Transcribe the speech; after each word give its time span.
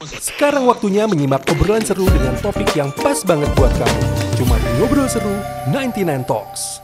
Sekarang 0.00 0.64
waktunya 0.64 1.04
menyimak 1.04 1.44
obrolan 1.52 1.84
seru 1.84 2.08
dengan 2.08 2.32
topik 2.40 2.72
yang 2.72 2.88
pas 3.04 3.20
banget 3.20 3.52
buat 3.52 3.68
kamu. 3.76 4.00
Cuma 4.40 4.56
di 4.56 4.70
Ngobrol 4.80 5.04
Seru 5.04 5.36
99 5.68 6.24
Talks. 6.24 6.80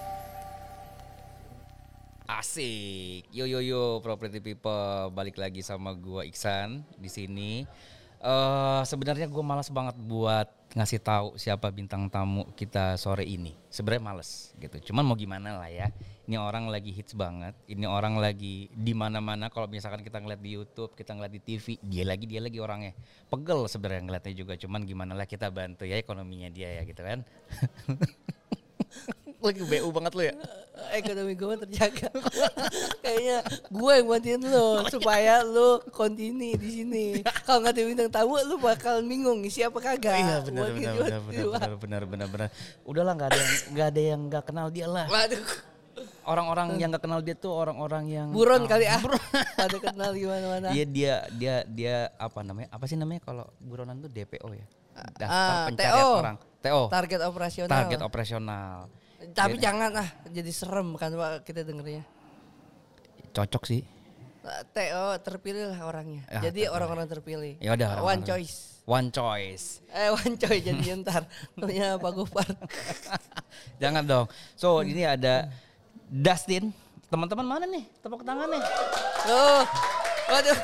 Asik. 2.28 3.24
Yo 3.32 3.48
yo 3.48 3.64
yo 3.64 4.04
property 4.04 4.44
people 4.44 5.08
balik 5.16 5.40
lagi 5.40 5.64
sama 5.64 5.96
gua 5.96 6.28
Iksan 6.28 6.84
di 7.00 7.08
sini. 7.08 7.64
Eh 8.20 8.82
sebenarnya 8.84 9.32
gua 9.32 9.40
malas 9.40 9.72
banget 9.72 9.96
buat 9.96 10.52
ngasih 10.76 11.00
tahu 11.00 11.40
siapa 11.40 11.72
bintang 11.72 12.12
tamu 12.12 12.44
kita 12.52 13.00
sore 13.00 13.24
ini. 13.24 13.56
Sebenarnya 13.72 14.12
males 14.12 14.52
gitu. 14.60 14.92
Cuman 14.92 15.08
mau 15.08 15.16
gimana 15.16 15.56
lah 15.56 15.72
ya. 15.72 15.88
Ini 16.26 16.42
orang 16.42 16.66
lagi 16.66 16.90
hits 16.90 17.14
banget. 17.14 17.54
Ini 17.70 17.86
orang 17.86 18.18
lagi 18.18 18.66
di 18.74 18.92
mana-mana 18.98 19.46
kalau 19.46 19.70
misalkan 19.70 20.02
kita 20.02 20.18
ngeliat 20.18 20.42
di 20.42 20.58
YouTube, 20.58 20.98
kita 20.98 21.14
ngeliat 21.14 21.30
di 21.30 21.38
TV, 21.38 21.78
dia 21.78 22.02
lagi 22.02 22.26
dia 22.26 22.42
lagi 22.42 22.58
orangnya. 22.58 22.98
Pegel 23.30 23.70
sebenarnya 23.70 24.02
ngeliatnya 24.10 24.34
juga. 24.34 24.58
Cuman 24.58 24.82
gimana 24.82 25.14
lah 25.14 25.30
kita 25.30 25.54
bantu 25.54 25.86
ya 25.86 25.94
ekonominya 25.94 26.50
dia 26.50 26.78
ya 26.78 26.82
gitu 26.82 27.02
kan. 27.06 27.22
lagi 29.46 29.62
BU 29.62 29.88
banget 29.94 30.12
lu 30.18 30.22
ya. 30.26 30.34
ekonomi 30.92 31.32
gue 31.32 31.54
terjaga. 31.64 32.10
Kayaknya 33.04 33.38
gue 33.72 33.92
yang 33.96 34.06
bantuin 34.10 34.42
lo 34.44 34.84
supaya 34.92 35.40
lo 35.40 35.80
continue 35.94 36.58
di 36.58 36.68
sini. 36.68 37.06
Kalau 37.46 37.64
nggak 37.64 37.72
ada 37.72 37.82
bintang 37.86 38.10
tamu 38.12 38.36
lo 38.44 38.60
bakal 38.60 39.00
bingung 39.00 39.40
isi 39.46 39.64
apa 39.64 39.78
kagak. 39.80 40.20
Iya 40.20 40.36
benar 40.44 40.66
gitu, 40.74 41.00
benar 41.00 41.20
benar 41.22 41.22
benar 41.22 41.74
benar 41.80 42.02
benar 42.04 42.28
benar. 42.28 42.48
Udahlah 42.84 43.12
nggak 43.16 43.28
ada 43.32 43.38
yang 43.38 43.50
nggak 43.72 43.88
ada 43.88 44.02
yang 44.02 44.20
nggak 44.28 44.44
kenal 44.44 44.66
dia 44.68 44.86
lah. 44.90 45.06
Waduh, 45.08 45.46
Orang-orang 46.22 46.76
yang 46.76 46.90
nggak 46.90 47.02
kenal 47.02 47.20
dia 47.20 47.32
tuh 47.32 47.50
orang-orang 47.50 48.04
yang 48.06 48.28
buron 48.28 48.64
kali 48.64 48.84
ah. 48.84 48.98
Pada 49.54 49.78
kenal 49.86 50.10
gimana 50.12 50.46
mana. 50.50 50.68
Dia 50.70 50.84
dia 50.84 51.14
dia 51.30 51.54
dia 51.64 51.96
apa 52.16 52.40
namanya? 52.40 52.68
Apa 52.68 52.84
sih 52.84 52.94
namanya 52.94 53.22
kalau 53.22 53.46
buronan 53.58 53.98
tuh 53.98 54.08
DPO 54.08 54.48
ya? 54.50 54.66
Daftar 55.14 55.28
Ah, 55.28 55.64
pencarian 55.66 55.94
TO. 55.94 56.10
orang. 56.14 56.36
TO. 56.58 56.82
Target 56.88 57.20
operasional. 57.22 57.70
Target 57.70 58.00
operasional. 58.02 58.76
Tapi 59.28 59.54
Jadi- 59.54 59.62
jangan 59.62 59.90
ah, 59.96 60.08
jadi 60.26 60.50
serem 60.50 60.88
kan 60.94 61.10
Pak 61.10 61.44
kita 61.44 61.60
dengernya. 61.62 62.02
Cocok 63.32 63.62
sih. 63.64 63.82
TO 64.72 65.04
terpilih 65.20 65.68
lah 65.68 65.80
orangnya. 65.84 66.22
Ya, 66.30 66.48
jadi 66.48 66.70
orang-orang 66.70 67.06
terpilih. 67.06 67.58
Ya 67.58 67.74
udah, 67.74 67.98
One 67.98 67.98
orang-orang- 67.98 68.24
choice. 68.24 68.56
One 68.86 69.08
choice. 69.10 69.82
Eh 69.90 70.08
one 70.08 70.34
choice 70.36 70.62
jadi 70.62 70.94
ntar 71.02 71.26
namanya 71.54 71.98
Pak 71.98 72.12
Gopar. 72.14 72.46
Jangan 73.82 74.06
dong. 74.06 74.26
So 74.54 74.80
ini 74.80 75.02
ada 75.02 75.50
Dustin. 76.06 76.70
Teman-teman 77.06 77.46
mana 77.46 77.64
nih? 77.64 77.86
Tepuk 77.98 78.22
tangan 78.22 78.46
nih. 78.46 78.62
Oh, 79.26 79.62
waduh, 80.26 80.58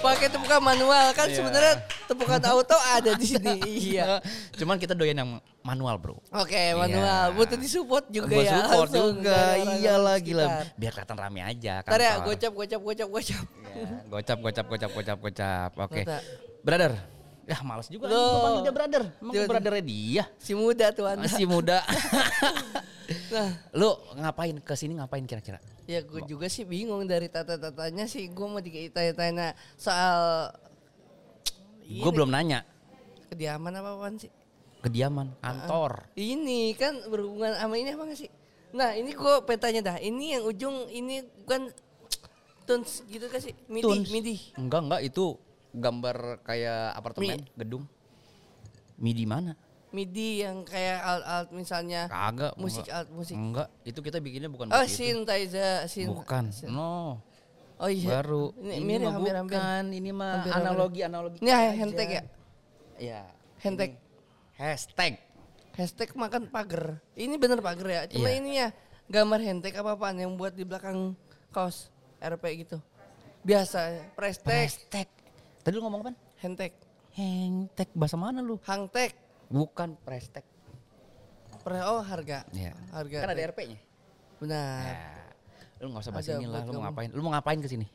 pakai 0.00 0.28
tepukan 0.28 0.60
manual 0.60 1.12
kan 1.12 1.28
Iya. 1.28 1.36
sebenarnya 1.36 1.74
tepukan 2.04 2.40
auto 2.48 2.76
ada 2.88 3.12
di 3.12 3.26
sini. 3.26 3.60
Iya. 3.92 4.20
Cuman 4.56 4.80
kita 4.80 4.92
doyan 4.92 5.12
yang 5.14 5.30
manual, 5.60 6.00
Bro. 6.00 6.20
Oke, 6.32 6.72
manual. 6.72 7.28
Iya. 7.28 7.36
Butuh 7.36 7.56
disupport 7.56 8.04
juga 8.08 8.32
Gua 8.32 8.44
ya. 8.44 8.52
support 8.58 8.88
langsung 8.88 9.20
juga. 9.20 9.40
Iyalah 9.76 10.16
gila. 10.20 10.44
sekitar. 10.44 10.64
Biar 10.74 10.90
kelihatan 10.92 11.16
rame 11.20 11.40
aja 11.42 11.74
Ntar 11.80 12.00
ya, 12.00 12.14
gocap, 12.20 12.52
gocap, 12.54 12.80
gocap, 12.80 13.08
gocap. 13.10 13.44
Ya, 13.44 13.84
gocap, 14.08 14.38
gocap, 14.40 14.64
gocap, 14.66 14.90
gocap, 14.90 15.18
gocap. 15.20 15.70
Oke. 15.78 16.00
Mata. 16.02 16.18
Brother. 16.64 16.92
Ya 17.44 17.60
males 17.60 17.88
juga 17.92 18.08
Loh. 18.08 18.16
gue 18.16 18.40
panggil 18.40 18.62
dia 18.64 18.74
brother. 18.74 19.02
Emang 19.20 19.32
gue 19.32 19.44
brothernya 19.44 19.84
dia. 19.84 20.24
Si 20.40 20.52
muda 20.56 20.86
tuh 20.90 21.04
anda. 21.04 21.24
Masih 21.24 21.46
muda. 21.46 21.78
Nah, 23.04 23.52
Lu 23.76 23.92
ngapain 24.16 24.56
ke 24.64 24.72
sini 24.72 24.96
ngapain 24.96 25.28
kira-kira? 25.28 25.60
ya 25.84 26.00
gue 26.00 26.24
juga 26.24 26.48
sih 26.48 26.64
bingung 26.64 27.04
dari 27.04 27.28
tata-tatanya 27.28 28.08
sih. 28.08 28.32
Gue 28.32 28.46
mau 28.48 28.62
ditanya-tanya 28.62 29.52
soal 29.76 30.48
Gue 31.84 32.08
belum 32.08 32.32
nanya. 32.32 32.64
kediaman 33.28 33.76
apa 33.76 33.90
apaan 33.92 34.16
sih? 34.16 34.32
Kediaman, 34.80 35.36
kantor. 35.36 36.08
Ini 36.16 36.72
kan 36.76 36.96
berhubungan 37.08 37.52
sama 37.56 37.76
ini 37.76 37.92
apa 37.92 38.08
gak 38.08 38.20
sih? 38.24 38.30
Nah 38.72 38.96
ini 38.96 39.12
gue 39.12 39.34
petanya 39.44 39.80
dah. 39.84 39.96
Ini 40.00 40.40
yang 40.40 40.42
ujung 40.48 40.88
ini 40.88 41.20
kan 41.44 41.68
tuns 42.68 43.04
gitu 43.04 43.28
kan 43.28 43.40
sih? 43.44 43.52
Midi, 43.68 44.08
midi. 44.08 44.36
Enggak, 44.56 44.80
enggak 44.88 45.00
itu 45.04 45.36
gambar 45.74 46.16
kayak 46.40 46.94
apartemen, 46.94 47.42
gedung. 47.54 47.84
Midi 48.94 49.26
mana? 49.26 49.58
midi 49.90 50.42
yang 50.42 50.66
kayak 50.66 50.98
alt-alt 51.00 51.48
misalnya 51.54 52.10
Kagak. 52.10 52.58
musik 52.58 52.82
enggak. 52.82 52.98
alt 52.98 53.08
musik. 53.14 53.34
Enggak, 53.38 53.68
itu 53.86 54.00
kita 54.00 54.18
bikinnya 54.18 54.50
bukan 54.50 54.66
Oh, 54.68 54.82
begitu. 54.82 55.06
synthesizer, 55.06 55.86
syn 55.86 56.10
Bukan. 56.10 56.50
No. 56.66 57.22
Oh 57.78 57.86
iya. 57.86 58.18
Baru. 58.18 58.50
Ini, 58.58 58.74
Ini, 58.74 58.82
mirip 58.82 59.06
mah 59.06 59.14
hampir-hampir. 59.14 59.54
bukan, 59.54 59.84
ini 59.90 60.10
mah 60.10 60.30
Hampir-hampir. 60.42 60.66
analogi 60.66 61.00
analogi. 61.00 61.38
Ini 61.38 61.50
aja. 61.50 61.70
handtag 61.74 62.10
ya? 62.10 62.22
Iya. 62.98 63.20
Handtag. 63.62 63.90
Ini 63.90 64.02
Hashtag. 64.54 65.14
Hashtag 65.74 66.10
makan 66.14 66.42
pagar. 66.46 66.98
Ini 67.14 67.34
bener 67.34 67.58
pagar 67.58 67.86
ya. 67.86 68.02
Cuma 68.10 68.30
Iya. 68.30 68.38
ini 68.38 68.50
ya 68.56 68.68
gambar 69.06 69.40
handtag 69.42 69.74
apa 69.74 69.94
apaan 69.94 70.18
yang 70.18 70.34
buat 70.34 70.54
di 70.54 70.62
belakang 70.62 71.14
kaos 71.50 71.86
RP 72.18 72.66
gitu. 72.66 72.82
Biasa 73.42 74.10
press 74.14 74.38
tag, 74.38 74.58
Hashtag. 74.58 75.06
Tadi 75.64 75.80
lu 75.80 75.82
ngomong 75.88 76.04
apa? 76.04 76.12
handtag, 76.44 76.76
Hashtag 77.16 77.88
bahasa 77.96 78.20
mana 78.20 78.44
lu? 78.44 78.60
hangtag. 78.68 79.16
Bukan 79.48 79.96
prestek. 80.04 80.44
Per 81.64 81.72
oh 81.88 82.04
harga. 82.04 82.44
Iya. 82.52 82.76
Harga. 82.92 83.24
Kan 83.24 83.30
ada. 83.32 83.40
RP-nya. 83.48 83.78
Benar. 84.36 84.84
Ya. 84.84 84.96
Lu 85.80 85.88
nggak 85.88 86.04
usah 86.04 86.12
bahas 86.12 86.28
ini 86.28 86.44
lah. 86.44 86.68
Lu 86.68 86.76
mau 86.76 86.84
ngapain? 86.84 87.08
Lu 87.16 87.20
mau 87.24 87.32
ngapain 87.32 87.58
ke 87.64 87.68
sini? 87.72 87.88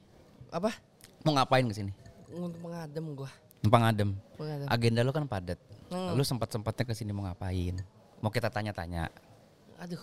Apa? 0.50 0.74
Mau 1.22 1.38
ngapain 1.38 1.62
ke 1.70 1.76
sini? 1.78 1.92
Untuk 2.34 2.58
mengadem 2.58 3.06
gua. 3.14 3.30
Numpang 3.62 3.84
adem. 3.86 4.10
Mengadem. 4.42 4.66
Agenda 4.66 5.02
lu 5.06 5.14
kan 5.14 5.30
padat. 5.30 5.60
Hmm. 5.94 6.18
Lu 6.18 6.26
sempat-sempatnya 6.26 6.90
ke 6.90 6.94
sini 6.98 7.14
mau 7.14 7.30
ngapain? 7.30 7.78
Mau 8.26 8.34
kita 8.34 8.50
tanya-tanya. 8.50 9.14
Aduh, 9.78 10.02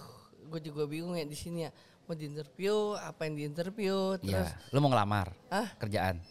gue 0.55 0.60
juga 0.62 0.87
bingung 0.87 1.19
ya 1.19 1.26
di 1.26 1.34
sini 1.34 1.66
ya. 1.66 1.71
Mau 2.06 2.15
di 2.15 2.31
interview, 2.31 2.94
apa 2.94 3.26
yang 3.26 3.34
di 3.34 3.44
interview, 3.44 4.15
terus 4.22 4.55
Iya. 4.55 4.71
Lu 4.71 4.78
mau 4.78 4.94
ngelamar 4.94 5.34
Hah? 5.50 5.75
kerjaan. 5.82 6.22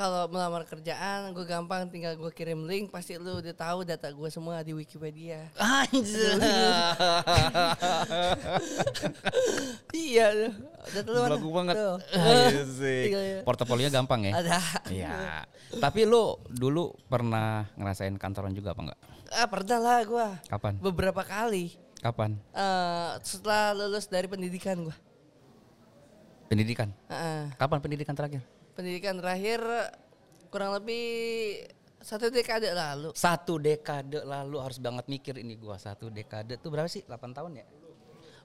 Kalau 0.00 0.32
melamar 0.32 0.64
kerjaan 0.64 1.36
gue 1.36 1.44
gampang 1.44 1.84
tinggal 1.92 2.16
gue 2.16 2.32
kirim 2.32 2.64
link 2.64 2.88
pasti 2.88 3.20
lu 3.20 3.36
udah 3.36 3.52
tahu 3.52 3.84
data 3.84 4.08
gue 4.08 4.28
semua 4.32 4.64
di 4.64 4.72
Wikipedia. 4.72 5.52
Anjir. 5.60 6.40
iya, 9.92 10.56
data 10.88 11.08
lu? 11.12 11.20
Belagu 11.28 11.48
banget. 11.52 11.74
Tuh. 11.76 11.98
Iya 12.16 12.64
sih. 12.64 13.00
Tinggal 13.12 13.24
ya. 13.28 13.40
Portofolio 13.44 13.92
gampang 13.92 14.24
ya? 14.24 14.32
Ada. 14.40 14.60
Iya. 14.88 15.44
Tapi 15.76 16.08
lu 16.08 16.40
dulu 16.48 16.96
pernah 17.12 17.68
ngerasain 17.76 18.16
kantoran 18.16 18.56
juga 18.56 18.72
apa 18.72 18.80
enggak? 18.88 19.00
Ah 19.36 19.46
pernah 19.52 19.78
lah 19.84 20.00
gue 20.00 20.26
Kapan? 20.48 20.80
beberapa 20.80 21.22
kali 21.22 21.76
Kapan? 22.00 22.40
eh 22.56 23.10
setelah 23.20 23.76
lulus 23.76 24.08
dari 24.08 24.24
pendidikan 24.32 24.80
gue. 24.80 24.96
Pendidikan. 26.48 26.88
Heeh. 27.12 27.52
Kapan 27.60 27.84
pendidikan 27.84 28.16
terakhir? 28.16 28.40
Pendidikan 28.80 29.20
terakhir 29.20 29.60
kurang 30.48 30.72
lebih 30.72 31.04
satu 32.00 32.32
dekade 32.32 32.72
lalu. 32.72 33.12
Satu 33.12 33.60
dekade 33.60 34.24
lalu 34.24 34.56
harus 34.56 34.80
banget 34.80 35.04
mikir 35.04 35.36
ini 35.36 35.52
gua. 35.60 35.76
Satu 35.76 36.08
dekade 36.08 36.56
tuh 36.56 36.72
berapa 36.72 36.88
sih? 36.88 37.04
8 37.04 37.36
tahun 37.36 37.60
ya? 37.60 37.66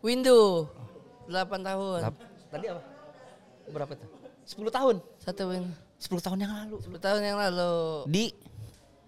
Window 0.04 0.68
8 1.32 1.64
tahun. 1.64 2.00
Lap- 2.04 2.28
Tadi 2.52 2.66
apa? 2.68 2.84
Berapa 3.72 3.94
tuh? 3.96 4.10
10 4.44 4.70
tahun. 4.70 4.96
Satu 5.24 5.42
win. 5.50 5.72
10 5.98 6.20
tahun 6.20 6.38
yang 6.44 6.52
lalu. 6.54 6.76
10 6.84 7.00
tahun 7.00 7.22
yang 7.24 7.40
lalu 7.40 7.74
Di 8.12 8.26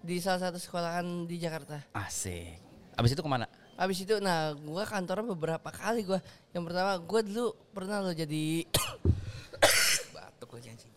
di 0.00 0.16
salah 0.24 0.48
satu 0.48 0.56
sekolahan 0.56 1.28
di 1.28 1.36
Jakarta. 1.36 1.84
Asik. 1.92 2.56
Abis 2.96 3.12
itu 3.12 3.20
ke 3.20 3.28
mana? 3.30 3.44
Habis 3.76 4.02
itu 4.02 4.16
nah 4.18 4.56
gua 4.56 4.88
kantoran 4.88 5.28
beberapa 5.28 5.68
kali 5.68 6.02
gua. 6.02 6.24
Yang 6.56 6.64
pertama 6.72 6.96
gua 6.98 7.20
dulu 7.20 7.46
pernah 7.70 8.00
lo 8.00 8.10
jadi 8.10 8.64
Batuk 10.16 10.56
aja 10.56 10.72
anjing. 10.72 10.90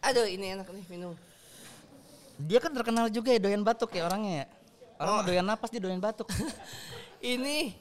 Aduh 0.00 0.24
ini 0.24 0.54
enak 0.54 0.66
nih 0.66 0.84
minum. 0.88 1.12
Dia 2.40 2.56
kan 2.56 2.72
terkenal 2.72 3.06
juga 3.08 3.30
ya 3.30 3.38
doyan 3.38 3.60
batuk 3.60 3.92
ya 3.92 4.04
orangnya 4.04 4.32
ya. 4.34 4.46
Orang 4.96 5.12
mah 5.14 5.24
doyan 5.24 5.44
napas 5.44 5.68
dia 5.68 5.80
doyan 5.80 5.96
batuk. 5.98 6.28
Ini 7.20 7.76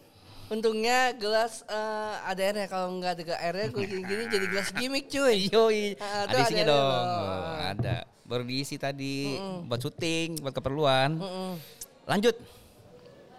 untungnya 0.47 1.13
gelas 1.13 1.63
eh, 1.63 2.15
ada 2.21 2.41
airnya 2.41 2.67
kalau 2.67 2.91
nggak 2.95 3.11
ada 3.13 3.35
airnya 3.39 3.67
gue 3.69 3.83
gini-gini 3.85 4.23
jadi 4.27 4.45
gelas 4.47 4.69
gimmick 4.73 5.07
cuy. 5.07 5.47
Yoi. 5.53 5.95
Ah, 5.95 6.27
ada 6.27 6.35
isinya 6.43 6.63
ada- 6.63 6.71
dong. 6.71 6.83
ada. 6.83 7.07
Oh, 7.07 7.57
ada. 7.71 7.95
Baru 8.23 8.43
diisi 8.43 8.75
tadi 8.75 9.39
buat 9.63 9.79
syuting, 9.79 10.43
buat 10.43 10.51
keperluan. 10.51 11.15
Mm-mm. 11.15 11.51
Lanjut. 12.05 12.35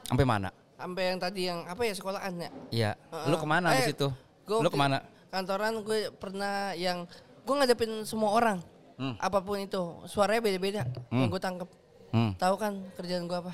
Sampai 0.05 0.25
mana? 0.25 0.49
Sampai 0.75 1.02
yang 1.06 1.19
tadi 1.20 1.40
yang 1.46 1.60
apa 1.64 1.82
ya 1.84 1.93
sekolahan 1.93 2.32
ya? 2.34 2.50
Iya. 2.70 2.90
Lu 3.28 3.37
Heeh. 3.37 3.38
ke 3.38 3.46
mana 3.46 3.69
di 3.70 3.81
Eh, 3.81 3.88
situ? 3.93 4.08
gua 4.43 4.64
Lu 4.64 4.69
ke 4.69 4.76
mana? 4.76 5.05
Kantoran 5.31 5.84
gue 5.84 6.10
pernah 6.10 6.75
yang 6.75 7.05
gue 7.40 7.54
ngadepin 7.56 8.04
semua 8.04 8.31
orang. 8.32 8.58
Hmm. 8.96 9.16
Apa 9.16 9.40
pun 9.40 9.56
itu, 9.56 9.81
suaranya 10.06 10.44
beda-beda. 10.44 10.82
Hmm. 11.08 11.25
Yang 11.25 11.28
gue 11.31 11.40
tangkep. 11.40 11.69
Hmm. 12.10 12.32
Tahu 12.37 12.54
kan 12.56 12.72
kerjaan 12.94 13.25
gue 13.25 13.38
apa? 13.38 13.52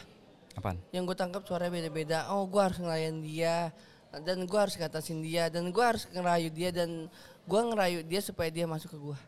Apaan? 0.55 0.77
Yang 0.91 1.05
gue 1.07 1.17
tangkep 1.17 1.43
suaranya 1.45 1.73
beda-beda. 1.73 2.19
Oh, 2.33 2.45
gue 2.45 2.59
harus 2.59 2.79
ngelayan 2.79 3.21
dia 3.21 3.71
dan 4.17 4.43
gue 4.43 4.57
harus 4.59 4.75
ngatasin 4.75 5.21
dia 5.21 5.47
dan 5.47 5.69
gue 5.69 5.85
harus 5.85 6.09
ngerayu 6.09 6.49
dia 6.49 6.73
dan 6.73 7.07
gue 7.45 7.61
ngerayu 7.63 8.01
dia 8.01 8.21
supaya 8.21 8.49
dia 8.49 8.65
masuk 8.65 8.91
ke 8.91 8.99
gue. 8.99 9.19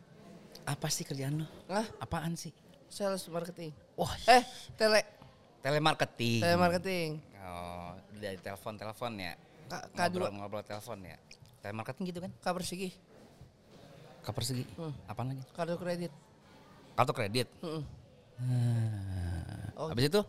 Apa 0.65 0.89
sih 0.89 1.05
kerjaan 1.05 1.39
lu? 1.39 1.47
Hah? 1.69 1.85
Apaan 1.99 2.33
sih? 2.33 2.49
Sales 2.89 3.21
marketing. 3.29 3.69
Wah, 3.93 4.09
Eh, 4.25 4.41
tele 4.73 5.05
telemarketing. 5.61 6.41
telemarketing. 6.41 7.09
Oh, 7.39 7.93
dari 8.13 8.37
telepon-telepon 8.37 9.11
ya. 9.15 9.33
K- 9.69 9.85
K2 9.93 10.17
Ngobrol-ngobrol 10.25 10.63
telepon 10.63 10.97
ya. 11.05 11.17
Telemarketing 11.61 12.03
gitu 12.09 12.19
kan? 12.19 12.31
K 12.33 12.45
persegi, 12.49 12.89
Ke 14.29 14.31
persegi. 14.37 14.61
Hmm. 14.77 14.93
Apaan 15.09 15.33
lagi? 15.33 15.41
kartu 15.57 15.73
kredit. 15.81 16.13
Kartu 16.93 17.11
kredit. 17.17 17.49
Mm-mm. 17.65 17.81
Oh. 19.73 19.89
Habis 19.89 20.05
itu 20.13 20.21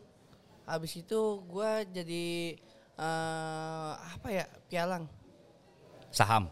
Habis 0.65 0.93
itu 0.97 1.21
gua 1.45 1.85
jadi 1.85 2.57
eh 2.97 3.93
apa 3.93 4.29
ya? 4.33 4.49
Pialang, 4.73 5.05
saham. 6.09 6.49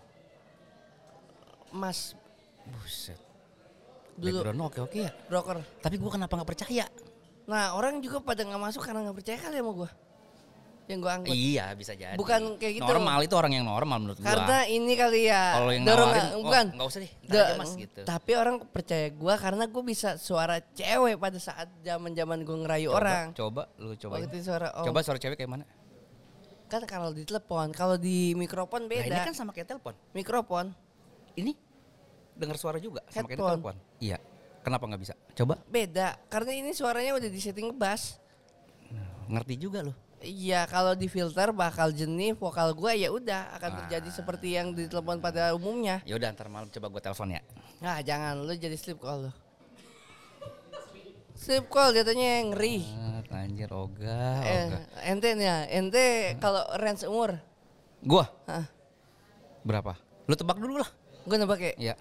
emas 1.73 2.17
Buset. 2.69 3.17
dulu 4.17 4.41
Background 4.45 4.61
oke-oke 4.69 4.99
ya. 5.09 5.13
broker. 5.29 5.65
Tapi 5.81 5.97
gua 5.97 6.21
kenapa 6.21 6.37
nggak 6.37 6.51
percaya? 6.53 6.85
Nah, 7.49 7.73
orang 7.77 8.05
juga 8.05 8.21
pada 8.21 8.45
nggak 8.45 8.61
masuk 8.61 8.85
karena 8.85 9.09
nggak 9.09 9.17
percaya 9.25 9.39
kali 9.41 9.57
sama 9.57 9.73
gua. 9.73 9.91
Yang 10.89 10.99
gua 11.05 11.13
angkut. 11.21 11.37
Iya, 11.37 11.67
bisa 11.77 11.93
jadi. 11.93 12.17
Bukan 12.17 12.57
kayak 12.57 12.81
gitu. 12.81 12.89
Normal 12.89 13.21
itu 13.21 13.35
orang 13.37 13.53
yang 13.53 13.69
normal 13.69 13.97
menurut 14.01 14.19
gua. 14.19 14.29
Karena 14.33 14.65
ini 14.65 14.93
kali 14.97 15.29
ya. 15.29 15.45
kalau 15.53 15.71
yang 15.71 15.85
dorong- 15.85 16.11
nawarin, 16.11 16.33
oh, 16.33 16.41
bukan. 16.41 16.67
nggak 16.73 16.89
usah 16.89 17.01
deh, 17.05 17.13
Da- 17.29 17.37
aja 17.45 17.55
mas 17.61 17.73
gitu. 17.77 18.01
Tapi 18.03 18.31
orang 18.33 18.57
percaya 18.65 19.07
gua 19.13 19.35
karena 19.37 19.65
gua 19.69 19.83
bisa 19.85 20.17
suara 20.17 20.57
cewek 20.73 21.21
pada 21.21 21.37
saat 21.37 21.69
zaman-zaman 21.85 22.41
gua 22.41 22.57
ngerayu 22.65 22.89
Coba, 22.89 22.99
orang. 22.99 23.27
Coba 23.37 23.63
lu 23.77 23.93
cobain. 23.95 24.25
Waktu 24.25 24.33
itu 24.33 24.45
suara 24.49 24.67
oh. 24.75 24.85
Coba 24.89 24.99
suara 25.05 25.19
cewek 25.21 25.37
kayak 25.37 25.53
mana? 25.53 25.65
Kan 26.69 26.85
kalau 26.85 27.13
di 27.13 27.25
telepon, 27.25 27.69
kalau 27.71 27.97
di 27.97 28.33
mikrofon 28.33 28.85
Nah, 28.85 28.97
ini 28.97 29.09
beda. 29.09 29.25
kan 29.25 29.33
sama 29.33 29.53
kayak 29.53 29.69
telepon. 29.69 29.93
Mikrofon 30.13 30.73
Ini 31.33 31.53
dengar 32.33 32.57
suara 32.57 32.77
juga 32.77 33.05
sama 33.07 33.25
kayak 33.25 33.37
Headphone. 33.37 33.51
telepon. 33.61 33.75
Iya. 34.01 34.19
Kenapa 34.59 34.85
nggak 34.85 35.01
bisa? 35.01 35.15
Coba. 35.33 35.61
beda 35.65 36.17
karena 36.29 36.51
ini 36.51 36.73
suaranya 36.73 37.13
udah 37.15 37.29
di 37.29 37.39
setting 37.39 37.71
bass. 37.73 38.17
Ngerti 39.29 39.55
juga 39.55 39.85
lu. 39.85 39.93
Iya, 40.19 40.67
kalau 40.67 40.93
di 40.93 41.07
filter 41.07 41.53
bakal 41.53 41.91
jenih 41.91 42.35
vokal 42.35 42.73
gua 42.73 42.91
ya 42.91 43.07
udah 43.09 43.55
akan 43.55 43.71
Ah. 43.71 43.77
terjadi 43.81 44.11
seperti 44.13 44.49
yang 44.53 44.75
di 44.75 44.85
telepon 44.85 45.19
pada 45.19 45.55
umumnya. 45.55 46.03
Ya 46.03 46.15
udah 46.15 46.35
ntar 46.35 46.47
malam 46.47 46.67
coba 46.67 46.87
gua 46.89 46.99
telepon 47.01 47.31
ya. 47.31 47.43
Nah, 47.79 48.03
jangan 48.03 48.35
lu 48.37 48.51
jadi 48.53 48.75
sleep 48.75 48.99
call 48.99 49.27
lu. 49.27 49.33
Sleep 51.33 51.71
call 51.71 51.95
jatuhnya 51.95 52.51
ngeri. 52.51 52.83
Ah, 52.99 53.23
anjir 53.39 53.71
oga, 53.71 54.43
Eh, 54.43 54.67
ente 55.07 55.29
nih 55.33 55.47
ya, 55.47 55.57
ente 55.71 56.07
kalau 56.37 56.67
range 56.75 57.07
umur, 57.07 57.39
Gua 57.99 58.27
Hah, 58.45 58.67
berapa? 59.61 59.95
Lu 60.25 60.35
tebak 60.35 60.59
dulu 60.59 60.79
lah. 60.79 60.91
gue 61.21 61.37
nebak 61.37 61.61
ya. 61.61 61.73
Iya. 61.77 61.95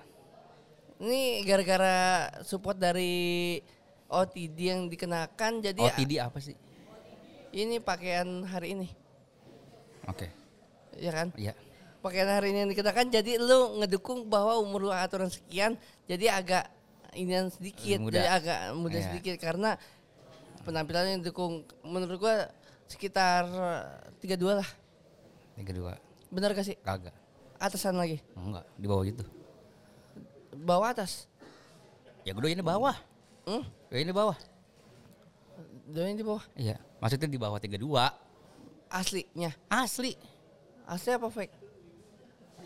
Ini 0.97 1.21
gara-gara 1.43 1.97
support 2.41 2.73
dari 2.73 3.59
OTD 4.07 4.57
yang 4.57 4.81
dikenakan, 4.87 5.61
jadi 5.61 5.81
OTD 5.83 6.17
apa 6.17 6.39
sih? 6.39 6.55
Ini 7.57 7.81
pakaian 7.81 8.45
hari 8.45 8.77
ini, 8.77 8.87
Oke. 10.05 10.29
ya 10.93 11.09
kan? 11.09 11.33
Iya. 11.33 11.53
Pakaian 11.97 12.29
hari 12.29 12.53
ini 12.53 12.63
yang 12.63 12.71
dikenakan, 12.71 13.09
jadi 13.09 13.41
lu 13.41 13.81
ngedukung 13.81 14.29
bahwa 14.29 14.61
umur 14.61 14.87
lu 14.87 14.91
aturan 14.93 15.27
sekian, 15.27 15.73
jadi 16.05 16.37
agak 16.37 16.69
inian 17.17 17.49
sedikit, 17.49 17.97
Muda. 17.97 18.13
jadi 18.13 18.27
agak 18.29 18.59
muda 18.77 18.97
Iya. 19.01 19.05
sedikit 19.09 19.35
karena 19.41 19.73
penampilannya 20.61 21.25
dukung 21.25 21.65
menurut 21.81 22.21
gua 22.21 22.35
sekitar 22.85 23.49
32 24.21 24.61
lah. 24.61 24.69
Tiga 25.57 25.73
dua. 25.73 25.93
Bener 26.29 26.53
gak 26.53 26.63
sih? 26.63 26.77
Kagak. 26.85 27.15
Atasan 27.57 27.97
lagi. 27.97 28.21
Enggak. 28.37 28.63
Di 28.77 28.85
bawah 28.85 29.01
itu. 29.01 29.25
Bawah 30.53 30.93
atas. 30.93 31.25
Ya 32.21 32.35
gue 32.37 32.51
ini 32.51 32.61
bawah. 32.61 32.93
Hmm? 33.49 33.63
Ya 33.89 33.97
ini 34.03 34.13
bawah. 34.13 34.37
Doain 35.89 36.13
di 36.13 36.21
bawah. 36.21 36.43
Iya. 36.53 36.77
Maksudnya 36.97 37.29
di 37.29 37.37
bawah 37.37 37.61
tiga 37.61 37.77
dua. 37.77 38.09
Aslinya. 38.87 39.53
Asli. 39.67 40.15
Asli 40.87 41.11
apa 41.11 41.27
fake? 41.27 41.55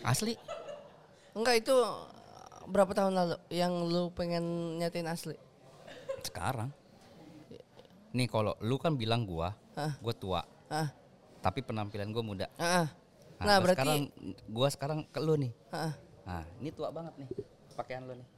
Asli. 0.00 0.34
Enggak 1.34 1.64
itu 1.64 1.76
berapa 2.64 2.92
tahun 2.92 3.12
lalu 3.12 3.36
yang 3.50 3.72
lu 3.84 4.08
pengen 4.14 4.76
nyatain 4.78 5.08
asli? 5.08 5.34
Sekarang. 6.22 6.70
Nih 8.12 8.28
kalau 8.28 8.52
lu 8.60 8.76
kan 8.76 8.94
bilang 8.94 9.24
gua, 9.24 9.56
Hah? 9.74 9.96
gua 9.98 10.14
tua. 10.14 10.40
Ah, 10.68 10.88
Tapi 11.40 11.64
penampilan 11.64 12.12
gua 12.12 12.22
muda. 12.22 12.46
ah, 12.56 12.84
ah. 12.84 12.88
Nah, 13.42 13.46
Nah, 13.48 13.56
berarti 13.58 13.80
sekarang 13.82 14.00
gua 14.46 14.68
sekarang 14.70 14.98
ke 15.08 15.18
lu 15.18 15.34
nih. 15.34 15.52
ah, 15.72 15.90
ah. 15.90 15.94
Nah, 16.22 16.44
ini 16.62 16.70
tua 16.70 16.94
banget 16.94 17.12
nih 17.18 17.28
pakaian 17.74 18.04
lu 18.06 18.14
nih. 18.14 18.28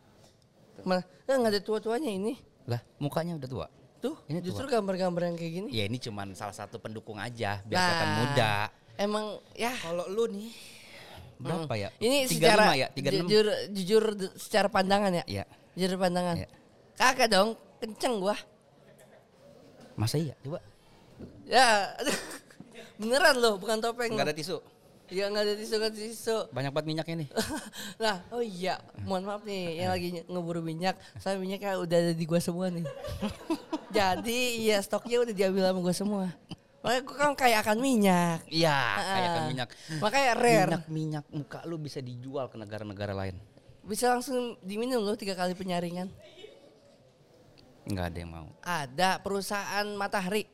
Malah 0.82 1.04
eh, 1.04 1.36
nggak 1.36 1.52
ada 1.52 1.60
tua-tuanya 1.60 2.10
ini. 2.10 2.34
Lah, 2.64 2.80
mukanya 2.96 3.36
udah 3.36 3.50
tua. 3.50 3.66
Tuh, 4.04 4.20
Ini 4.28 4.44
justru 4.44 4.68
gambar-gambar 4.68 5.32
yang 5.32 5.36
kayak 5.40 5.52
gini. 5.64 5.68
Ya 5.72 5.88
ini 5.88 5.96
cuman 5.96 6.36
salah 6.36 6.52
satu 6.52 6.76
pendukung 6.76 7.16
aja 7.16 7.64
biar 7.64 7.72
Nah. 7.72 7.88
kelihatan 7.88 8.10
muda. 8.20 8.52
Emang 9.00 9.24
ya 9.56 9.72
Kalau 9.80 10.04
lu 10.12 10.28
nih 10.28 10.52
berapa 11.40 11.72
ya? 11.72 11.88
Hmm. 11.88 12.04
ini 12.04 12.16
35 12.28 12.36
secara 12.36 12.64
ya, 12.76 12.88
36. 12.92 13.24
jujur 13.24 13.46
jujur 13.72 14.04
secara 14.36 14.68
pandangan 14.68 15.08
ya. 15.08 15.24
Iya. 15.24 15.44
Jujur 15.72 15.96
pandangan. 15.96 16.36
Iya. 16.36 16.48
Kagak 17.00 17.28
dong, 17.32 17.56
kenceng 17.80 18.20
gua. 18.20 18.36
Masa 19.96 20.20
iya? 20.20 20.36
Coba. 20.44 20.60
Ya. 21.48 21.96
Beneran 23.00 23.40
loh, 23.40 23.56
bukan 23.56 23.80
topeng. 23.80 24.12
Enggak 24.12 24.30
ada 24.30 24.36
tisu. 24.36 24.60
Ya 25.14 25.30
nggak 25.30 25.46
ada 25.46 25.54
tisu, 25.54 25.74
ada 25.78 25.90
tisu. 25.94 26.36
Banyak 26.50 26.74
banget 26.74 26.86
minyaknya 26.90 27.16
nih. 27.22 27.28
nah, 28.02 28.18
oh 28.34 28.42
iya, 28.42 28.82
mohon 29.06 29.22
maaf 29.22 29.46
nih 29.46 29.78
yang 29.78 29.94
lagi 29.94 30.26
ngeburu 30.26 30.58
minyak, 30.58 30.98
saya 31.22 31.38
minyaknya 31.38 31.78
udah 31.78 31.98
ada 32.02 32.12
di 32.18 32.24
gua 32.26 32.42
semua 32.42 32.66
nih. 32.66 32.82
Jadi 33.96 34.66
iya 34.66 34.82
stoknya 34.82 35.22
udah 35.22 35.30
diambil 35.30 35.70
sama 35.70 35.78
gua 35.78 35.94
semua. 35.94 36.26
Makanya 36.82 37.02
gua 37.06 37.16
kan 37.16 37.32
kayak 37.38 37.58
akan 37.62 37.78
minyak. 37.78 38.38
Iya, 38.50 38.74
Ah. 38.74 39.06
kayak 39.06 39.28
kan 39.30 39.42
minyak. 39.46 39.68
Makanya 40.02 40.30
rare. 40.34 40.66
Minyak 40.66 40.84
minyak 40.90 41.24
muka 41.30 41.58
lu 41.62 41.78
bisa 41.78 42.02
dijual 42.02 42.50
ke 42.50 42.58
negara-negara 42.58 43.14
lain. 43.14 43.38
Bisa 43.86 44.10
langsung 44.10 44.58
diminum 44.66 44.98
loh 44.98 45.14
tiga 45.14 45.38
kali 45.38 45.54
penyaringan. 45.54 46.10
Enggak 47.86 48.10
ada 48.10 48.18
yang 48.18 48.32
mau. 48.34 48.48
Ada 48.66 49.22
perusahaan 49.22 49.86
matahari, 49.94 50.50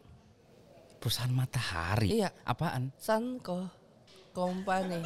Perusahaan 1.01 1.33
matahari. 1.33 2.21
Iya. 2.21 2.29
Apaan? 2.45 2.93
Sanko 3.01 3.80
Company. 4.31 5.03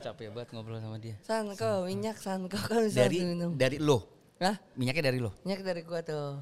Capek 0.00 0.32
banget 0.32 0.48
ngobrol 0.56 0.80
sama 0.80 0.96
dia. 0.96 1.16
Sanko 1.20 1.84
minyak 1.84 2.16
Sanko 2.16 2.56
kan 2.56 2.88
bisa 2.88 3.04
Dari 3.04 3.20
minum. 3.20 3.52
dari 3.52 3.76
lo. 3.76 4.08
Hah? 4.40 4.56
Minyaknya 4.72 5.12
dari 5.12 5.18
lo. 5.20 5.36
Minyak 5.44 5.60
dari 5.60 5.82
gua 5.84 6.00
tuh. 6.00 6.40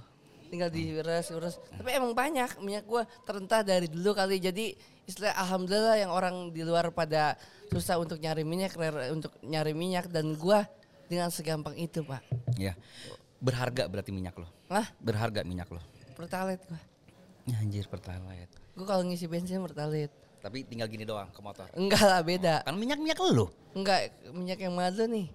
Tinggal 0.48 0.70
diurus 0.70 1.26
urus. 1.34 1.54
Tapi 1.74 1.90
emang 1.90 2.14
banyak 2.14 2.62
minyak 2.62 2.86
gua 2.86 3.02
terentah 3.26 3.66
dari 3.66 3.90
dulu 3.90 4.14
kali. 4.14 4.38
Jadi 4.38 4.78
istilah 5.10 5.34
alhamdulillah 5.34 5.96
yang 5.98 6.14
orang 6.14 6.54
di 6.54 6.62
luar 6.62 6.94
pada 6.94 7.34
susah 7.68 7.98
untuk 7.98 8.22
nyari 8.22 8.46
minyak, 8.46 8.78
untuk 9.10 9.34
nyari 9.42 9.74
minyak 9.74 10.06
dan 10.06 10.38
gua 10.38 10.62
dengan 11.10 11.34
segampang 11.34 11.74
itu, 11.74 12.06
Pak. 12.06 12.22
Ya. 12.54 12.78
Berharga 13.42 13.90
berarti 13.90 14.14
minyak 14.14 14.38
lo. 14.38 14.46
Hah? 14.70 14.86
Berharga 15.02 15.42
minyak 15.42 15.66
lo. 15.74 15.82
Pertalite 16.14 16.62
gua. 16.70 16.78
Ya, 17.42 17.58
anjir 17.58 17.90
pertalite. 17.90 18.54
Gua 18.78 18.86
kalau 18.86 19.02
ngisi 19.02 19.26
bensin 19.26 19.58
pertalite. 19.58 20.14
Tapi 20.38 20.62
tinggal 20.62 20.86
gini 20.86 21.02
doang 21.02 21.28
ke 21.34 21.40
motor. 21.42 21.66
Enggak 21.74 22.04
lah 22.06 22.20
beda. 22.22 22.62
Kan 22.62 22.78
minyak-minyak 22.78 23.18
lo. 23.18 23.50
Enggak 23.74 24.14
minyak 24.30 24.58
yang 24.62 24.74
mana 24.74 25.04
nih? 25.06 25.26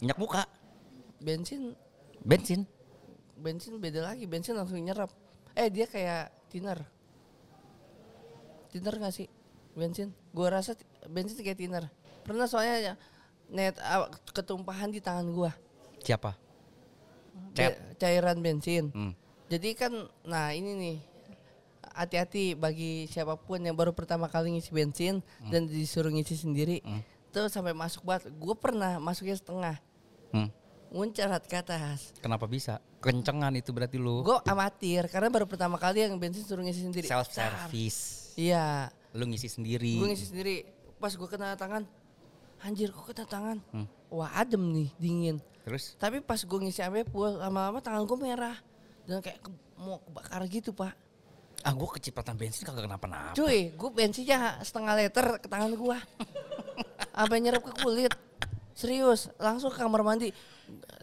Minyak 0.00 0.18
muka. 0.18 0.42
Bensin 1.20 1.76
Bensin. 2.24 2.64
bensin 3.36 3.76
beda 3.76 4.00
lagi. 4.00 4.24
Bensin 4.24 4.56
langsung 4.56 4.80
nyerap. 4.80 5.12
Eh 5.52 5.68
dia 5.68 5.84
kayak 5.84 6.32
thinner. 6.48 6.80
Thinner 8.72 8.94
gak 8.96 9.12
sih? 9.12 9.28
Bensin. 9.76 10.16
Gua 10.32 10.48
rasa 10.48 10.72
bensin 11.06 11.44
kayak 11.44 11.60
thinner. 11.60 11.84
Pernah 12.24 12.48
soalnya 12.48 12.76
ya, 12.80 12.94
net 13.52 13.76
ah, 13.84 14.08
ketumpahan 14.32 14.88
di 14.88 15.04
tangan 15.04 15.28
gua. 15.30 15.52
Siapa? 16.00 16.32
Ca- 17.52 17.78
cairan 18.00 18.40
bensin. 18.40 18.88
Hmm. 18.90 19.12
Jadi 19.52 19.76
kan 19.76 19.92
nah 20.24 20.50
ini 20.56 20.72
nih 20.72 20.96
hati-hati 21.94 22.58
bagi 22.58 23.06
siapa 23.06 23.38
pun 23.38 23.62
yang 23.62 23.78
baru 23.78 23.94
pertama 23.94 24.26
kali 24.26 24.52
ngisi 24.52 24.74
bensin 24.74 25.22
dan 25.48 25.70
disuruh 25.70 26.10
ngisi 26.10 26.34
sendiri. 26.34 26.82
Tuh 27.30 27.46
sampai 27.46 27.74
masuk 27.74 28.02
banget. 28.02 28.30
Gue 28.34 28.54
pernah 28.54 28.98
masuknya 28.98 29.34
setengah. 29.34 29.78
Hmm. 30.34 30.50
Muncarat 30.94 31.42
ke 31.46 31.58
atas. 31.58 32.14
Kenapa 32.22 32.46
bisa? 32.46 32.78
Kencengan 33.02 33.50
itu 33.54 33.74
berarti 33.74 33.98
lu. 33.98 34.22
Gue 34.22 34.38
amatir 34.46 35.06
karena 35.10 35.30
baru 35.30 35.46
pertama 35.46 35.74
kali 35.78 36.06
yang 36.06 36.14
bensin 36.18 36.46
suruh 36.46 36.62
ngisi 36.62 36.86
sendiri. 36.86 37.06
Self 37.06 37.30
service. 37.30 38.30
Iya. 38.38 38.90
Lu 39.14 39.26
ngisi 39.26 39.46
sendiri. 39.50 39.98
Gue 39.98 40.14
ngisi 40.14 40.26
sendiri. 40.30 40.66
Pas 40.98 41.10
gue 41.10 41.28
kena 41.28 41.58
tangan, 41.58 41.82
anjir 42.62 42.94
kok 42.94 43.10
kena 43.10 43.26
tangan. 43.26 43.58
Hmm. 43.74 43.86
Wah 44.14 44.30
adem 44.38 44.62
nih, 44.70 44.88
dingin. 44.96 45.36
Terus 45.66 45.98
Tapi 45.98 46.22
pas 46.22 46.38
gue 46.38 46.58
ngisi 46.62 46.80
full, 47.10 47.36
lama-lama 47.36 47.82
tangan 47.82 48.06
gue 48.06 48.18
merah. 48.18 48.56
Dan 49.04 49.20
kayak 49.20 49.42
ke- 49.42 49.62
mau 49.76 50.00
kebakar 50.00 50.40
gitu 50.48 50.70
pak. 50.72 50.94
Ah 51.64 51.72
gua 51.72 51.88
kecipratan 51.96 52.36
bensin 52.36 52.68
kagak 52.68 52.84
kenapa-napa. 52.84 53.32
Cuy, 53.32 53.72
gue 53.72 53.90
bensinnya 53.90 54.60
setengah 54.60 54.94
liter 55.00 55.26
ke 55.40 55.48
tangan 55.48 55.72
gue. 55.72 55.98
Sampai 57.08 57.40
nyerap 57.44 57.64
ke 57.64 57.72
kulit. 57.80 58.12
Serius, 58.76 59.32
langsung 59.40 59.72
ke 59.72 59.80
kamar 59.80 60.04
mandi. 60.04 60.28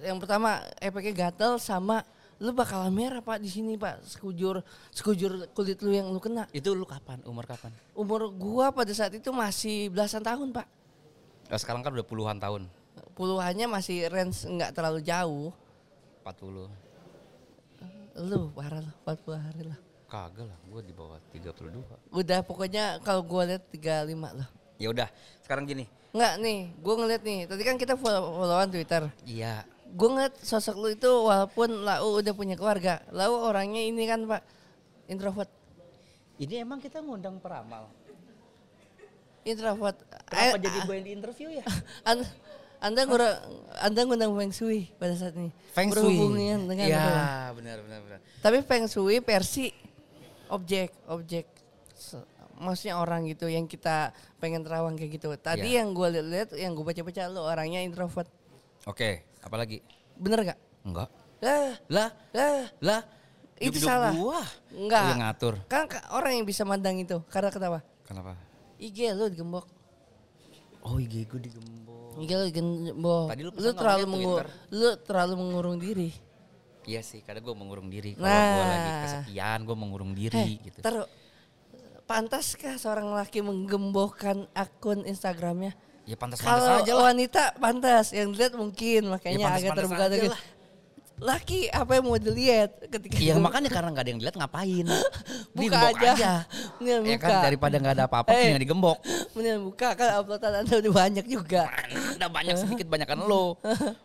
Yang 0.05 0.17
pertama 0.21 0.61
efeknya 0.77 1.13
gatel 1.29 1.57
sama 1.57 2.05
lu 2.41 2.53
bakal 2.57 2.81
merah 2.89 3.21
pak 3.21 3.37
di 3.37 3.45
sini 3.45 3.77
pak 3.77 4.01
sekujur 4.01 4.65
sekujur 4.89 5.45
kulit 5.53 5.77
lu 5.81 5.93
yang 5.93 6.09
lu 6.13 6.21
kena. 6.21 6.45
Itu 6.53 6.73
lu 6.77 6.85
kapan? 6.85 7.21
Umur 7.25 7.45
kapan? 7.49 7.73
Umur 7.97 8.29
gua 8.33 8.69
pada 8.73 8.89
saat 8.93 9.13
itu 9.17 9.29
masih 9.33 9.89
belasan 9.89 10.21
tahun 10.21 10.53
pak. 10.53 10.65
Oh, 11.53 11.59
sekarang 11.59 11.81
kan 11.81 11.93
udah 11.93 12.05
puluhan 12.05 12.37
tahun. 12.37 12.69
Puluhannya 13.17 13.65
masih 13.69 14.09
range 14.09 14.45
nggak 14.45 14.73
terlalu 14.77 15.01
jauh. 15.05 15.49
40. 16.25 16.69
Lu 18.29 18.49
parah 18.53 18.81
lah 18.81 18.93
40 19.05 19.37
hari 19.37 19.63
lah. 19.69 19.90
Kagak 20.11 20.43
lah, 20.43 20.59
gue 20.67 20.81
di 20.83 20.91
bawah 20.91 21.15
32. 21.31 22.11
Udah 22.11 22.43
pokoknya 22.43 22.99
kalau 22.99 23.23
gua 23.23 23.47
lihat 23.47 23.63
35 23.71 24.11
lah. 24.35 24.49
Ya 24.75 24.91
udah, 24.91 25.07
sekarang 25.39 25.63
gini. 25.63 25.87
Nggak 26.11 26.33
nih, 26.43 26.59
gua 26.83 26.93
ngeliat 26.99 27.23
nih. 27.23 27.39
Tadi 27.47 27.63
kan 27.63 27.79
kita 27.79 27.95
follow 27.95 28.35
followan 28.35 28.67
Twitter. 28.67 29.07
Iya, 29.23 29.63
Gue 29.91 30.07
ngeliat 30.07 30.39
sosok 30.39 30.75
lu 30.79 30.87
itu 30.87 31.07
walaupun 31.07 31.83
Lau 31.83 32.19
udah 32.19 32.31
punya 32.31 32.55
keluarga. 32.55 33.03
Lau 33.11 33.43
orangnya 33.43 33.83
ini 33.83 34.07
kan 34.07 34.23
pak 34.23 34.39
introvert. 35.07 35.51
ini 36.39 36.63
emang 36.63 36.79
kita 36.79 37.03
ngundang 37.03 37.43
peramal. 37.43 37.91
Introvert. 39.43 39.97
Kenapa 40.31 40.55
Eh, 40.57 40.61
jadi 40.63 40.77
gue 40.87 40.95
yang 40.95 41.05
di 41.05 41.11
interview 41.11 41.47
ya? 41.51 41.65
Anda, 42.09 42.25
anda 42.81 43.01
ngurang, 43.05 43.35
anda 43.77 43.99
ngundang 44.07 44.31
Feng 44.33 44.53
Shui 44.55 44.89
pada 44.95 45.13
saat 45.13 45.35
ini. 45.37 45.51
Feng 45.75 45.91
Shui. 45.91 46.01
Berhubungan 46.01 46.65
dengan 46.65 46.87
apa? 46.87 47.53
benar 47.53 47.77
benar 47.83 47.99
benar. 48.01 48.19
Tapi 48.41 48.57
Feng 48.65 48.87
Shui 48.87 49.19
versi 49.21 49.69
objek, 50.51 50.91
objek. 51.07 51.47
Maksudnya 52.55 52.95
orang 52.95 53.25
gitu 53.25 53.47
yang 53.47 53.65
kita 53.65 54.11
pengen 54.37 54.61
terawang 54.61 54.93
kayak 54.93 55.17
gitu. 55.17 55.33
Tadi 55.33 55.65
Iya. 55.65 55.81
yang 55.81 55.91
gue 55.91 56.07
lihat, 56.21 56.49
yang 56.53 56.71
gue 56.71 56.83
baca-baca 56.83 57.21
lu 57.25 57.41
orangnya 57.41 57.81
introvert. 57.81 58.29
Oke, 58.85 59.25
apalagi? 59.41 59.81
Bener 60.13 60.45
gak? 60.45 60.59
Enggak. 60.83 61.09
Lah, 61.41 61.73
Lah, 61.89 62.09
lah. 62.31 62.69
lah. 62.79 63.01
Itu 63.57 63.77
hidup-hidup 63.77 63.89
salah. 63.89 64.13
Gua. 64.13 64.41
Enggak. 64.71 65.05
Yang 65.07 65.21
ngatur. 65.21 65.53
Kan 65.65 65.83
ka- 65.85 66.05
orang 66.11 66.33
yang 66.33 66.45
bisa 66.45 66.61
mandang 66.61 66.97
itu. 66.97 67.17
Karena 67.29 67.49
kenapa? 67.49 67.79
Kenapa? 68.05 68.33
IG 68.77 69.09
lu 69.11 69.25
digembok. 69.25 69.65
Oh, 70.81 70.97
IG 70.97 71.25
gue 71.25 71.39
digembok. 71.39 72.17
IG 72.17 72.29
lu 72.31 72.45
digembok. 72.47 73.25
Tadi 73.29 73.41
lu 73.41 73.49
Lu, 73.49 73.53
pesan 73.55 73.73
terlalu 73.75 74.01
nomornya 74.01 74.09
mengu- 74.11 74.37
Twitter. 74.37 74.49
lu 74.71 74.89
terlalu 74.99 75.33
mengurung 75.37 75.77
diri. 75.77 76.09
Iya 76.83 77.01
sih, 77.01 77.21
kadang 77.21 77.43
gue 77.43 77.53
mengurung 77.53 77.87
diri. 77.87 78.13
Kalau 78.13 78.25
Nah. 78.25 78.49
gue 78.51 78.65
lagi 78.65 78.91
kesepian, 79.03 79.59
gue 79.61 79.75
mengurung 79.75 80.11
diri 80.11 80.33
Heh, 80.33 80.63
gitu. 80.63 80.79
taruh. 80.81 81.05
Pantaskah 82.03 82.75
seorang 82.75 83.07
laki 83.09 83.39
menggembokkan 83.39 84.49
akun 84.51 85.05
Instagramnya? 85.05 85.71
Ya 86.03 86.17
pantas-pantas 86.17 86.59
Kalau 86.59 86.81
aja 86.81 86.91
lah. 86.91 87.03
wanita 87.07 87.43
pantas, 87.55 88.11
yang 88.11 88.33
dilihat 88.33 88.51
mungkin 88.53 89.07
makanya 89.07 89.37
Ya, 89.37 89.47
agak 89.53 89.77
terbuka 89.77 90.03
aja 90.07 90.25
lah. 90.27 90.41
Laki 91.21 91.69
apa 91.69 91.91
yang 91.93 92.03
mau 92.03 92.17
dilihat 92.17 92.81
ketika 92.89 93.13
Iya 93.15 93.37
makanya 93.37 93.69
karena 93.69 93.93
nggak 93.93 94.01
ada 94.01 94.09
yang 94.09 94.19
dilihat 94.19 94.35
ngapain? 94.35 94.85
buka 95.53 95.77
aja. 95.93 96.11
Mendingan 96.81 97.01
Ya 97.05 97.13
buka. 97.13 97.27
kan 97.29 97.33
daripada 97.45 97.75
nggak 97.77 97.93
ada 97.93 98.05
apa-apa, 98.09 98.29
Eh. 98.33 98.37
mendingan 98.49 98.61
digembok. 98.65 98.97
Mendingan 99.31 99.61
buka 99.63 99.87
kan 99.93 100.09
uploadan 100.17 100.65
Anda 100.65 100.75
udah 100.81 100.93
banyak 100.97 101.25
juga. 101.29 101.69
Ada 102.21 102.29
banyak 102.29 102.53
sedikit 102.61 102.85
banyakan 102.85 103.25
lo, 103.25 103.57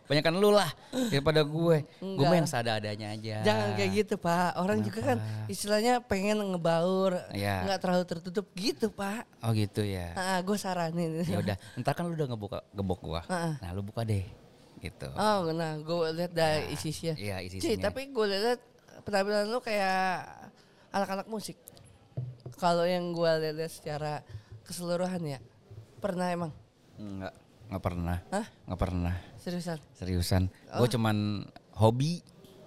banyakan 0.09 0.41
lo 0.41 0.49
lah 0.49 0.73
daripada 1.13 1.45
gue. 1.45 1.85
Gue 1.85 2.17
Enggak. 2.17 2.25
mah 2.25 2.37
yang 2.41 2.49
seadanya 2.49 3.07
aja. 3.13 3.35
Jangan 3.45 3.67
kayak 3.77 3.91
gitu 3.93 4.15
pak. 4.17 4.57
Orang 4.57 4.81
juga 4.81 4.99
kan 5.05 5.17
istilahnya 5.45 6.01
pengen 6.01 6.41
ngebaur, 6.41 7.13
Iya. 7.29 7.69
nggak 7.69 7.77
terlalu 7.77 8.03
tertutup 8.09 8.49
gitu 8.57 8.89
pak. 8.89 9.29
Oh 9.45 9.53
gitu 9.53 9.85
ya. 9.85 10.17
Ah, 10.17 10.41
gue 10.41 10.57
saranin. 10.57 11.21
Ya 11.21 11.37
udah, 11.37 11.57
ntar 11.77 11.93
kan 11.93 12.09
lu 12.09 12.17
udah 12.17 12.25
ngebuka 12.25 12.57
gebok 12.73 12.99
gua. 13.05 13.21
Heeh. 13.29 13.53
Nah 13.61 13.69
lu 13.77 13.85
buka 13.85 14.01
deh, 14.01 14.25
gitu. 14.81 15.13
Oh, 15.13 15.53
nah 15.53 15.77
gue 15.77 16.07
lihat 16.17 16.33
dari 16.33 16.73
isi-isinya. 16.73 17.13
Iya 17.13 17.37
isi 17.45 17.61
Ci, 17.61 17.77
tapi 17.77 18.09
gue 18.09 18.25
lihat 18.25 18.57
penampilan 19.05 19.45
lu 19.45 19.61
kayak 19.61 20.25
anak-anak 20.89 21.29
musik. 21.29 21.53
Kalau 22.57 22.81
yang 22.81 23.13
gue 23.13 23.29
lihat 23.53 23.69
secara 23.69 24.25
keseluruhan 24.65 25.21
ya, 25.21 25.37
pernah 26.01 26.33
emang? 26.33 26.49
Enggak, 26.97 27.29
nggak 27.67 27.83
pernah. 27.83 28.17
Hah? 28.31 28.47
Nggak 28.65 28.79
pernah. 28.79 29.15
Seriusan? 29.37 29.77
Seriusan. 29.93 30.43
Oh. 30.71 30.83
Gue 30.83 30.89
cuman 30.89 31.43
hobi. 31.75 32.23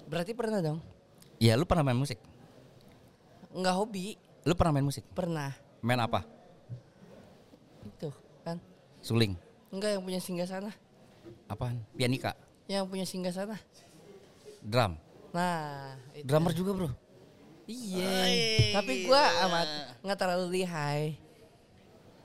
Berarti 0.06 0.32
pernah 0.32 0.60
dong? 0.60 0.78
Ya 1.36 1.56
lu 1.56 1.64
pernah 1.64 1.84
main 1.84 1.96
musik? 1.96 2.20
Enggak 3.50 3.74
hobi, 3.74 4.14
Lu 4.44 4.54
pernah 4.54 4.78
main 4.78 4.86
musik? 4.86 5.02
pernah. 5.10 5.50
Main 5.80 5.98
apa? 5.98 6.22
Itu 7.82 8.12
kan? 8.40 8.60
Suling. 9.00 9.34
Enggak 9.70 9.96
yang 9.96 10.02
punya 10.02 10.20
singgah 10.20 10.46
sana, 10.46 10.70
Apaan? 11.46 11.80
Pianika. 11.94 12.34
yang 12.66 12.86
punya 12.86 13.02
singgah 13.02 13.34
sana. 13.34 13.58
Drum. 14.62 14.94
Nah, 15.32 15.96
itu. 16.14 16.26
Drummer 16.26 16.52
juga 16.52 16.70
bro. 16.74 16.90
Iya. 17.66 18.74
Tapi 18.76 19.06
gue 19.06 19.22
amat 19.46 19.68
nggak 20.02 20.18
terlalu 20.18 20.46
lihai. 20.62 21.18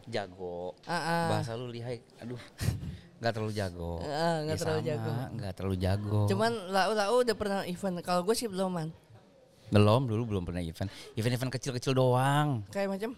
Jago. 0.05 0.77
Ah, 0.85 0.93
ah. 0.95 1.25
Bahasa 1.33 1.57
lu 1.57 1.69
lihai. 1.69 2.01
Aduh. 2.21 2.37
Nggak 3.19 3.31
terlalu 3.31 3.53
jago. 3.55 3.91
Nggak 4.03 4.43
Ya 4.45 4.59
terlalu 4.59 4.81
sama, 4.81 4.89
jago. 4.91 5.11
Nggak 5.33 5.53
terlalu 5.55 5.75
jago. 5.79 6.19
Cuman 6.29 6.51
lau-lau 6.69 7.15
udah 7.23 7.35
pernah 7.35 7.59
event. 7.65 7.95
Kalau 8.03 8.21
gue 8.21 8.35
sih 8.35 8.45
belum 8.45 8.69
man. 8.69 8.89
belum 9.65 10.05
dulu 10.05 10.23
belum 10.29 10.43
pernah 10.45 10.61
event. 10.61 10.91
Event-event 11.17 11.49
kecil-kecil 11.57 11.97
doang. 11.97 12.61
Kayak 12.69 12.89
macam? 12.95 13.11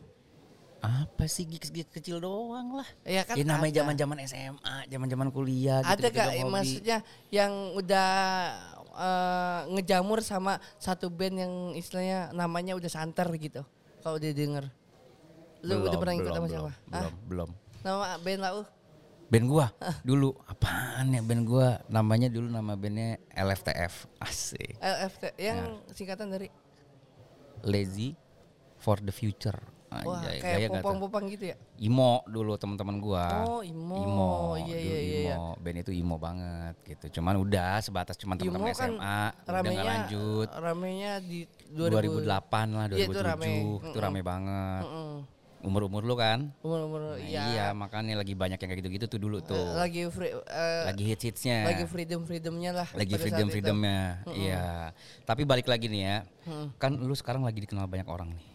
Apa 0.80 1.26
sih 1.28 1.44
gigs-gigs 1.44 1.92
kecil 1.92 2.24
doang 2.24 2.78
lah. 2.78 2.88
Ya 3.04 3.26
kan 3.28 3.36
Ya 3.36 3.44
namanya 3.44 3.74
ada. 3.74 3.80
zaman-zaman 3.84 4.18
SMA, 4.30 4.76
zaman-zaman 4.88 5.28
kuliah 5.34 5.84
gitu. 5.84 5.92
Ada 5.92 6.08
kak, 6.08 6.30
maksudnya 6.48 6.98
yang 7.34 7.52
udah 7.76 8.10
eh, 8.96 9.62
ngejamur 9.76 10.24
sama 10.24 10.62
satu 10.80 11.12
band 11.12 11.36
yang 11.36 11.54
istilahnya 11.76 12.32
namanya 12.32 12.78
udah 12.80 12.88
santer 12.88 13.28
gitu. 13.36 13.66
Kalau 14.00 14.16
dia 14.16 14.32
denger. 14.32 14.70
Lu 15.68 15.84
udah 15.84 16.00
pernah 16.00 16.16
ikut 16.16 16.32
sama 16.32 16.48
siapa? 16.48 16.72
Belum, 16.88 17.14
belum. 17.28 17.50
Nama 17.84 18.06
band 18.24 18.42
lau? 18.42 18.60
Band 19.28 19.46
gua? 19.52 19.68
Dulu. 20.08 20.30
Apaan 20.48 21.12
ya 21.12 21.20
band 21.20 21.44
gua? 21.44 21.84
Namanya 21.92 22.32
dulu 22.32 22.48
nama 22.48 22.80
bandnya 22.80 23.20
LFTF 23.36 24.08
asik. 24.24 24.80
LFT 24.80 25.36
yang 25.36 25.84
singkatan 25.92 26.32
dari? 26.32 26.48
Lazy 27.68 28.16
for 28.80 29.04
the 29.04 29.12
Future. 29.12 29.60
Wah 29.88 30.20
Anjay, 30.20 30.44
gaya 30.44 30.60
kayak 30.60 30.68
gak 30.68 30.84
popang-popang 30.84 31.32
gitu 31.32 31.44
ya. 31.48 31.56
Imo 31.80 32.20
dulu 32.28 32.60
teman-teman 32.60 33.00
gua. 33.00 33.48
Oh, 33.48 33.64
Imo. 33.64 33.96
Imo. 34.04 34.32
Iya, 34.60 34.76
dulu 34.76 34.84
iya, 34.84 35.00
iya, 35.00 35.00
iya. 35.00 35.36
Imo. 35.40 35.56
Band 35.64 35.78
itu 35.80 35.92
Imo 35.96 36.16
banget 36.20 36.76
gitu. 36.84 37.20
Cuman 37.20 37.40
udah 37.40 37.80
sebatas 37.80 38.20
cuman 38.20 38.36
teman-teman 38.36 38.76
kan 38.76 38.92
SMA 38.92 39.20
udah 39.32 39.48
ramenya 39.48 39.72
nggak 39.80 39.88
lanjut. 39.88 40.48
ramenya 40.60 41.12
di 41.24 41.40
2000 41.72 42.20
2008 42.28 42.76
lah 42.76 42.86
2007 42.92 43.00
Iya, 43.00 43.06
itu 43.08 43.20
rame. 43.24 43.52
itu 43.80 43.98
rame 44.04 44.22
banget. 44.28 44.84
Mm-mm. 44.84 45.14
Umur-umur 45.60 46.02
lu 46.02 46.14
kan 46.14 46.54
Umur-umur 46.60 47.02
Nah, 47.10 47.20
iya. 47.20 47.42
iya 47.48 47.66
makanya 47.72 48.14
lagi 48.16 48.34
banyak 48.34 48.56
yang 48.56 48.70
kayak 48.70 48.80
gitu-gitu 48.80 49.06
tuh 49.08 49.20
dulu 49.20 49.38
tuh 49.40 49.58
Eh, 49.58 49.74
lagi 49.76 50.02
free 50.08 50.32
eh, 50.32 50.84
lagi 50.86 51.04
hits-hitsnya 51.04 51.66
lagi 51.66 51.84
freedom-freedomnya 51.84 52.72
lah. 52.76 52.88
lagi 52.92 53.10
pada 53.10 53.18
saat 53.18 53.26
freedom 53.26 53.46
itu. 53.46 53.54
freedomnya 53.54 54.02
iya 54.30 54.94
tapi 55.24 55.44
balik 55.44 55.66
lagi 55.66 55.88
nih 55.88 56.02
ya 56.04 56.18
Mm. 56.44 56.68
kan 56.78 56.96
lu 56.96 57.12
sekarang 57.12 57.42
lagi 57.42 57.60
dikenal 57.60 57.86
banyak 57.86 58.06
orang 58.06 58.32
nih 58.32 58.46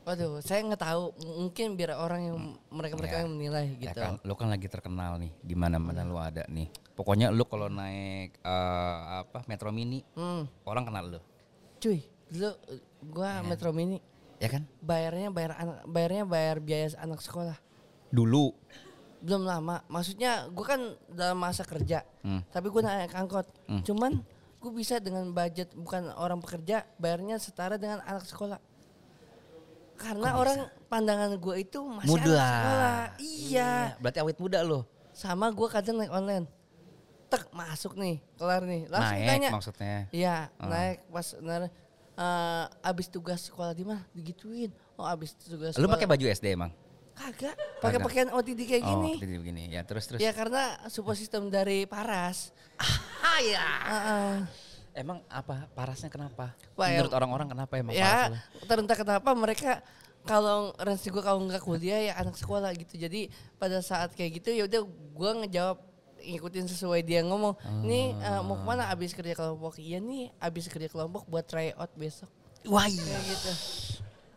Waduh, 0.00 0.40
saya 0.40 0.64
nggak 0.64 0.80
tahu. 0.80 1.12
Mungkin 1.38 1.76
biar 1.76 1.92
orang 1.92 2.24
yang 2.24 2.36
mereka-mereka 2.68 3.14
Iya. 3.14 3.22
yang 3.22 3.30
menilai 3.30 3.66
ya 3.68 3.78
gitu. 3.84 4.00
kan 4.00 4.14
lu 4.20 4.32
kan 4.32 4.48
lagi 4.48 4.66
terkenal 4.66 5.18
nih 5.18 5.30
di 5.36 5.52
mana 5.52 5.76
mana 5.76 6.02
lu 6.02 6.16
ada 6.16 6.42
nih 6.46 6.66
pokoknya 6.94 7.28
lu 7.28 7.44
kalau 7.44 7.68
naik 7.68 8.32
eh, 8.34 8.96
apa 9.20 9.44
metro 9.44 9.68
mini 9.68 10.00
Hmm. 10.14 10.48
orang 10.64 10.84
kenal 10.84 11.04
lu 11.06 11.20
Cuy, 11.76 12.00
dulu 12.26 12.48
eh, 12.66 12.80
gua 13.02 13.40
Metro 13.42 13.70
Mini 13.70 13.96
ya 14.40 14.48
kan 14.48 14.64
bayarnya 14.80 15.28
bayar 15.28 15.52
anak 15.60 15.84
bayarnya 15.84 16.24
bayar 16.24 16.56
biaya 16.58 16.88
anak 16.98 17.20
sekolah. 17.20 17.56
dulu 18.10 18.56
Belum 19.20 19.44
lama. 19.44 19.84
Maksudnya 19.92 20.48
gua 20.48 20.64
kan 20.64 20.80
dalam 21.12 21.36
masa 21.36 21.60
kerja. 21.60 22.08
Hmm. 22.24 22.40
Tapi 22.48 22.72
gua 22.72 22.88
naik 22.88 23.12
angkot. 23.12 23.44
Hmm. 23.68 23.84
Cuman 23.84 24.24
gue 24.60 24.72
bisa 24.76 25.00
dengan 25.00 25.32
budget 25.32 25.72
bukan 25.72 26.12
orang 26.20 26.36
pekerja 26.44 26.84
bayarnya 27.00 27.40
setara 27.40 27.80
dengan 27.80 28.04
anak 28.04 28.28
sekolah. 28.28 28.60
Karena 29.96 30.36
orang 30.36 30.68
pandangan 30.88 31.36
gue 31.36 31.54
itu 31.60 31.80
masih 31.80 32.08
muda 32.12 32.28
anak 32.28 32.48
sekolah. 32.52 33.00
Iya. 33.20 33.72
berarti 34.00 34.18
awet 34.20 34.38
muda 34.40 34.58
lo 34.64 34.88
Sama 35.16 35.52
gue 35.52 35.68
kadang 35.68 36.00
naik 36.00 36.12
online. 36.12 36.46
Tek 37.30 37.52
masuk 37.52 37.94
nih, 37.96 38.20
kelar 38.36 38.64
nih. 38.64 38.88
Langsung 38.88 39.16
naik 39.16 39.28
tanya. 39.28 39.50
maksudnya 39.52 39.98
Iya, 40.12 40.36
Oh. 40.60 40.68
naik 40.68 40.98
pas 41.08 41.28
nah, 41.40 41.68
eh, 42.20 42.64
abis 42.82 43.08
tugas 43.08 43.40
sekolah 43.42 43.72
di 43.72 43.82
mana? 43.82 44.04
Digituin. 44.12 44.68
Oh, 44.94 45.04
abis 45.04 45.32
tugas 45.34 45.72
lu 45.72 45.80
sekolah. 45.80 45.96
pakai 45.96 46.06
baju 46.06 46.24
SD 46.26 46.46
emang 46.50 46.72
Kagak, 47.10 47.52
pakai 47.80 47.98
pakaian 47.98 48.28
OTD 48.30 48.60
kayak 48.66 48.80
gini. 48.82 49.12
oh 49.12 49.18
jadi 49.18 49.34
begini 49.36 49.62
ya 49.68 49.80
terus 49.82 50.04
terus 50.04 50.20
Ya 50.20 50.30
karena 50.30 50.62
support 50.86 51.14
system 51.14 51.48
dari 51.48 51.84
Paras. 51.84 52.48
ah 53.20 53.38
ya 53.42 53.60
Heeh. 53.60 54.34
emang 54.94 55.20
apa 55.26 55.68
parasnya 55.70 56.08
kenapa 56.08 56.56
Wah, 56.74 56.88
menurut 56.88 57.08
ya- 57.08 57.16
orang-orang 57.16 57.48
kenapa 57.48 57.72
emang 57.76 57.92
ya, 57.92 58.04
paras 58.04 58.28
lu? 58.30 58.36
terentah 58.64 58.96
kenapa 58.96 59.30
mereka 59.32 59.70
kalau 60.20 60.72
range 60.76 61.06
gue 61.06 61.20
kalau 61.20 61.40
nggak 61.42 61.60
kuliah 61.60 62.00
ya 62.02 62.14
anak 62.14 62.36
sekolah 62.36 62.72
gitu. 62.72 62.96
Jadi 62.96 63.28
pada 63.56 63.80
saat 63.80 64.12
kayak 64.12 64.36
gitu 64.36 64.52
ya 64.52 64.64
udah 64.64 64.80
gue 64.84 65.30
ngejawab 65.40 65.76
ngikutin 66.20 66.66
sesuai 66.66 67.00
dia 67.00 67.20
ngomong. 67.20 67.56
Nih 67.82 68.12
eh, 68.12 68.40
mau 68.40 68.54
Ah. 68.54 68.60
ke 68.60 68.64
mana 68.64 68.82
abis 68.88 69.12
kerja 69.12 69.32
kelompok? 69.32 69.76
Iya 69.76 69.98
nih 69.98 70.30
abis 70.36 70.68
kerja 70.68 70.86
kelompok 70.86 71.24
buat 71.26 71.44
try 71.44 71.72
out 71.72 71.90
besok. 71.94 72.28
Wah 72.64 72.84
Kayak 72.84 73.22
gitu. 73.24 73.52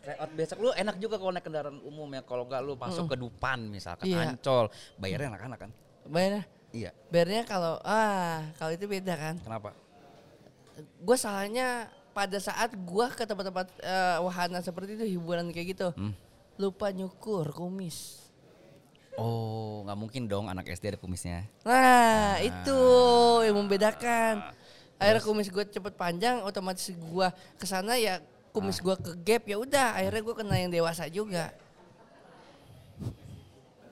Tryout 0.04 0.32
besok 0.36 0.58
lu 0.60 0.70
enak 0.72 1.00
juga 1.00 1.16
kalau 1.16 1.32
naik 1.32 1.44
kendaraan 1.44 1.80
umum 1.80 2.08
ya. 2.12 2.22
Kalau 2.22 2.44
nggak 2.44 2.62
lu 2.62 2.76
masuk 2.76 3.08
ke 3.08 3.16
Dupan 3.16 3.60
misalkan 3.68 4.04
Iya. 4.04 4.32
Ancol, 4.32 4.68
bayarnya 4.96 5.32
anak-anak 5.32 5.60
kan? 5.60 5.72
Bayarnya, 6.04 6.44
Iya. 6.72 6.92
bayarnya 7.08 7.42
kalau 7.44 7.80
ah 7.82 8.44
kalau 8.56 8.72
itu 8.72 8.84
beda 8.84 9.16
kan. 9.16 9.36
Kenapa? 9.40 9.72
Gue 11.00 11.16
salahnya 11.16 11.88
pada 12.12 12.38
saat 12.38 12.76
gua 12.84 13.10
ke 13.10 13.24
tempat-tempat 13.24 13.68
eh, 13.80 14.18
wahana 14.20 14.60
seperti 14.60 14.96
itu 14.96 15.06
hiburan 15.18 15.50
kayak 15.50 15.68
gitu. 15.72 15.88
Hmm. 15.96 16.14
Lupa 16.60 16.92
nyukur 16.92 17.50
kumis. 17.50 18.23
Oh, 19.14 19.86
nggak 19.86 19.98
mungkin 19.98 20.22
dong 20.26 20.50
anak 20.50 20.66
SD 20.74 20.96
ada 20.96 21.00
kumisnya. 21.00 21.46
Nah, 21.62 22.42
itu 22.42 22.80
yang 23.46 23.56
membedakan. 23.62 24.42
Akhirnya 24.98 25.22
kumis 25.22 25.50
gue 25.54 25.66
cepet 25.68 25.94
panjang, 25.94 26.42
otomatis 26.42 26.90
gua 27.12 27.30
ke 27.60 27.66
sana 27.68 28.00
ya 28.00 28.24
kumis 28.56 28.82
gua 28.82 28.98
ke 28.98 29.14
gap 29.22 29.44
ya 29.46 29.58
udah. 29.62 30.00
Akhirnya 30.00 30.22
gua 30.26 30.36
kena 30.38 30.56
yang 30.58 30.72
dewasa 30.74 31.06
juga. 31.12 31.54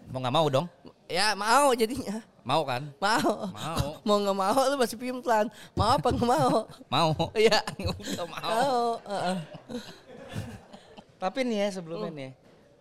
Mau 0.10 0.20
nggak 0.20 0.36
mau 0.36 0.48
dong? 0.50 0.66
Ya 1.06 1.38
mau 1.38 1.72
jadinya. 1.78 2.24
Mau 2.42 2.66
kan? 2.66 2.90
Mau. 2.98 3.32
Mau. 3.54 3.88
mau 4.08 4.18
nggak 4.18 4.38
mau 4.38 4.60
lu 4.74 4.76
masih 4.82 4.98
pimplan. 4.98 5.46
Mau 5.78 5.90
apa 5.94 6.08
nggak 6.10 6.28
mau? 6.28 6.66
Mau. 6.94 7.12
Iya. 7.38 7.62
Udah 8.02 8.26
mau. 8.28 8.42
Mau. 8.42 8.86
heeh. 9.06 9.38
Tapi 11.22 11.40
nih 11.46 11.58
ya 11.62 11.68
sebelumnya 11.70 12.10
nih, 12.10 12.30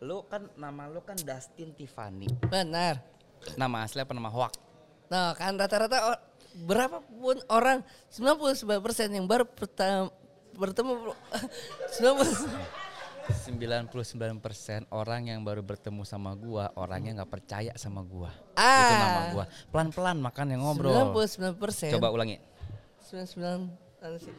lu 0.01 0.25
kan 0.25 0.49
nama 0.57 0.89
lu 0.89 1.05
kan 1.05 1.17
Dustin 1.21 1.77
Tiffany. 1.77 2.29
Benar. 2.49 3.05
Nama 3.57 3.85
asli 3.85 4.01
apa 4.01 4.17
nama 4.17 4.33
hoax? 4.33 4.57
Nah 5.13 5.37
kan 5.37 5.61
rata-rata 5.61 6.17
berapapun 6.65 7.39
orang 7.53 7.85
99% 8.09 8.65
yang 9.13 9.29
baru 9.29 9.45
pertama 9.45 10.09
bertemu 10.57 10.93
90 12.01 12.91
99% 13.31 14.91
orang 14.91 15.31
yang 15.31 15.47
baru 15.47 15.63
bertemu 15.63 16.03
sama 16.03 16.35
gua, 16.35 16.75
orangnya 16.75 17.23
nggak 17.23 17.31
percaya 17.31 17.73
sama 17.79 18.03
gua. 18.03 18.35
Ah. 18.59 18.83
Itu 18.83 18.95
nama 18.99 19.23
gua. 19.31 19.45
Pelan-pelan 19.71 20.19
makan 20.19 20.47
yang 20.51 20.67
ngobrol. 20.67 20.91
99% 21.15 21.95
Coba 21.95 22.11
ulangi. 22.11 22.43
99 23.07 23.71
mana 24.03 24.19
sih? 24.19 24.35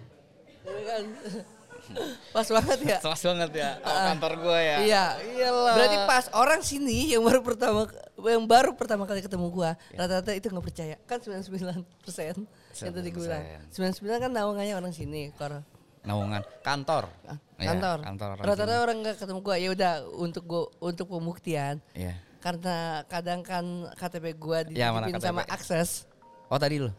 Pas 2.35 2.47
banget 2.47 2.79
ya. 2.83 2.97
Kelas 3.03 3.21
banget 3.25 3.51
ya. 3.57 3.69
Oh, 3.83 3.99
kantor 4.13 4.33
gua 4.39 4.59
ya. 4.59 4.77
Iya, 4.81 5.05
Iyalah. 5.21 5.73
Berarti 5.75 5.97
pas 6.07 6.25
orang 6.37 6.61
sini 6.63 7.11
yang 7.13 7.23
baru 7.25 7.41
pertama 7.43 7.89
yang 8.21 8.43
baru 8.45 8.71
pertama 8.77 9.03
kali 9.09 9.21
ketemu 9.25 9.47
gua, 9.49 9.71
rata-rata 9.97 10.31
itu 10.33 10.47
nggak 10.47 10.65
percaya. 10.65 10.95
Kan 11.09 11.19
99 11.19 11.83
persen 12.05 12.35
yang 12.81 12.93
tadi 12.95 13.09
gue 13.11 13.23
bilang. 13.23 13.43
99 13.73 14.23
kan 14.23 14.31
naungannya 14.31 14.75
orang 14.77 14.93
sini, 14.95 15.33
kor 15.35 15.61
Naungan 16.01 16.41
kantor. 16.65 17.13
Iya, 17.61 17.77
kantor. 17.77 17.97
kantor 18.01 18.27
orang 18.33 18.45
Rata-rata 18.49 18.75
orang 18.81 18.97
nggak 19.05 19.15
ketemu 19.21 19.39
gua. 19.45 19.55
Ya 19.61 19.69
udah 19.69 19.93
untuk 20.17 20.43
gua 20.49 20.63
untuk 20.81 21.05
pembuktian. 21.13 21.77
Iya. 21.93 22.17
Karena 22.41 23.05
kadang 23.05 23.45
kan 23.45 23.65
KTP 23.93 24.33
gua 24.33 24.65
Ya, 24.73 24.89
mana 24.89 25.05
dititipin 25.09 25.21
KTP? 25.21 25.27
sama 25.29 25.41
akses. 25.45 26.09
Oh 26.49 26.57
tadi 26.57 26.81
lu. 26.81 26.89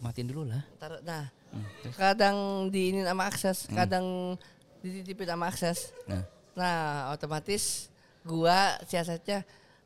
Matiin 0.00 0.28
dulu 0.28 0.48
lah. 0.48 0.62
Ntar- 0.76 1.02
Nah, 1.02 1.24
Hmm, 1.46 1.64
kadang 1.94 2.36
diinin 2.68 3.04
sama 3.04 3.26
akses, 3.26 3.64
kadang 3.70 4.36
dititipin 4.80 5.24
sama 5.26 5.48
akses. 5.48 5.92
Nah. 6.04 6.22
Nah, 6.52 6.78
otomatis 7.10 7.88
gua 8.22 8.76
siasatnya 8.84 9.40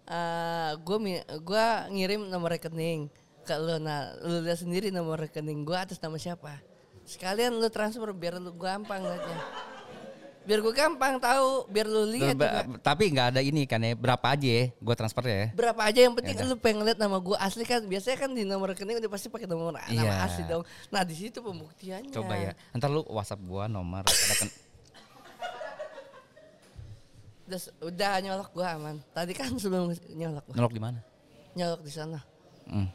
eh 0.04 0.70
gua 0.80 0.96
gua 1.38 1.66
ngirim 1.86 2.26
nomor 2.26 2.50
rekening 2.50 3.06
ke 3.42 3.54
lu. 3.54 3.78
Nah, 3.78 4.18
lu 4.18 4.42
lihat 4.42 4.58
sendiri 4.58 4.90
nomor 4.90 5.20
rekening 5.20 5.62
gua 5.62 5.86
atas 5.86 5.98
nama 5.98 6.16
siapa. 6.16 6.58
Sekalian 7.04 7.54
lu 7.54 7.66
transfer 7.68 8.10
biar 8.10 8.38
lu 8.38 8.50
gampang 8.52 9.02
aja. 9.02 9.36
Biar 10.40 10.58
gua 10.58 10.72
gampang 10.72 11.20
tahu, 11.20 11.68
biar 11.68 11.84
lu 11.84 12.08
lihat 12.08 12.32
juga. 12.32 12.64
Tapi 12.80 13.12
nggak 13.12 13.26
ada 13.36 13.40
ini 13.40 13.68
kan 13.68 13.76
ya. 13.78 13.92
Berapa 13.92 14.32
aja 14.32 14.48
ya? 14.48 14.64
Gua 14.80 14.94
transfer 14.96 15.22
ya. 15.22 15.52
Berapa 15.52 15.82
aja 15.84 16.00
yang 16.00 16.16
penting 16.16 16.32
lu 16.42 16.56
pengen 16.56 16.82
lihat 16.82 16.96
nama 16.96 17.20
gua 17.20 17.36
asli 17.38 17.62
kan. 17.62 17.84
Biasanya 17.84 18.16
kan 18.18 18.30
di 18.32 18.42
nomor 18.42 18.72
rekening 18.72 18.98
udah 18.98 19.10
pasti 19.10 19.28
pakai 19.28 19.44
nomor 19.44 19.76
nama 19.76 19.84
Iya. 19.86 20.24
asli 20.24 20.42
dong. 20.44 20.64
Nah, 20.88 21.04
di 21.04 21.14
situ 21.14 21.38
pembuktiannya. 21.38 22.10
Coba 22.10 22.34
ya. 22.34 22.52
Ntar 22.72 22.88
lu 22.88 23.04
WhatsApp 23.06 23.40
gua 23.42 23.68
nomor. 23.68 24.02
Ada 24.02 24.34
kan- 24.38 24.54
Udah, 27.44 27.60
udah 27.82 28.12
nyolok 28.22 28.50
gua 28.54 28.66
aman. 28.74 28.96
Tadi 29.10 29.32
kan 29.34 29.50
sebelum 29.54 29.90
nyolok 30.08 30.44
gua. 30.46 30.54
Nyolok 30.56 30.72
di 30.72 30.80
mana? 30.80 30.98
Nyolok 31.52 31.80
di 31.82 31.90
sana. 31.90 32.18
Hmm. 32.64 32.88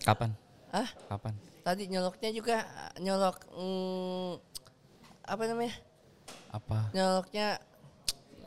Kapan? 0.00 0.32
Ah, 0.68 0.88
Kapan? 1.06 1.32
tadi 1.60 1.86
nyoloknya 1.86 2.28
juga 2.28 2.56
nyolok 2.98 3.40
mm, 3.48 4.32
apa 5.24 5.42
namanya? 5.46 5.72
Apa? 6.54 6.94
Nyoloknya 6.94 7.58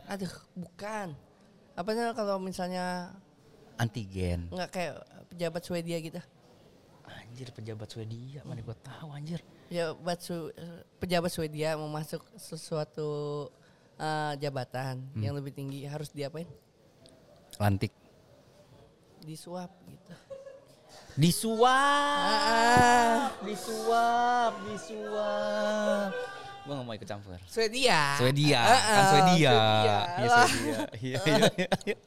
aduh, 0.08 0.32
bukan. 0.56 1.12
Apa 1.76 1.90
namanya 1.92 2.16
kalau 2.16 2.40
misalnya 2.40 3.12
Antigen. 3.76 4.48
nggak 4.48 4.72
kayak 4.72 4.96
pejabat 5.28 5.62
Swedia 5.62 6.00
gitu. 6.00 6.22
Anjir 7.04 7.52
pejabat 7.52 7.88
Swedia, 7.92 8.40
mana 8.48 8.64
gua 8.64 8.76
tahu 8.80 9.12
anjir. 9.12 9.44
Ya, 9.68 9.92
buat 9.92 10.24
Su- 10.24 10.52
pejabat 10.98 11.28
Swedia 11.28 11.76
mau 11.76 11.92
masuk 11.92 12.24
sesuatu 12.40 13.08
uh, 14.00 14.34
jabatan 14.40 15.04
yang 15.20 15.36
lebih 15.36 15.52
tinggi 15.52 15.84
harus 15.84 16.08
diapain? 16.10 16.48
Lantik. 17.60 17.92
Disuap 19.22 19.72
gitu. 19.86 20.16
Disuap. 21.20 22.24
Ah, 22.24 23.36
Disuap, 23.44 24.54
disuap. 24.72 26.37
Gua 26.68 26.76
gak 26.76 26.84
mau 26.84 26.92
ikut 26.94 27.08
campur. 27.08 27.40
Swedia. 27.48 28.20
Swedia, 28.20 28.60
Ah, 28.60 28.68
kan 28.68 28.76
ah, 29.00 29.08
Swedia. 29.08 29.50
Swedia. 29.50 29.96
Iya. 30.20 30.28
Swedia. 30.28 30.78
Iya 30.92 31.20
iya 31.24 31.48
iya. 31.88 31.98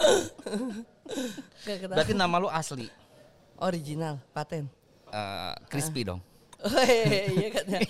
Berarti 1.89 2.13
nama 2.13 2.37
lu 2.37 2.47
asli. 2.47 2.93
original, 3.57 4.21
paten. 4.31 4.69
Eh, 5.07 5.55
crispy 5.67 6.05
dong. 6.05 6.21
Oh 6.61 6.77
iya, 6.77 7.25
iya 7.33 7.49
kan 7.51 7.65
ya. 7.67 7.81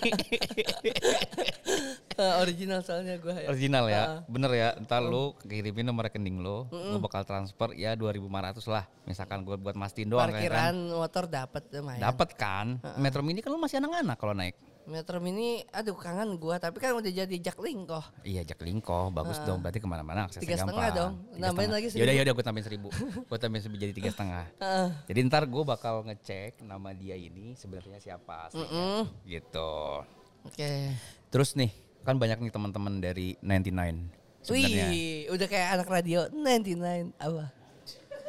Eh, 2.11 2.33
original 2.39 2.79
soalnya 2.79 3.19
gue 3.19 3.35
ya. 3.35 3.47
Original 3.49 3.85
ya. 3.87 4.03
Bener 4.27 4.51
ya. 4.53 4.69
Ntar 4.79 5.03
lu 5.03 5.35
kirimin 5.41 5.83
nomor 5.83 6.07
rekening 6.07 6.39
lu, 6.39 6.67
gua 6.69 6.99
bakal 6.99 7.23
transfer 7.23 7.71
ya 7.73 7.95
2500 7.95 8.31
lah. 8.67 8.87
Misalkan 9.03 9.43
gua 9.43 9.59
buat 9.59 9.75
mastiin 9.75 10.07
doang 10.07 10.23
kayak 10.29 10.47
Parkiran 10.47 10.71
kan. 10.71 10.75
motor 10.93 11.23
dapat 11.25 11.63
lumayan. 11.69 11.99
Dapat 11.99 12.29
kan? 12.33 12.67
Metro 12.95 13.19
Mini 13.19 13.39
kan 13.39 13.51
lu 13.51 13.59
masih 13.59 13.79
anak-anak 13.79 14.15
kalau 14.15 14.31
naik. 14.31 14.55
Metro 14.89 15.17
Mini, 15.17 15.61
aduh 15.69 15.93
kangen 15.93 16.35
gua, 16.35 16.57
tapi 16.57 16.81
kan 16.81 16.93
udah 16.93 17.07
jadi 17.07 17.35
Jaklingko. 17.37 18.01
Iya 18.21 18.41
Jak 18.41 18.59
Lingko, 18.59 19.09
bagus 19.09 19.37
dong. 19.41 19.61
Berarti 19.61 19.77
ke 19.77 19.85
mana-mana 19.85 20.25
aksesnya 20.25 20.43
Tiga 20.43 20.57
gampang. 20.57 20.73
setengah 20.73 20.89
dong. 20.91 21.13
Tiga 21.29 21.41
Nambahin 21.47 21.69
lagi 21.69 21.85
Yaudah 21.87 22.01
seribu. 22.01 22.17
yaudah 22.17 22.33
gue 22.33 22.45
tambahin 22.45 22.65
seribu. 22.65 22.89
gue 23.29 23.37
tambahin 23.37 23.61
seribu 23.61 23.77
jadi 23.77 23.93
tiga 23.93 24.09
setengah. 24.09 24.45
Heeh. 24.57 24.87
Jadi 25.07 25.19
ntar 25.25 25.43
gue 25.45 25.63
bakal 25.63 25.95
ngecek 26.03 26.61
nama 26.61 26.89
dia 26.91 27.13
ini 27.13 27.53
sebenarnya 27.53 27.97
siapa 27.97 28.49
aslinya. 28.49 28.65
Mm-mm. 28.67 29.01
Gitu. 29.23 29.71
Oke. 30.43 30.69
Terus 31.29 31.53
nih, 31.53 31.71
kan 32.01 32.17
banyak 32.17 32.41
nih 32.41 32.51
teman-teman 32.51 32.97
dari 32.97 33.37
99 33.39 34.41
sebenarnya. 34.41 34.87
Wih, 34.89 35.29
udah 35.29 35.47
kayak 35.47 35.69
anak 35.75 35.87
radio 35.87 36.19
99 36.27 37.13
apa? 37.15 37.45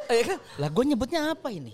Oh, 0.03 0.13
iya 0.13 0.23
kan? 0.27 0.39
Lah 0.57 0.69
gue 0.69 0.83
nyebutnya 0.85 1.33
apa 1.33 1.49
ini? 1.49 1.73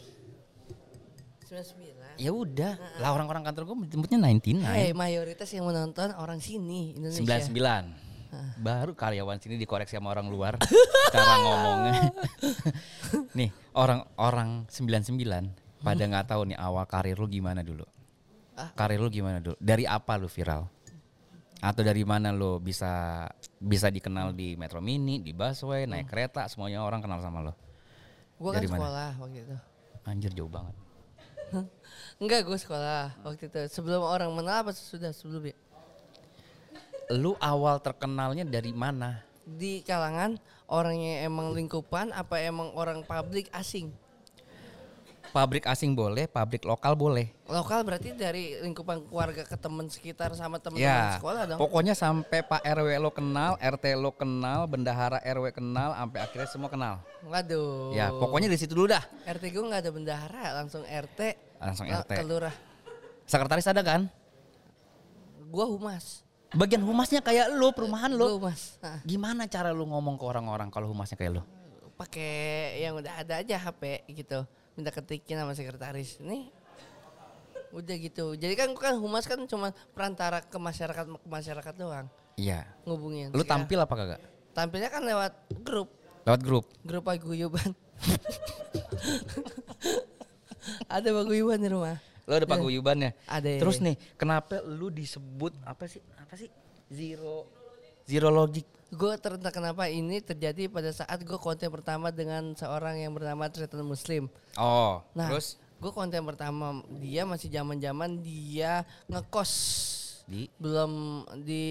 99. 1.46 1.99
Ya 2.19 2.36
udah, 2.36 2.75
lah 2.99 3.15
orang-orang 3.15 3.47
kantor 3.47 3.63
gue 3.71 3.95
nyebutnya 3.95 4.19
99. 4.43 4.60
Hei, 4.67 4.91
mayoritas 4.91 5.47
yang 5.55 5.71
menonton 5.71 6.12
orang 6.19 6.43
sini 6.43 6.99
Indonesia. 6.99 7.47
99. 7.47 8.60
Baru 8.60 8.91
karyawan 8.93 9.39
sini 9.39 9.55
dikoreksi 9.55 9.95
sama 9.95 10.12
orang 10.12 10.27
luar 10.27 10.60
cara 11.15 11.34
ngomongnya. 11.39 12.12
nih, 13.39 13.49
orang-orang 13.71 14.67
99 14.67 15.15
pada 15.79 16.03
nggak 16.03 16.27
tahu 16.27 16.51
nih 16.51 16.60
awal 16.60 16.84
karir 16.86 17.15
lu 17.15 17.25
gimana 17.32 17.63
dulu. 17.63 17.88
Ah. 18.60 18.69
Karir 18.75 18.99
lu 18.99 19.08
gimana 19.08 19.39
dulu? 19.39 19.55
Dari 19.55 19.88
apa 19.88 20.19
lu 20.19 20.27
viral? 20.27 20.67
Atau 21.63 21.88
dari 21.88 22.03
mana 22.03 22.36
lu 22.36 22.60
bisa 22.60 23.25
bisa 23.58 23.88
dikenal 23.88 24.36
di 24.36 24.60
Metro 24.60 24.84
Mini, 24.84 25.23
di 25.23 25.32
busway, 25.32 25.88
naik 25.88 26.12
kereta, 26.12 26.51
semuanya 26.51 26.84
orang 26.84 26.99
kenal 26.99 27.23
sama 27.23 27.39
lo. 27.47 27.55
Gue 28.36 28.51
kan 28.51 28.60
Dari 28.60 28.67
mana? 28.67 28.79
sekolah 28.84 29.10
waktu 29.23 29.39
itu. 29.47 29.58
Anjir 30.03 30.32
jauh 30.36 30.51
banget. 30.51 30.75
Enggak, 32.22 32.46
gue 32.46 32.58
sekolah 32.60 33.16
waktu 33.24 33.48
itu. 33.48 33.62
Sebelum 33.72 34.04
orang 34.04 34.30
mengenal 34.34 34.68
apa 34.68 34.72
sudah 34.76 35.14
sebelumnya? 35.16 35.56
Lu 37.10 37.34
awal 37.42 37.82
terkenalnya 37.82 38.46
dari 38.46 38.70
mana? 38.70 39.26
Di 39.48 39.82
kalangan 39.82 40.38
orangnya 40.70 41.26
emang 41.26 41.58
lingkupan 41.58 42.14
apa 42.14 42.38
emang 42.44 42.70
orang 42.78 43.02
publik 43.02 43.50
asing? 43.50 43.90
Pabrik 45.30 45.63
asing 45.63 45.92
boleh, 45.92 46.26
pabrik 46.26 46.62
lokal 46.62 46.94
boleh. 46.94 47.30
Lokal 47.46 47.82
berarti 47.82 48.12
dari 48.12 48.58
lingkupan 48.58 49.04
keluarga 49.04 49.42
ke 49.42 49.56
teman 49.56 49.86
sekitar 49.86 50.34
sama 50.34 50.58
teman-teman 50.58 50.86
Ya, 50.86 51.18
sekolah 51.18 51.44
dong. 51.46 51.58
pokoknya 51.58 51.94
sampai 51.94 52.42
Pak 52.42 52.62
RW 52.62 52.89
lo 52.98 53.10
kenal, 53.10 53.56
RT 53.56 53.86
lo 53.96 54.12
kenal, 54.12 54.65
bendahara 54.65 55.18
RW 55.20 55.50
kenal, 55.52 55.94
sampai 55.94 56.20
akhirnya 56.20 56.48
semua 56.48 56.68
kenal. 56.68 57.02
Waduh. 57.24 57.92
Ya, 57.92 58.10
pokoknya 58.12 58.48
di 58.48 58.58
situ 58.58 58.72
dulu 58.72 58.89
dah. 58.89 59.02
RT 59.24 59.44
gue 59.48 59.63
nggak 59.63 59.82
ada 59.82 59.92
bendahara, 59.92 60.44
langsung 60.56 60.82
RT. 60.82 61.20
Langsung 61.58 61.86
la- 61.86 62.02
RT. 62.02 62.12
Ke 62.13 62.24
lurah. 62.24 62.56
Sekretaris 63.24 63.65
ada 63.65 63.82
kan? 63.82 64.10
Gua 65.46 65.65
humas. 65.65 66.22
Bagian 66.50 66.82
humasnya 66.82 67.22
kayak 67.22 67.50
lu, 67.52 67.70
perumahan 67.72 68.10
Gua 68.10 68.26
lu. 68.26 68.38
humas. 68.38 68.78
Nah, 68.80 69.02
Gimana 69.04 69.46
cara 69.46 69.70
lu 69.70 69.86
ngomong 69.86 70.15
ke 70.15 70.26
orang-orang 70.26 70.70
kalau 70.70 70.88
humasnya 70.88 71.13
kayak 71.15 71.38
lu? 71.38 71.44
pakai 71.94 72.80
yang 72.80 72.96
udah 72.96 73.12
ada 73.12 73.44
aja 73.44 73.60
HP 73.60 74.08
gitu. 74.15 74.48
Minta 74.80 74.96
ketikin 74.96 75.36
sama 75.36 75.52
sekretaris. 75.52 76.24
Nih 76.24 76.48
udah 77.76 77.96
gitu. 78.00 78.32
Jadi 78.34 78.56
kan 78.56 78.72
kan 78.74 78.96
humas 78.96 79.28
kan 79.28 79.44
cuma 79.44 79.76
perantara 79.92 80.39
ke 80.39 80.56
masyarakat 80.56 81.06
ke 81.20 81.28
masyarakat 81.28 81.74
doang 81.76 82.08
Iya. 82.34 82.63
ngubungin. 82.88 83.30
Lu 83.36 83.44
Sekarang- 83.44 83.68
tampil 83.68 83.80
apa 83.84 83.94
kagak? 83.94 84.22
Tampilnya 84.56 84.89
kan 84.89 85.04
lewat 85.04 85.34
grup, 85.62 85.92
Lewat 86.24 86.42
grup. 86.42 86.65
grup 86.82 87.04
paguyuban. 87.04 87.76
ada 90.88 91.10
paguyuban 91.12 91.60
di 91.60 91.70
rumah. 91.70 92.00
Lu 92.24 92.34
ada 92.34 92.48
paguyubannya. 92.48 93.12
Ada. 93.28 93.60
Terus 93.60 93.84
nih, 93.84 94.00
kenapa 94.15 94.63
lu 94.63 94.88
disebut 94.89 95.54
apa 95.62 95.86
sih? 95.86 96.02
Apa 96.15 96.39
sih? 96.39 96.48
Zero 96.88 97.46
Zero 98.08 98.32
logic. 98.32 98.65
Gue 98.89 99.13
terentah 99.21 99.54
kenapa 99.54 99.86
ini 99.86 100.17
terjadi 100.17 100.65
pada 100.65 100.89
saat 100.89 101.21
gue 101.21 101.38
konten 101.38 101.69
pertama 101.69 102.10
dengan 102.10 102.58
seorang 102.58 102.97
yang 102.97 103.13
bernama 103.13 103.45
Tretan 103.45 103.86
Muslim. 103.86 104.25
Oh, 104.58 105.06
Nah, 105.13 105.30
terus 105.30 105.62
gue 105.78 105.91
konten 105.93 106.25
pertama 106.25 106.82
dia 106.97 107.21
masih 107.23 107.54
zaman 107.54 107.78
zaman 107.78 108.17
dia 108.19 108.82
ngekos 109.06 109.52
di 110.25 110.49
belum 110.58 111.23
di 111.45 111.65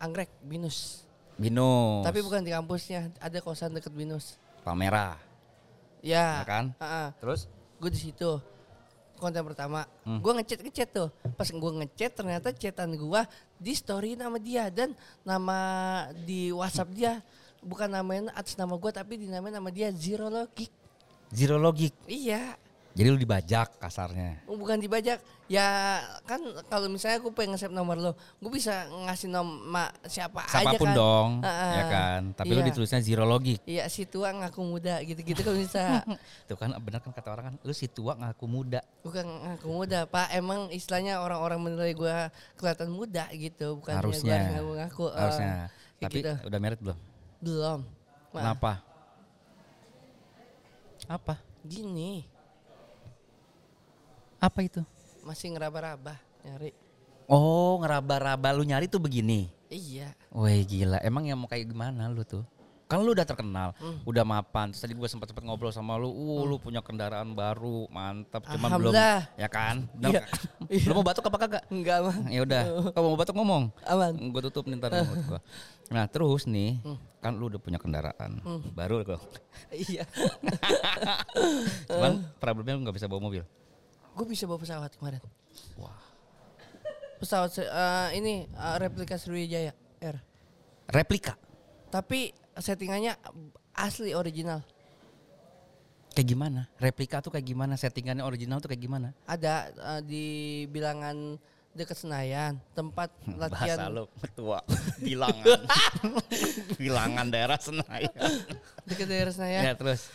Anggrek 0.00 0.32
Binus. 0.40 1.04
Binus. 1.36 2.02
Tapi 2.08 2.24
bukan 2.24 2.40
di 2.40 2.50
kampusnya, 2.56 3.12
ada 3.20 3.38
kosan 3.44 3.76
deket 3.76 3.92
Binus. 3.92 4.40
Palmera, 4.64 5.20
Ya, 6.02 6.42
ya 6.42 6.46
kan? 6.46 6.64
Terus 7.20 7.46
Gue 7.78 7.94
di 7.94 8.00
situ 8.00 8.42
konten 9.18 9.42
pertama. 9.42 9.84
Hmm. 10.06 10.22
Gue 10.22 10.32
ngechat 10.38 10.62
ngechat 10.62 10.88
tuh. 10.94 11.08
Pas 11.34 11.50
gue 11.50 11.72
ngechat 11.84 12.14
ternyata 12.14 12.48
chatan 12.54 12.94
gue 12.94 13.22
di 13.58 13.72
story 13.74 14.14
nama 14.14 14.38
dia 14.38 14.70
dan 14.70 14.94
nama 15.26 15.58
di 16.14 16.54
WhatsApp 16.54 16.94
dia 16.94 17.12
bukan 17.58 17.90
namanya 17.90 18.30
atas 18.38 18.54
nama 18.54 18.78
gue 18.78 18.90
tapi 18.94 19.18
dinamain 19.18 19.50
nama 19.50 19.68
dia 19.68 19.90
Zero 19.90 20.30
Logic. 20.30 20.70
zero 21.28 21.60
logic. 21.60 21.92
Iya. 22.08 22.56
Jadi 22.98 23.08
lu 23.08 23.16
dibajak 23.16 23.78
kasarnya. 23.78 24.42
Oh, 24.44 24.58
bukan 24.58 24.74
dibajak 24.76 25.22
ya 25.46 25.64
kan 26.26 26.36
kalau 26.66 26.90
misalnya 26.90 27.22
aku 27.22 27.30
pengen 27.30 27.54
nge-save 27.54 27.70
nomor 27.70 27.96
lo 27.96 28.12
gue 28.36 28.50
bisa 28.50 28.84
ngasih 28.84 29.30
nama 29.30 29.86
siapa 30.04 30.44
aja 30.44 30.60
Siapa 30.60 30.76
pun 30.76 30.84
kan 30.84 30.92
dong, 30.92 31.30
Heeh. 31.40 31.72
ya 31.72 31.84
kan? 31.88 32.20
Tapi 32.34 32.50
lu 32.50 32.60
Iya. 32.60 32.68
ditulisnya 32.68 33.00
zero 33.00 33.24
logic. 33.24 33.62
iya 33.64 33.86
si 33.86 34.02
tua 34.02 34.28
ngaku 34.28 34.60
muda 34.60 34.98
gitu-gitu 35.00 35.40
kan 35.40 35.54
bisa 35.54 36.02
Tuh 36.50 36.58
kan 36.58 36.74
benar 36.76 36.98
kan 36.98 37.14
kata 37.14 37.28
orang 37.30 37.44
kan, 37.48 37.54
lu 37.62 37.72
si 37.72 37.86
tua 37.86 38.12
ngaku 38.12 38.44
muda. 38.44 38.82
bukan 39.00 39.24
ngaku 39.24 39.66
muda 39.70 40.04
pak 40.04 40.28
emang 40.32 40.68
istilahnya 40.68 41.22
orang-orang 41.22 41.62
menilai 41.62 41.94
gue 41.94 42.16
kelihatan 42.58 42.90
muda 42.90 43.24
gitu 43.32 43.78
bukan 43.78 43.94
Harusnya. 43.94 44.52
ngaku 44.52 44.70
ngaku 44.74 45.04
Harusnya. 45.14 45.52
kayak 45.96 46.02
Tapi 46.02 46.18
gitu. 46.18 46.32
udah 46.44 46.58
merit 46.58 46.80
belum? 46.82 46.98
belum 47.38 47.80
Maaf. 48.28 48.42
Kenapa? 48.42 48.72
Apa? 51.08 51.34
gini 51.64 52.26
Apa 54.38 54.62
itu? 54.62 54.82
masih 55.20 55.52
ngeraba-raba 55.52 56.16
nyari 56.40 56.72
Oh, 57.28 57.76
ngeraba-raba 57.78 58.48
lu 58.52 58.64
nyari 58.64 58.88
tuh 58.88 58.96
begini. 58.96 59.52
iya 59.68 60.16
Wih 60.30 60.64
gila, 60.64 60.96
emang 60.98 61.24
yang 61.24 61.36
mau 61.36 61.44
kayak 61.44 61.68
gimana 61.68 62.08
lu 62.08 62.24
tuh? 62.24 62.40
Kan 62.88 63.04
lu 63.04 63.12
udah 63.12 63.20
terkenal, 63.22 63.76
Hmm. 63.76 64.00
udah 64.02 64.24
mapan. 64.24 64.72
Terus 64.72 64.80
tadi 64.80 64.96
gue 64.96 65.04
sempat 65.04 65.28
sempat 65.28 65.44
ngobrol 65.44 65.68
sama 65.68 66.00
lu, 66.00 66.08
uh 66.08 66.40
lu 66.42 66.56
punya 66.56 66.80
kendaraan 66.80 67.36
baru, 67.36 67.84
mantap. 67.88 68.48
Cuman 68.48 68.80
belum, 68.80 68.92
ya 69.36 69.44
kan? 69.46 69.84
Bener 69.92 70.08
Iya. 70.08 70.22
Lu 70.88 70.96
mau 70.96 71.04
batuk 71.04 71.28
apa 71.28 71.36
kagak? 71.38 71.62
enggak 71.68 71.98
mah 72.00 72.16
Ya 72.28 72.40
udah, 72.40 72.62
kalau 72.96 73.12
mau 73.12 73.18
batuk 73.20 73.36
ngomong. 73.36 73.68
aman 73.84 74.12
Gue 74.32 74.40
tutup 74.40 74.64
nih 74.64 74.80
ntar 74.80 74.96
mulut 74.96 75.20
gua. 75.28 75.40
Nah 75.92 76.08
terus 76.08 76.48
nih, 76.48 76.80
kan 77.20 77.36
lu 77.36 77.52
udah 77.52 77.60
punya 77.60 77.76
kendaraan 77.76 78.40
baru 78.72 79.04
kok. 79.04 79.20
iya 79.68 80.08
Cuman 81.86 82.24
problemnya 82.40 82.72
lu 82.72 82.88
nggak 82.88 82.96
bisa 82.96 83.04
bawa 83.04 83.20
mobil. 83.20 83.44
Gue 84.18 84.26
bisa 84.26 84.50
bawa 84.50 84.58
pesawat 84.58 84.90
kemarin 84.98 85.22
Wah. 85.78 85.94
pesawat 87.22 87.54
eh, 87.54 88.08
ini 88.18 88.50
eh, 88.50 88.76
replika 88.76 89.14
Sriwijaya 89.14 89.70
Air 90.02 90.18
Replika. 90.90 91.38
tapi 91.88 92.34
settingannya 92.58 93.14
asli 93.78 94.10
original 94.12 94.66
Kayak 96.08 96.34
gimana? 96.34 96.60
Replika 96.82 97.22
tuh 97.22 97.30
kayak 97.30 97.46
gimana? 97.46 97.78
Settingannya 97.78 98.26
original 98.26 98.58
tuh 98.58 98.74
kayak 98.74 98.82
gimana? 98.82 99.14
ada 99.22 99.70
eh, 99.70 100.00
di 100.02 100.26
bilangan 100.66 101.38
dekat 101.70 101.94
Senayan 101.94 102.58
tempat 102.74 103.14
latihan 103.38 103.78
Bahasa 103.78 103.94
lu 103.94 104.04
tua. 104.34 104.58
Bilangan. 105.06 105.62
Bilangan 106.82 107.26
daerah 107.30 107.58
Senayan. 107.62 108.10
dekat 108.82 109.06
daerah 109.06 109.30
Senayan 109.30 109.62
Ya 109.62 109.72
terus. 109.78 110.10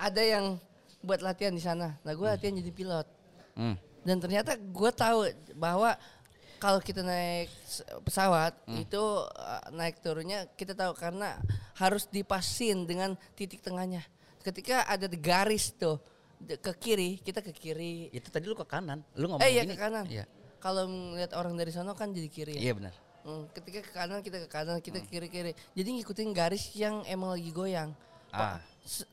ada 0.00 0.22
yang 0.24 0.56
buat 1.00 1.20
latihan 1.20 1.50
di 1.50 1.60
sana 1.60 1.96
nah 2.00 2.12
gue 2.12 2.26
latihan 2.26 2.54
jadi 2.54 2.72
pilot 2.72 3.06
Hmm. 3.54 3.74
dan 4.02 4.16
ternyata 4.18 4.54
gue 4.54 4.90
tahu 4.92 5.26
bahwa 5.52 5.98
kalau 6.58 6.78
kita 6.78 7.02
naik 7.02 7.50
pesawat 8.02 8.54
Hmm. 8.66 8.82
itu 8.82 8.98
uh, 8.98 9.62
naik 9.70 9.98
turunnya 9.98 10.46
kita 10.54 10.74
tahu 10.74 10.94
karena 10.94 11.38
harus 11.74 12.06
dipasin 12.06 12.82
dengan 12.82 13.14
titik 13.34 13.58
tengahnya. 13.58 14.02
Ketika 14.42 14.82
ada 14.82 15.06
garis 15.10 15.70
tuh 15.70 16.02
ke 16.38 16.72
kiri, 16.74 17.18
kita 17.18 17.42
ke 17.42 17.50
kiri. 17.50 18.10
Itu 18.10 18.30
tadi 18.30 18.46
lu 18.46 18.54
ke 18.54 18.62
kanan. 18.62 19.02
Lu 19.14 19.26
ngomong 19.26 19.42
Eh 19.42 19.54
iya 19.54 19.62
gini. 19.62 19.74
ke 19.74 19.78
kanan. 19.78 20.06
Iya. 20.06 20.26
Kalau 20.58 20.86
melihat 20.86 21.34
orang 21.34 21.54
dari 21.54 21.70
sana 21.70 21.94
kan 21.94 22.10
jadi 22.10 22.26
kiri. 22.26 22.54
Iya 22.58 22.70
ya. 22.70 22.74
benar. 22.74 22.94
Hmm, 23.22 23.46
ketika 23.50 23.78
ke 23.82 23.90
kanan 23.90 24.18
kita 24.22 24.38
ke 24.42 24.48
kanan, 24.50 24.78
kita 24.78 24.98
ke 24.98 25.08
kiri 25.10 25.28
kiri. 25.30 25.52
Jadi 25.74 25.88
ngikutin 25.94 26.30
garis 26.30 26.74
yang 26.74 27.02
emang 27.06 27.38
lagi 27.38 27.50
goyang. 27.50 27.90
Ah, 28.30 28.58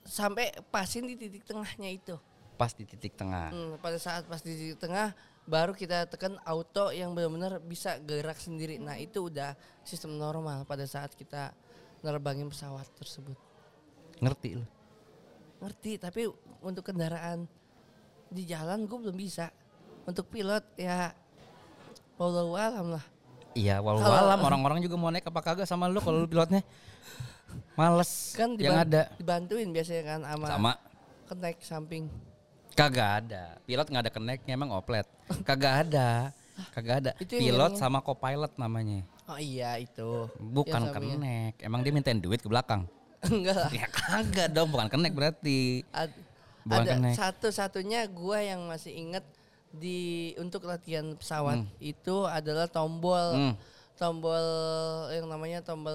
sampai 0.07 0.55
pasin 0.71 1.03
di 1.03 1.19
titik 1.19 1.43
tengahnya 1.43 1.91
itu. 1.91 2.15
pas 2.55 2.71
di 2.71 2.87
titik 2.87 3.19
tengah. 3.19 3.51
Hmm, 3.51 3.75
pada 3.83 3.99
saat 3.99 4.23
pas 4.31 4.39
di 4.39 4.55
titik 4.55 4.79
tengah 4.79 5.11
baru 5.43 5.75
kita 5.75 6.07
tekan 6.07 6.39
auto 6.47 6.87
yang 6.95 7.11
benar-benar 7.11 7.59
bisa 7.59 7.99
gerak 7.99 8.39
sendiri. 8.39 8.79
Nah 8.79 8.95
itu 8.95 9.27
udah 9.27 9.59
sistem 9.83 10.15
normal 10.15 10.63
pada 10.63 10.87
saat 10.87 11.11
kita 11.19 11.51
nerbangin 11.99 12.47
pesawat 12.47 12.87
tersebut. 12.95 13.35
Ngerti 14.23 14.55
lu? 14.55 14.65
Ngerti 15.59 15.99
tapi 15.99 16.31
untuk 16.63 16.87
kendaraan 16.87 17.43
di 18.31 18.47
jalan 18.47 18.87
gue 18.87 18.97
belum 19.03 19.19
bisa. 19.19 19.51
Untuk 20.07 20.31
pilot 20.31 20.63
ya 20.79 21.11
wallahu 22.15 22.55
alam 22.55 22.95
lah. 22.95 23.05
Iya, 23.55 23.79
walau 23.79 24.03
alam 24.03 24.39
orang-orang 24.43 24.83
juga 24.83 24.99
mau 24.99 25.07
naik 25.07 25.31
apa 25.31 25.39
kagak 25.39 25.67
sama 25.67 25.87
lu 25.87 26.03
kalau 26.03 26.23
lu 26.23 26.27
pilotnya. 26.27 26.59
Males 27.75 28.11
Kan 28.33 28.55
yang 28.55 28.75
ada. 28.77 29.11
dibantuin 29.15 29.69
biasanya 29.69 30.03
kan 30.05 30.19
sama, 30.23 30.45
Sama 30.47 30.71
kenaik 31.25 31.59
samping. 31.59 32.05
kagak 32.71 33.09
ada. 33.21 33.43
Pilot 33.63 33.87
nggak 33.87 34.03
ada 34.03 34.11
keneknya 34.11 34.53
emang 34.53 34.71
oplet. 34.71 35.07
Kagak 35.43 35.87
ada. 35.87 36.31
Kagak 36.71 36.95
ada. 36.99 37.11
Itu 37.17 37.35
yang 37.35 37.43
Pilot 37.51 37.71
ngiringin. 37.71 37.81
sama 37.81 37.99
co-pilot 37.99 38.51
namanya. 38.55 39.03
Oh 39.25 39.35
iya 39.35 39.75
itu. 39.75 40.27
Bukan 40.37 40.71
Yang 40.77 40.87
sampingnya. 40.89 41.15
kenek. 41.17 41.53
Emang 41.61 41.79
dia 41.81 41.91
mintain 41.91 42.15
duit 42.15 42.39
ke 42.39 42.47
belakang. 42.47 42.87
Enggak 43.25 43.57
lah. 43.57 43.69
Ya 43.71 43.87
kagak 43.87 44.47
dong, 44.49 44.69
bukan 44.69 44.87
kenek 44.87 45.11
berarti. 45.11 45.83
Ad- 45.89 46.15
Bukan 46.61 46.81
ada 46.81 46.91
kenaik. 46.95 47.15
satu-satunya 47.15 48.07
gua 48.07 48.39
yang 48.39 48.65
masih 48.65 48.89
inget 48.91 49.25
di 49.69 49.99
untuk 50.35 50.63
latihan 50.63 51.13
pesawat 51.13 51.61
itu 51.77 52.23
adalah 52.23 52.65
tombol 52.65 53.35
Hmm. 53.35 53.53
tombol 53.93 54.45
yang 55.09 55.25
namanya 55.25 55.59
tombol 55.61 55.93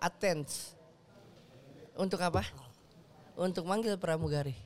attends. 0.00 0.74
Untuk 1.94 2.18
apa? 2.18 2.42
Untuk 3.36 3.62
manggil 3.62 3.94
pramugari. 3.94 4.56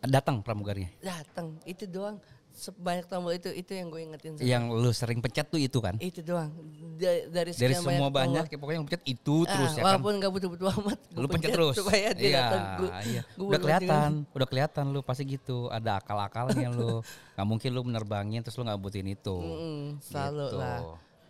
Datang 0.00 0.40
pramugarinya. 0.40 0.88
Datang 0.98 1.58
itu 1.64 1.84
doang. 1.84 2.16
Sebanyak 2.50 3.06
tombol 3.06 3.30
itu 3.32 3.46
itu 3.52 3.70
yang 3.70 3.86
gue 3.86 4.02
ingetin. 4.02 4.34
sama- 4.34 4.42
Yang 4.42 4.62
lu 4.74 4.90
sering 4.90 5.22
pencet 5.22 5.46
tuh 5.46 5.60
itu 5.60 5.78
kan. 5.78 5.94
Itu 5.96 6.26
doang. 6.26 6.50
Da- 6.98 7.30
dari 7.30 7.54
Dari 7.54 7.70
semua 7.72 8.10
tombol. 8.10 8.18
banyak, 8.18 8.44
ya 8.48 8.56
pokoknya 8.58 8.76
yang 8.76 8.86
pencet 8.88 9.02
itu 9.06 9.36
terus 9.46 9.70
Ah, 9.70 9.74
ya 9.74 9.78
kan. 9.78 9.86
walaupun 9.94 10.12
gak 10.18 10.32
butuh-butuh 10.32 10.66
amat. 10.74 10.98
Lu 11.14 11.26
pencet 11.28 11.50
terus. 11.52 11.74
Supaya 11.78 12.08
dia 12.10 12.26
iya, 12.26 12.40
datang. 12.42 12.62
Gua- 12.80 12.92
iya. 13.04 13.22
gua 13.32 13.46
Udah 13.46 13.58
kelihatan, 13.60 14.10
udah 14.28 14.48
kelihatan 14.48 14.84
lu 14.90 15.00
pasti 15.00 15.22
gitu. 15.24 15.70
Ada 15.70 16.02
akal-akalnya 16.02 16.68
lu. 16.68 16.98
Gak 17.38 17.46
mungkin 17.46 17.70
lu 17.70 17.82
menerbangin 17.84 18.42
terus 18.42 18.58
lu 18.58 18.66
nggak 18.66 18.80
butuhin 18.80 19.06
itu. 19.08 19.36
Mm, 19.38 19.86
selalu 20.00 20.46
Gitu. 20.48 20.58
lah. 20.58 20.80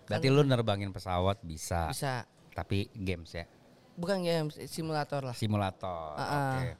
Berarti 0.09 0.27
lu 0.27 0.41
nerbangin 0.43 0.91
pesawat 0.91 1.39
bisa, 1.41 1.89
Bisa. 1.89 2.25
tapi 2.53 2.89
games 2.93 3.31
ya. 3.31 3.45
bukan 3.95 4.23
game 4.23 4.49
simulator 4.67 5.21
lah. 5.23 5.35
Simulator. 5.35 6.15
Ah, 6.15 6.57
Oke. 6.57 6.79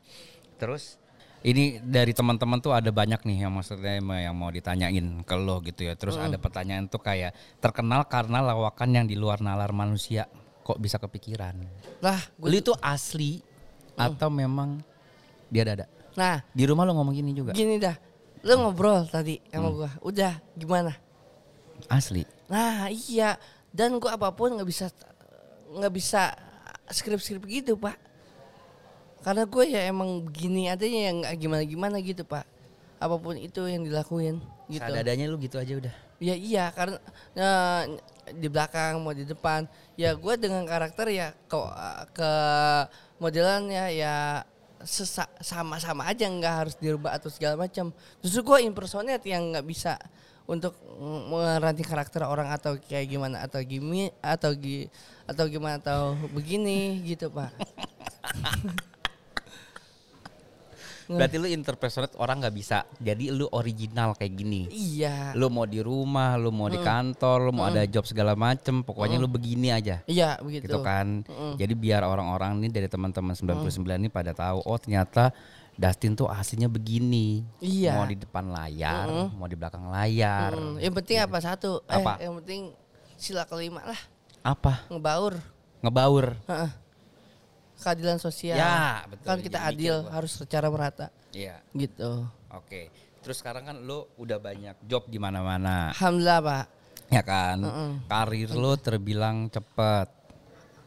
Terus 0.57 1.03
ini 1.41 1.79
dari 1.79 2.11
teman-teman 2.11 2.59
tuh 2.59 2.71
ada 2.71 2.91
banyak 2.91 3.23
nih 3.23 3.43
yang 3.43 3.53
maksudnya 3.53 3.99
yang 3.99 4.35
mau 4.35 4.49
ditanyain 4.49 5.03
ke 5.23 5.35
lo 5.35 5.59
gitu 5.61 5.83
ya. 5.83 5.95
Terus 5.95 6.15
ada 6.15 6.35
pertanyaan 6.35 6.87
tuh 6.87 6.99
kayak 6.99 7.31
terkenal 7.59 8.07
karena 8.07 8.39
lawakan 8.41 8.91
yang 8.93 9.07
di 9.07 9.15
luar 9.15 9.39
nalar 9.39 9.71
manusia. 9.71 10.31
Kok 10.63 10.79
bisa 10.79 10.97
kepikiran? 10.97 11.59
Lah, 11.99 12.21
Lu 12.39 12.53
itu 12.53 12.71
asli 12.79 13.43
atau 13.95 14.31
memang 14.31 14.79
dia 15.49 15.65
ada? 15.65 15.87
nah 16.15 16.43
Di 16.51 16.67
rumah 16.67 16.83
lo 16.83 16.93
ngomong 16.93 17.15
gini 17.15 17.31
juga? 17.33 17.51
gini 17.51 17.79
dah. 17.79 17.99
Lu 18.47 18.55
ngobrol 18.59 19.07
tadi 19.07 19.39
Hmm. 19.41 19.51
sama 19.51 19.69
gua. 19.73 19.91
Udah, 20.01 20.39
gimana? 20.55 20.95
Asli. 21.89 22.29
Nah, 22.49 22.93
iya. 22.93 23.37
Dan 23.73 24.01
gua 24.01 24.17
apa 24.17 24.33
pun 24.33 24.55
nggak 24.55 24.69
bisa 24.69 24.87
nggak 25.73 25.93
bisa 25.93 26.33
skrip-skrip 26.89 27.45
gitu, 27.49 27.77
Pak. 27.77 27.97
Karena 29.25 29.45
gue 29.45 29.65
ya 29.67 29.83
emang 29.91 30.25
begini 30.25 30.71
adanya 30.71 31.13
yang 31.13 31.19
gimana-gimana 31.37 31.99
gitu, 32.01 32.23
Pak. 32.25 32.47
Apa 33.03 33.19
pun 33.19 33.37
itu 33.37 33.67
yang 33.67 33.85
dilakuin 33.85 34.41
gitu. 34.71 34.85
Seadanya 34.85 35.27
lu 35.27 35.37
gitu 35.41 35.59
aja 35.59 35.75
udah. 35.75 35.95
Ya 36.19 36.35
iya 36.35 36.75
karena 36.75 36.99
eh, 37.39 37.83
di 38.35 38.51
belakang 38.51 38.99
mau 38.99 39.15
di 39.15 39.23
depan 39.23 39.71
ya 39.95 40.19
gue 40.19 40.35
dengan 40.35 40.67
karakter 40.67 41.07
ya 41.15 41.31
ke 41.47 41.59
ke 42.11 42.31
modelannya 43.23 43.95
ya 43.95 44.43
sama-sama 45.43 46.07
aja 46.07 46.27
nggak 46.27 46.55
harus 46.55 46.75
dirubah 46.79 47.19
atau 47.19 47.31
segala 47.31 47.59
macam. 47.59 47.91
Justru 48.23 48.43
gue 48.47 48.59
impersonate 48.67 49.27
yang 49.31 49.55
nggak 49.55 49.67
bisa 49.67 49.99
untuk 50.49 50.73
mm, 50.81 51.29
meranti 51.29 51.85
karakter 51.85 52.25
orang 52.25 52.49
atau 52.49 52.81
kayak 52.81 53.13
gimana 53.13 53.45
atau 53.45 53.61
gini 53.61 54.09
atau 54.25 54.57
gi 54.57 54.89
atau 55.29 55.45
gimana 55.45 55.77
atau 55.77 56.17
begini 56.33 57.05
gitu 57.05 57.29
pak. 57.29 57.53
Berarti 61.09 61.41
lu 61.41 61.49
impersonate 61.49 62.21
orang 62.21 62.45
nggak 62.45 62.53
bisa. 62.53 62.85
Jadi 63.01 63.33
lu 63.33 63.49
original 63.57 64.13
kayak 64.13 64.33
gini. 64.37 64.69
Iya. 64.69 65.33
Lu 65.33 65.49
mau 65.49 65.65
di 65.65 65.81
rumah, 65.81 66.37
lu 66.37 66.53
mau 66.53 66.69
di 66.69 66.77
kantor, 66.77 67.49
lu 67.49 67.53
mau 67.57 67.65
ada 67.65 67.81
job 67.89 68.05
segala 68.05 68.37
macem, 68.37 68.85
pokoknya 68.85 69.17
lu 69.17 69.25
begini 69.25 69.73
aja. 69.73 70.05
Iya 70.05 70.37
begitu. 70.45 70.69
Gitu 70.69 70.85
kan. 70.85 71.25
Jadi 71.57 71.73
biar 71.73 72.05
orang-orang 72.05 72.61
ini 72.61 72.69
dari 72.69 72.93
teman-teman 72.93 73.33
99 73.33 73.73
ini 73.89 74.13
pada 74.13 74.37
tahu 74.37 74.61
oh 74.69 74.77
ternyata 74.77 75.33
Dustin 75.79 76.19
tuh 76.19 76.27
aslinya 76.27 76.67
begini. 76.67 77.47
Iya. 77.63 77.95
Mau 77.95 78.05
di 78.05 78.19
depan 78.19 78.51
layar, 78.51 79.07
mau 79.31 79.47
di 79.47 79.55
belakang 79.55 79.87
layar. 79.87 80.51
Hmm, 80.51 80.75
yang 80.77 80.91
penting 80.91 81.23
apa 81.23 81.39
satu? 81.39 81.87
Apa? 81.87 82.19
Eh, 82.19 82.27
yang 82.27 82.35
penting 82.43 82.75
sila 83.15 83.47
kelima 83.47 83.87
lah 83.87 84.01
Apa? 84.43 84.83
ngebaur. 84.91 85.39
Ngebaur. 85.79 86.35
Heeh. 86.51 86.71
Keadilan 87.79 88.19
sosial. 88.19 88.59
Ya, 88.59 89.07
betul. 89.07 89.23
Kan 89.25 89.39
kita 89.39 89.59
Jadi 89.63 89.69
adil 89.71 89.95
gua. 90.03 90.11
harus 90.13 90.33
secara 90.35 90.67
merata 90.67 91.15
Iya. 91.31 91.63
gitu. 91.71 92.27
Oke. 92.51 92.91
Terus 93.23 93.39
sekarang 93.39 93.63
kan 93.63 93.77
lu 93.79 94.03
udah 94.19 94.43
banyak 94.43 94.75
job 94.83 95.07
di 95.07 95.23
mana-mana. 95.23 95.95
Alhamdulillah, 95.95 96.41
Pak. 96.43 96.65
Ya 97.09 97.23
kan? 97.23 97.59
Karir 98.05 98.51
lu 98.51 98.75
terbilang 98.75 99.47
cepet. 99.47 100.11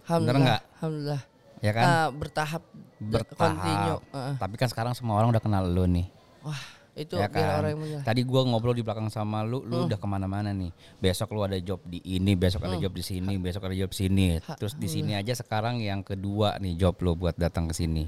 Alhamdulillah. 0.04 0.44
nggak? 0.44 0.62
Alhamdulillah. 0.76 1.22
Ya 1.64 1.72
kan? 1.72 1.84
Ah, 1.86 2.08
bertahap 2.12 2.64
Bertahap. 3.02 4.06
Heeh. 4.14 4.34
Tapi 4.38 4.56
kan 4.62 4.70
sekarang 4.70 4.94
semua 4.94 5.18
orang 5.18 5.34
udah 5.34 5.42
kenal 5.42 5.66
lu 5.66 5.90
nih. 5.90 6.06
Wah, 6.46 6.62
itu 6.94 7.18
ya 7.18 7.26
kan? 7.26 7.66
orang 7.66 7.74
yang. 7.82 8.06
Tadi 8.06 8.22
gua 8.22 8.46
ngobrol 8.46 8.78
di 8.78 8.86
belakang 8.86 9.10
sama 9.10 9.42
lu, 9.42 9.66
lu 9.66 9.90
udah 9.90 9.98
ke 9.98 10.06
mana-mana 10.06 10.54
nih. 10.54 10.70
Besok 11.02 11.34
lu 11.34 11.42
ada 11.42 11.58
job 11.58 11.82
di 11.90 11.98
ini, 12.06 12.38
besok 12.38 12.70
ada 12.70 12.78
job 12.78 12.94
di 12.94 13.02
sini, 13.02 13.42
besok 13.42 13.66
ada 13.66 13.74
job 13.74 13.90
di 13.90 13.98
sini. 13.98 14.26
Terus 14.38 14.78
di 14.78 14.86
sini 14.86 15.18
aja 15.18 15.34
sekarang 15.34 15.82
yang 15.82 16.06
kedua 16.06 16.62
nih 16.62 16.78
job 16.78 17.02
lu 17.02 17.18
buat 17.18 17.34
datang 17.34 17.66
ke 17.66 17.74
sini. 17.74 18.06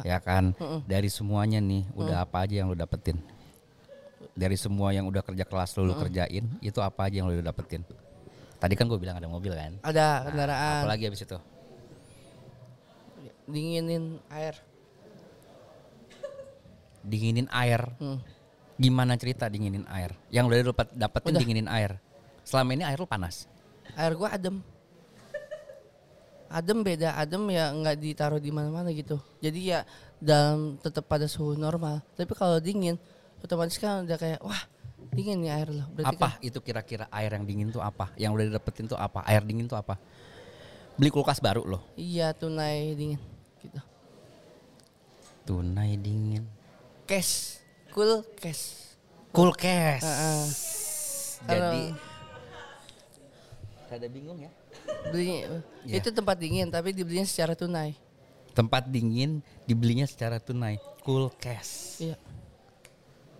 Ya 0.00 0.16
kan? 0.16 0.56
Dari 0.88 1.12
semuanya 1.12 1.60
nih, 1.60 1.84
udah 1.92 2.24
apa 2.24 2.48
aja 2.48 2.64
yang 2.64 2.72
lu 2.72 2.76
dapetin? 2.78 3.20
Dari 4.32 4.56
semua 4.56 4.96
yang 4.96 5.04
udah 5.12 5.20
kerja 5.20 5.44
kelas 5.44 5.76
lu, 5.76 5.92
lu 5.92 5.94
kerjain, 6.00 6.48
itu 6.64 6.80
apa 6.80 7.04
aja 7.04 7.20
yang 7.20 7.28
lu 7.28 7.36
udah 7.36 7.52
dapetin? 7.52 7.84
Tadi 8.56 8.78
kan 8.78 8.86
gue 8.86 8.96
bilang 8.96 9.18
ada 9.18 9.28
mobil 9.28 9.52
kan? 9.52 9.76
Ada 9.82 10.30
kendaraan 10.30 10.86
Apalagi 10.86 11.10
habis 11.10 11.20
itu? 11.26 11.34
Dinginin 13.46 14.18
air. 14.30 14.54
Dinginin 17.02 17.48
air. 17.50 17.82
Hmm. 17.98 18.22
Gimana 18.78 19.14
cerita 19.18 19.46
dinginin 19.46 19.86
air? 19.90 20.14
Yang 20.30 20.44
udah 20.48 20.58
dapat 20.74 20.88
dapetin 20.94 21.32
Udah. 21.34 21.40
dinginin 21.42 21.68
air. 21.70 21.98
Selama 22.42 22.74
ini 22.74 22.82
air 22.82 22.98
lu 22.98 23.06
panas. 23.06 23.46
Air 23.94 24.14
gua 24.18 24.34
adem. 24.34 24.58
Adem 26.52 26.84
beda, 26.84 27.16
adem 27.16 27.48
ya 27.48 27.72
nggak 27.72 27.96
ditaruh 27.96 28.36
di 28.36 28.52
mana-mana 28.52 28.92
gitu. 28.92 29.16
Jadi 29.40 29.72
ya 29.72 29.88
dalam 30.20 30.76
tetap 30.76 31.08
pada 31.08 31.24
suhu 31.24 31.56
normal. 31.56 32.04
Tapi 32.12 32.28
kalau 32.36 32.60
dingin, 32.60 33.00
otomatis 33.40 33.80
kan 33.80 34.04
udah 34.04 34.18
kayak 34.20 34.40
wah 34.44 34.60
dingin 35.16 35.40
nih 35.40 35.52
air 35.52 35.68
loh. 35.72 35.86
Berarti 35.96 36.16
apa 36.20 36.28
itu 36.44 36.58
kira-kira 36.60 37.08
air 37.08 37.32
yang 37.32 37.48
dingin 37.48 37.68
tuh 37.72 37.80
apa? 37.80 38.12
Yang 38.20 38.30
udah 38.36 38.44
dapetin 38.60 38.84
tuh 38.84 39.00
apa? 39.00 39.24
Air 39.24 39.42
dingin 39.48 39.64
tuh 39.64 39.80
apa? 39.80 39.96
Beli 41.00 41.08
kulkas 41.08 41.40
baru 41.40 41.64
loh. 41.64 41.82
Iya 41.96 42.36
tunai 42.36 42.92
dingin. 42.92 43.31
Tunai 45.42 45.98
dingin. 45.98 46.46
Cash, 47.04 47.58
cool 47.90 48.22
cash. 48.38 48.94
Kulkas. 49.32 50.04
Heeh. 50.04 50.44
Jadi 51.42 51.84
Kalau- 51.90 52.10
ada 53.92 54.06
bingung 54.08 54.38
ya. 54.40 54.52
Beli 55.12 55.44
Iya. 55.84 56.00
itu 56.00 56.08
tempat 56.12 56.36
dingin 56.38 56.68
tapi 56.68 56.92
dibelinya 56.92 57.26
secara 57.26 57.52
tunai. 57.52 57.96
Tempat 58.52 58.88
dingin 58.88 59.40
dibelinya 59.64 60.04
secara 60.04 60.36
tunai. 60.38 60.76
Kulkas. 61.02 61.98
Iya. 62.00 62.16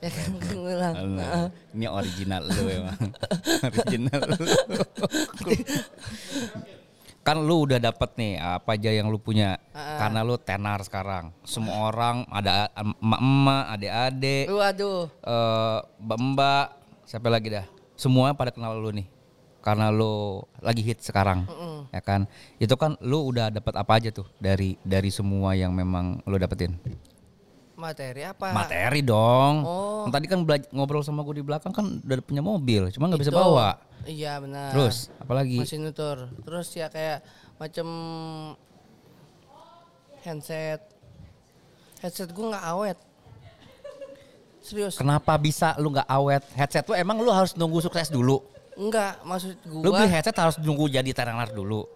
Ya 0.02 0.10
kan. 0.10 0.30
Alah, 0.98 1.54
Ini 1.70 1.86
original 1.86 2.42
lu 2.50 2.62
emang. 2.66 2.98
original 3.70 4.20
lu. 4.34 4.44
kan 7.22 7.38
lu 7.38 7.70
udah 7.70 7.78
dapet 7.78 8.10
nih 8.18 8.34
apa 8.42 8.74
aja 8.74 8.90
yang 8.90 9.06
lu 9.06 9.18
punya 9.22 9.54
karena 9.72 10.26
lu 10.26 10.34
tenar 10.38 10.82
sekarang. 10.82 11.30
Semua 11.46 11.90
orang 11.90 12.26
ada 12.26 12.66
emak-emak, 12.74 13.64
adik-adik, 13.78 14.46
Waduh. 14.50 15.06
eh 15.22 15.78
mbak-mbak, 16.02 16.66
siapa 17.06 17.30
lagi 17.30 17.48
dah? 17.54 17.66
Semua 17.94 18.34
pada 18.34 18.50
kenal 18.50 18.74
lu 18.74 18.90
nih. 18.90 19.06
Karena 19.62 19.94
lu 19.94 20.42
lagi 20.58 20.82
hit 20.82 20.98
sekarang. 21.06 21.46
Ya 21.94 22.02
kan? 22.02 22.26
Itu 22.58 22.74
kan 22.74 22.98
lu 22.98 23.30
udah 23.30 23.54
dapat 23.54 23.78
apa 23.78 24.02
aja 24.02 24.10
tuh 24.10 24.26
dari 24.42 24.74
dari 24.82 25.14
semua 25.14 25.54
yang 25.54 25.70
memang 25.70 26.18
lu 26.26 26.34
dapetin? 26.34 26.74
Materi 27.82 28.22
apa? 28.22 28.54
Materi 28.54 29.00
dong. 29.02 29.54
Oh. 29.66 30.06
Yang 30.06 30.12
Tadi 30.14 30.26
kan 30.30 30.38
ngobrol 30.70 31.02
sama 31.02 31.26
gue 31.26 31.42
di 31.42 31.44
belakang 31.44 31.74
kan 31.74 31.98
udah 31.98 32.22
punya 32.22 32.38
mobil, 32.38 32.86
cuma 32.94 33.10
nggak 33.10 33.22
bisa 33.26 33.34
Itu. 33.34 33.42
bawa. 33.42 33.82
Iya 34.06 34.38
benar. 34.38 34.70
Terus 34.70 35.10
apalagi? 35.18 35.58
masih 35.58 35.78
nutur. 35.82 36.30
Terus 36.46 36.68
ya 36.74 36.86
kayak 36.86 37.26
macam 37.58 37.86
handset. 40.22 40.80
Headset 42.02 42.30
gue 42.30 42.46
nggak 42.46 42.66
awet. 42.66 42.98
Serius. 44.62 44.94
Kenapa 44.94 45.34
bisa 45.38 45.74
lu 45.78 45.90
nggak 45.90 46.06
awet 46.06 46.42
headset 46.54 46.86
lu? 46.86 46.94
Emang 46.94 47.18
lu 47.18 47.30
harus 47.30 47.54
nunggu 47.58 47.82
sukses 47.82 48.10
dulu. 48.10 48.42
Enggak, 48.72 49.20
maksud 49.26 49.52
Lu 49.68 49.92
beli 49.92 50.08
headset 50.08 50.32
harus 50.38 50.56
nunggu 50.56 50.88
jadi 50.88 51.10
tenar 51.12 51.50
dulu. 51.50 51.86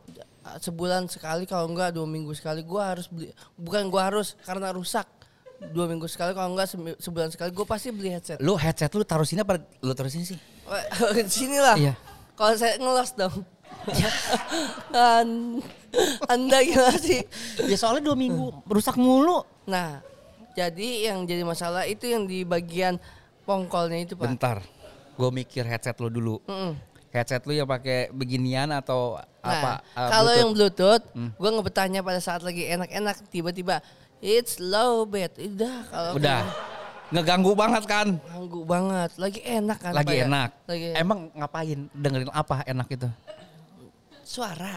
sebulan 0.63 1.11
sekali 1.11 1.43
kalau 1.43 1.67
enggak 1.67 1.91
dua 1.91 2.07
minggu 2.07 2.31
sekali 2.31 2.63
gua 2.63 2.95
harus 2.95 3.11
beli 3.11 3.35
bukan 3.59 3.91
gua 3.91 4.07
harus 4.07 4.39
karena 4.47 4.71
rusak 4.71 5.03
dua 5.67 5.87
minggu 5.87 6.05
sekali 6.05 6.33
kalau 6.33 6.53
enggak 6.53 6.69
sebulan 6.97 7.29
sekali 7.29 7.51
gua 7.51 7.65
pasti 7.65 7.89
beli 7.89 8.11
headset 8.11 8.37
Lu 8.39 8.55
headset 8.55 8.91
lu 8.91 9.03
taruh 9.03 9.25
sini 9.25 9.41
apa 9.41 9.57
lu 9.79 9.93
taruh 9.93 10.09
sini 10.09 10.25
sih? 10.27 10.39
sini 11.29 11.57
lah 11.57 11.75
Iya. 11.75 11.95
kalau 12.33 12.53
saya 12.55 12.77
ngelos 12.77 13.13
dong 13.13 13.33
An- 14.93 15.63
anda 16.27 16.59
gimana 16.61 16.97
sih 16.97 17.25
Ya 17.65 17.77
soalnya 17.77 18.05
dua 18.05 18.17
minggu 18.17 18.53
rusak 18.65 18.97
mulu. 18.97 19.43
nah 19.65 20.01
jadi 20.53 21.13
yang 21.13 21.25
jadi 21.25 21.45
masalah 21.45 21.85
itu 21.85 22.09
yang 22.09 22.25
di 22.25 22.41
bagian 22.41 22.97
pongkolnya 23.45 23.99
itu 24.03 24.15
pak 24.15 24.25
Bentar, 24.27 24.59
gue 25.13 25.31
mikir 25.31 25.63
headset 25.63 25.93
lu 26.01 26.09
dulu. 26.09 26.41
Mm-mm. 26.45 26.73
Headset 27.13 27.45
lu 27.45 27.53
yang 27.53 27.65
pakai 27.65 28.09
beginian 28.09 28.73
atau 28.73 29.21
apa? 29.39 29.85
Nah, 29.87 30.01
uh, 30.01 30.09
kalau 30.09 30.33
yang 30.33 30.51
Bluetooth, 30.51 31.05
gua 31.37 31.51
ngebetanya 31.53 32.01
pada 32.01 32.19
saat 32.19 32.41
lagi 32.41 32.65
enak-enak, 32.67 33.29
tiba-tiba 33.29 33.85
it's 34.21 34.59
low 34.59 35.05
bed. 35.05 35.33
Udah, 35.37 35.77
kalau 35.89 36.11
udah 36.17 36.41
ngeganggu 37.11 37.53
banget 37.55 37.85
kan? 37.87 38.09
ganggu 38.19 38.61
banget. 38.67 39.11
Lagi 39.21 39.41
enak 39.45 39.79
kan? 39.79 39.93
Lagi 39.95 40.07
Pak, 40.11 40.15
ya? 40.17 40.25
enak. 40.27 40.51
Lagi 40.67 40.87
Emang 40.95 41.19
ngapain? 41.35 41.79
Dengerin 41.95 42.31
apa 42.33 42.63
enak 42.67 42.89
itu? 42.91 43.09
suara. 44.27 44.75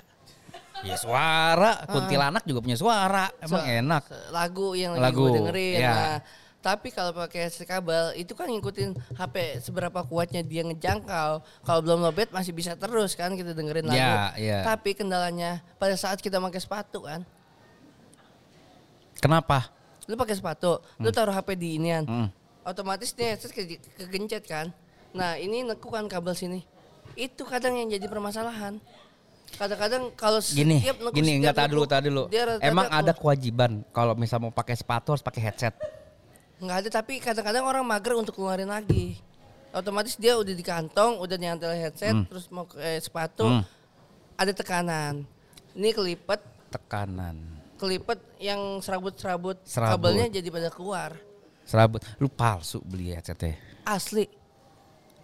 Ya 0.79 0.95
suara, 0.95 1.83
kuntilanak 1.91 2.47
juga 2.47 2.63
punya 2.63 2.77
suara. 2.79 3.27
Emang 3.43 3.65
Su- 3.65 3.67
enak. 3.67 4.03
Lagu 4.31 4.67
yang 4.79 4.95
lagi 4.95 5.03
Lagu, 5.11 5.23
gua 5.27 5.35
dengerin. 5.35 5.75
ya. 5.83 5.91
Nah, 5.91 6.17
tapi 6.63 6.87
kalau 6.91 7.11
pakai 7.11 7.51
kabel 7.67 8.15
itu 8.15 8.31
kan 8.31 8.47
ngikutin 8.47 8.95
HP 9.15 9.59
seberapa 9.59 9.99
kuatnya 10.07 10.39
dia 10.39 10.63
ngejangkau. 10.63 11.43
Kalau 11.43 11.79
belum 11.83 11.99
low 11.99 12.15
bed 12.15 12.31
masih 12.31 12.55
bisa 12.55 12.79
terus 12.79 13.11
kan 13.17 13.35
kita 13.35 13.51
dengerin 13.51 13.91
lagu. 13.91 13.99
Ya, 13.99 14.31
ya. 14.39 14.59
Tapi 14.63 14.95
kendalanya 14.95 15.59
pada 15.75 15.99
saat 15.99 16.23
kita 16.23 16.39
pakai 16.39 16.61
sepatu 16.63 17.03
kan, 17.03 17.27
Kenapa? 19.19 19.69
Lu 20.09 20.17
pakai 20.17 20.35
sepatu, 20.35 20.81
lu 20.97 21.13
taruh 21.13 21.35
HP 21.35 21.53
di 21.53 21.77
inian. 21.77 22.03
Hmm. 22.07 22.27
Otomatis 22.65 23.13
nih 23.13 23.35
headset 23.35 23.51
ke, 23.53 23.77
kegencet 23.99 24.43
kan. 24.47 24.73
Nah, 25.13 25.37
ini 25.37 25.61
nekukan 25.61 26.05
kabel 26.09 26.33
sini. 26.33 26.59
Itu 27.13 27.45
kadang 27.45 27.77
yang 27.77 27.89
jadi 27.89 28.05
permasalahan. 28.09 28.77
Kadang-kadang 29.49 30.13
kalau 30.13 30.37
Gini, 30.45 30.77
nekuk, 30.77 31.09
gini 31.09 31.41
enggak 31.41 31.57
tahan 31.57 31.69
dulu, 31.73 31.83
tahan 31.89 32.05
dulu. 32.05 32.23
dia 32.29 32.45
Emang 32.61 32.85
ada 32.85 33.17
kewajiban 33.17 33.81
kalau 33.89 34.13
misal 34.13 34.37
mau 34.37 34.53
pakai 34.53 34.77
sepatu 34.77 35.17
harus 35.17 35.25
pakai 35.25 35.41
headset. 35.41 35.73
Nggak 36.61 36.77
ada 36.85 36.89
tapi 37.01 37.17
kadang-kadang 37.17 37.65
orang 37.65 37.81
mager 37.81 38.13
untuk 38.13 38.37
keluarin 38.37 38.69
lagi. 38.69 39.17
Otomatis 39.73 40.17
dia 40.17 40.37
udah 40.37 40.53
di 40.53 40.65
kantong, 40.65 41.17
udah 41.17 41.37
nyantel 41.37 41.73
headset, 41.73 42.13
terus 42.29 42.45
mau 42.49 42.65
ke 42.65 42.77
eh, 42.77 43.01
sepatu, 43.01 43.45
Hmm. 43.45 43.63
ada 44.37 44.53
tekanan. 44.53 45.25
Ini 45.73 45.93
kelipet, 45.93 46.41
Tekanan. 46.69 47.58
Kelipet 47.79 48.19
yang 48.37 48.59
serabut-serabut, 48.77 49.55
Serabut. 49.63 50.11
kabelnya 50.11 50.27
jadi 50.29 50.47
pada 50.47 50.69
keluar. 50.69 51.15
Serabut. 51.63 52.03
Lu 52.17 52.27
palsu 52.27 52.83
beli 52.83 53.09
headsetnya. 53.09 53.55
Asli. 53.81 54.27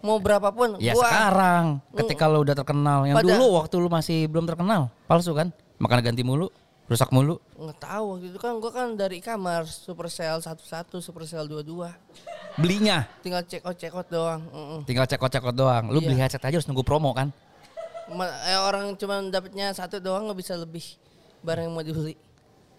Mau 0.00 0.16
berapapun, 0.16 0.78
Ya 0.78 0.92
gua 0.92 1.04
sekarang 1.04 1.64
ketika 1.92 2.24
lu 2.24 2.40
udah 2.40 2.54
terkenal. 2.54 3.04
Yang 3.04 3.16
Pada- 3.18 3.28
dulu 3.28 3.46
waktu 3.54 3.74
lu 3.76 3.88
masih 3.88 4.18
belum 4.26 4.46
terkenal. 4.46 4.88
Palsu 5.04 5.34
kan? 5.34 5.50
Makanya 5.76 6.08
ganti 6.08 6.22
mulu. 6.22 6.48
Rusak 6.86 7.10
mulu. 7.10 7.42
nggak 7.52 7.82
tahu 7.82 8.04
waktu 8.14 8.26
itu 8.30 8.38
kan 8.38 8.52
gua 8.56 8.70
kan 8.70 8.94
dari 8.94 9.18
kamar 9.18 9.66
Supercell 9.66 10.38
11, 10.38 11.02
Supercell 11.02 11.42
22. 11.44 11.90
Belinya. 12.54 13.10
Tinggal 13.20 13.42
check 13.42 13.66
out 13.66 13.74
check 13.74 13.90
out 13.90 14.06
doang. 14.06 14.38
Mm-mm. 14.46 14.80
Tinggal 14.86 15.02
cekot-cekot 15.04 15.50
doang. 15.52 15.90
Lu 15.90 15.98
Iya. 15.98 16.06
beli 16.06 16.16
headset 16.16 16.40
aja 16.40 16.54
harus 16.54 16.64
nunggu 16.64 16.80
promo 16.80 17.10
kan? 17.10 17.34
Ma- 18.06 18.30
eh, 18.46 18.54
orang 18.56 18.94
cuma 18.94 19.18
dapatnya 19.20 19.74
satu 19.74 19.98
doang 19.98 20.30
nggak 20.30 20.38
bisa 20.38 20.54
lebih 20.54 20.94
barang 21.42 21.66
yang 21.66 21.74
mau 21.74 21.82
dibeli. 21.82 22.14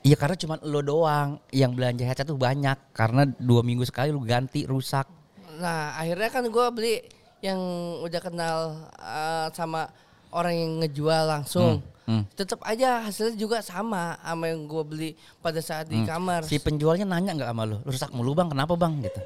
Iya 0.05 0.15
karena 0.15 0.35
cuma 0.37 0.55
lo 0.61 0.81
doang 0.85 1.41
yang 1.49 1.73
belanja 1.73 2.05
headset 2.05 2.27
tuh 2.29 2.37
banyak. 2.37 2.77
Karena 2.93 3.25
dua 3.37 3.61
minggu 3.65 3.83
sekali 3.83 4.13
lu 4.13 4.21
ganti 4.23 4.63
rusak. 4.67 5.09
Nah 5.57 5.97
akhirnya 5.97 6.29
kan 6.29 6.43
gua 6.53 6.69
beli 6.69 7.01
yang 7.41 7.59
udah 8.01 8.21
kenal 8.21 8.57
eh, 8.97 9.47
sama 9.53 9.89
orang 10.29 10.53
yang 10.53 10.71
ngejual 10.85 11.23
langsung. 11.27 11.81
Hmm, 12.05 12.21
hmm. 12.21 12.23
Tetap 12.37 12.59
aja 12.63 13.03
hasilnya 13.03 13.35
juga 13.35 13.57
sama 13.65 14.15
sama 14.21 14.45
yang 14.47 14.69
gua 14.69 14.85
beli 14.85 15.17
pada 15.41 15.59
saat 15.59 15.89
di 15.89 16.01
kamar. 16.05 16.45
Si 16.45 16.61
penjualnya 16.61 17.03
nanya 17.09 17.33
nggak 17.33 17.49
sama 17.51 17.63
lu? 17.65 17.77
Rusak 17.83 18.11
mulu 18.13 18.37
bang, 18.37 18.47
kenapa 18.53 18.73
bang? 18.77 18.93
Gitu. 19.01 19.21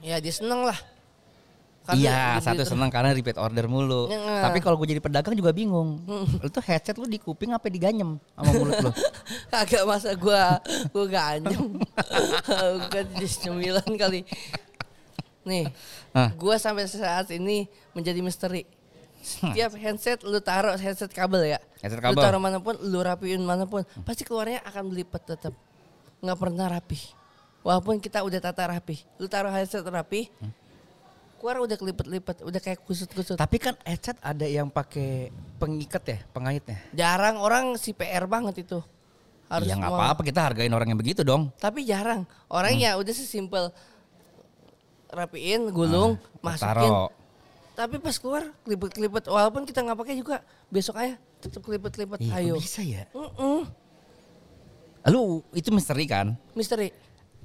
Ya 0.00 0.16
dia 0.20 0.32
seneng 0.32 0.64
lah. 0.68 0.78
Karena 1.80 1.96
iya, 1.96 2.22
satu 2.44 2.62
senang 2.62 2.92
karena 2.92 3.10
repeat 3.16 3.40
order 3.40 3.64
mulu. 3.64 4.12
Ya. 4.12 4.46
Tapi 4.46 4.60
kalau 4.60 4.76
gue 4.78 4.94
jadi 4.94 5.02
pedagang 5.02 5.32
juga 5.32 5.50
bingung. 5.50 5.98
lu 6.38 6.48
tuh 6.52 6.62
headset 6.62 6.94
lu 7.00 7.08
di 7.08 7.16
kuping 7.16 7.50
apa 7.56 7.66
diganyem 7.72 8.20
sama 8.36 8.50
mulut 8.52 8.76
lu? 8.84 8.90
Kagak 9.52 9.84
masa 9.88 10.12
gua 10.14 10.60
gua 10.92 11.06
ganyem. 11.08 11.80
Jenis 12.92 13.34
cemilan 13.40 13.90
kali. 13.96 14.22
Nih, 15.40 15.72
Hah. 16.12 16.30
gua 16.36 16.60
sampai 16.60 16.84
saat 16.84 17.32
ini 17.32 17.64
menjadi 17.96 18.20
misteri. 18.20 18.68
Setiap 19.20 19.76
handset 19.76 20.20
lu 20.24 20.40
taruh 20.40 20.76
headset 20.76 21.08
kabel 21.12 21.56
ya. 21.56 21.58
Headset 21.80 22.00
Lu 22.00 22.12
kabel. 22.12 22.22
taruh 22.24 22.40
mana 22.40 22.60
pun, 22.60 22.76
lu 22.80 23.00
rapiin 23.00 23.40
mana 23.40 23.64
pun, 23.68 23.84
pasti 24.04 24.24
keluarnya 24.24 24.60
akan 24.68 24.92
berlipat 24.92 25.22
tetap. 25.28 25.52
Nggak 26.20 26.38
pernah 26.40 26.66
rapi. 26.68 27.00
Walaupun 27.60 28.00
kita 28.00 28.24
udah 28.24 28.40
tata 28.40 28.64
rapi. 28.68 29.00
Lu 29.20 29.28
taruh 29.28 29.52
headset 29.52 29.84
rapi, 29.84 30.32
keluar 31.40 31.56
udah 31.64 31.76
kelipet-lipet, 31.80 32.44
udah 32.44 32.60
kayak 32.60 32.84
kusut-kusut. 32.84 33.40
Tapi 33.40 33.56
kan 33.56 33.72
headset 33.88 34.20
ada 34.20 34.44
yang 34.44 34.68
pakai 34.68 35.32
pengikat 35.56 36.02
ya, 36.04 36.18
pengaitnya. 36.36 36.78
Jarang 36.92 37.40
orang 37.40 37.80
si 37.80 37.96
PR 37.96 38.28
banget 38.28 38.68
itu. 38.68 38.84
Harus 39.48 39.66
Iya 39.66 39.80
nggak 39.80 39.90
apa-apa 39.90 40.22
kita 40.22 40.40
hargain 40.46 40.70
orang 40.70 40.92
yang 40.92 41.00
begitu 41.00 41.24
dong. 41.24 41.48
Tapi 41.56 41.82
jarang. 41.88 42.28
Orang 42.46 42.76
ya 42.76 42.94
udah 43.00 43.10
sesimpel 43.10 43.72
rapiin, 45.10 45.72
gulung, 45.74 46.20
masukin. 46.38 46.86
Taro. 46.86 47.10
Tapi 47.74 47.96
pas 47.96 48.14
keluar 48.20 48.52
kelipet-kelipet 48.62 49.24
walaupun 49.26 49.64
kita 49.64 49.80
nggak 49.80 49.98
pakai 49.98 50.14
juga 50.20 50.44
besok 50.68 51.00
aja 51.00 51.16
tetap 51.40 51.64
kelipet-kelipet. 51.64 52.20
Iya, 52.20 52.36
Ayo. 52.36 52.54
bisa 52.60 52.84
ya? 52.84 53.08
Mm-mm. 53.16 53.64
Lu 55.08 55.40
itu 55.56 55.72
misteri 55.72 56.04
kan? 56.04 56.36
Misteri. 56.52 56.92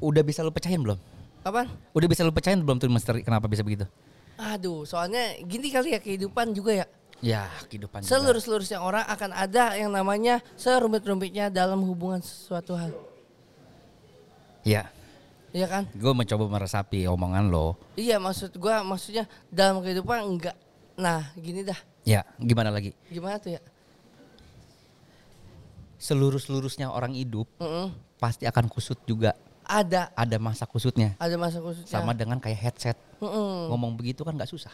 Udah 0.04 0.22
bisa 0.22 0.44
lu 0.44 0.52
pecahin 0.52 0.84
belum? 0.84 1.00
Kapan? 1.46 1.70
Udah 1.94 2.08
bisa 2.10 2.26
lu 2.26 2.34
pecahin 2.34 2.58
belum 2.58 2.82
tuh 2.82 2.90
misteri 2.90 3.22
kenapa 3.22 3.46
bisa 3.46 3.62
begitu? 3.62 3.86
Aduh, 4.34 4.82
soalnya 4.82 5.38
gini 5.46 5.70
kali 5.70 5.94
ya 5.94 6.02
kehidupan 6.02 6.58
juga 6.58 6.74
ya. 6.74 6.86
Ya, 7.22 7.46
kehidupan 7.70 8.02
juga. 8.02 8.10
Selurus-lurusnya 8.10 8.82
orang 8.82 9.06
akan 9.06 9.30
ada 9.30 9.78
yang 9.78 9.94
namanya 9.94 10.42
serumit-rumitnya 10.58 11.54
dalam 11.54 11.86
hubungan 11.86 12.20
sesuatu 12.20 12.74
hal. 12.74 12.90
Ya, 14.66 14.90
Iya 15.54 15.70
kan? 15.70 15.84
gue 15.94 16.14
mencoba 16.18 16.50
meresapi 16.50 17.06
omongan 17.06 17.54
lo. 17.54 17.78
Iya 17.94 18.18
maksud 18.18 18.58
gua 18.58 18.82
maksudnya 18.82 19.30
dalam 19.48 19.80
kehidupan 19.86 20.26
enggak. 20.26 20.58
Nah 20.98 21.30
gini 21.38 21.62
dah. 21.62 21.78
Ya, 22.04 22.26
gimana 22.42 22.74
lagi? 22.74 22.92
Gimana 23.08 23.38
tuh 23.38 23.54
ya? 23.56 23.62
Selurus-lurusnya 25.96 26.90
orang 26.90 27.14
hidup 27.16 27.46
Mm-mm. 27.62 27.94
pasti 28.20 28.50
akan 28.50 28.66
kusut 28.68 28.98
juga. 29.06 29.38
Ada. 29.66 30.14
Ada 30.14 30.38
masa 30.38 30.64
kusutnya. 30.64 31.18
Ada 31.18 31.36
masa 31.36 31.58
khususnya. 31.58 31.90
Sama 31.90 32.14
dengan 32.14 32.38
kayak 32.38 32.60
headset. 32.62 32.98
Mm-mm. 33.18 33.74
Ngomong 33.74 33.98
begitu 33.98 34.22
kan 34.22 34.38
nggak 34.38 34.50
susah. 34.50 34.72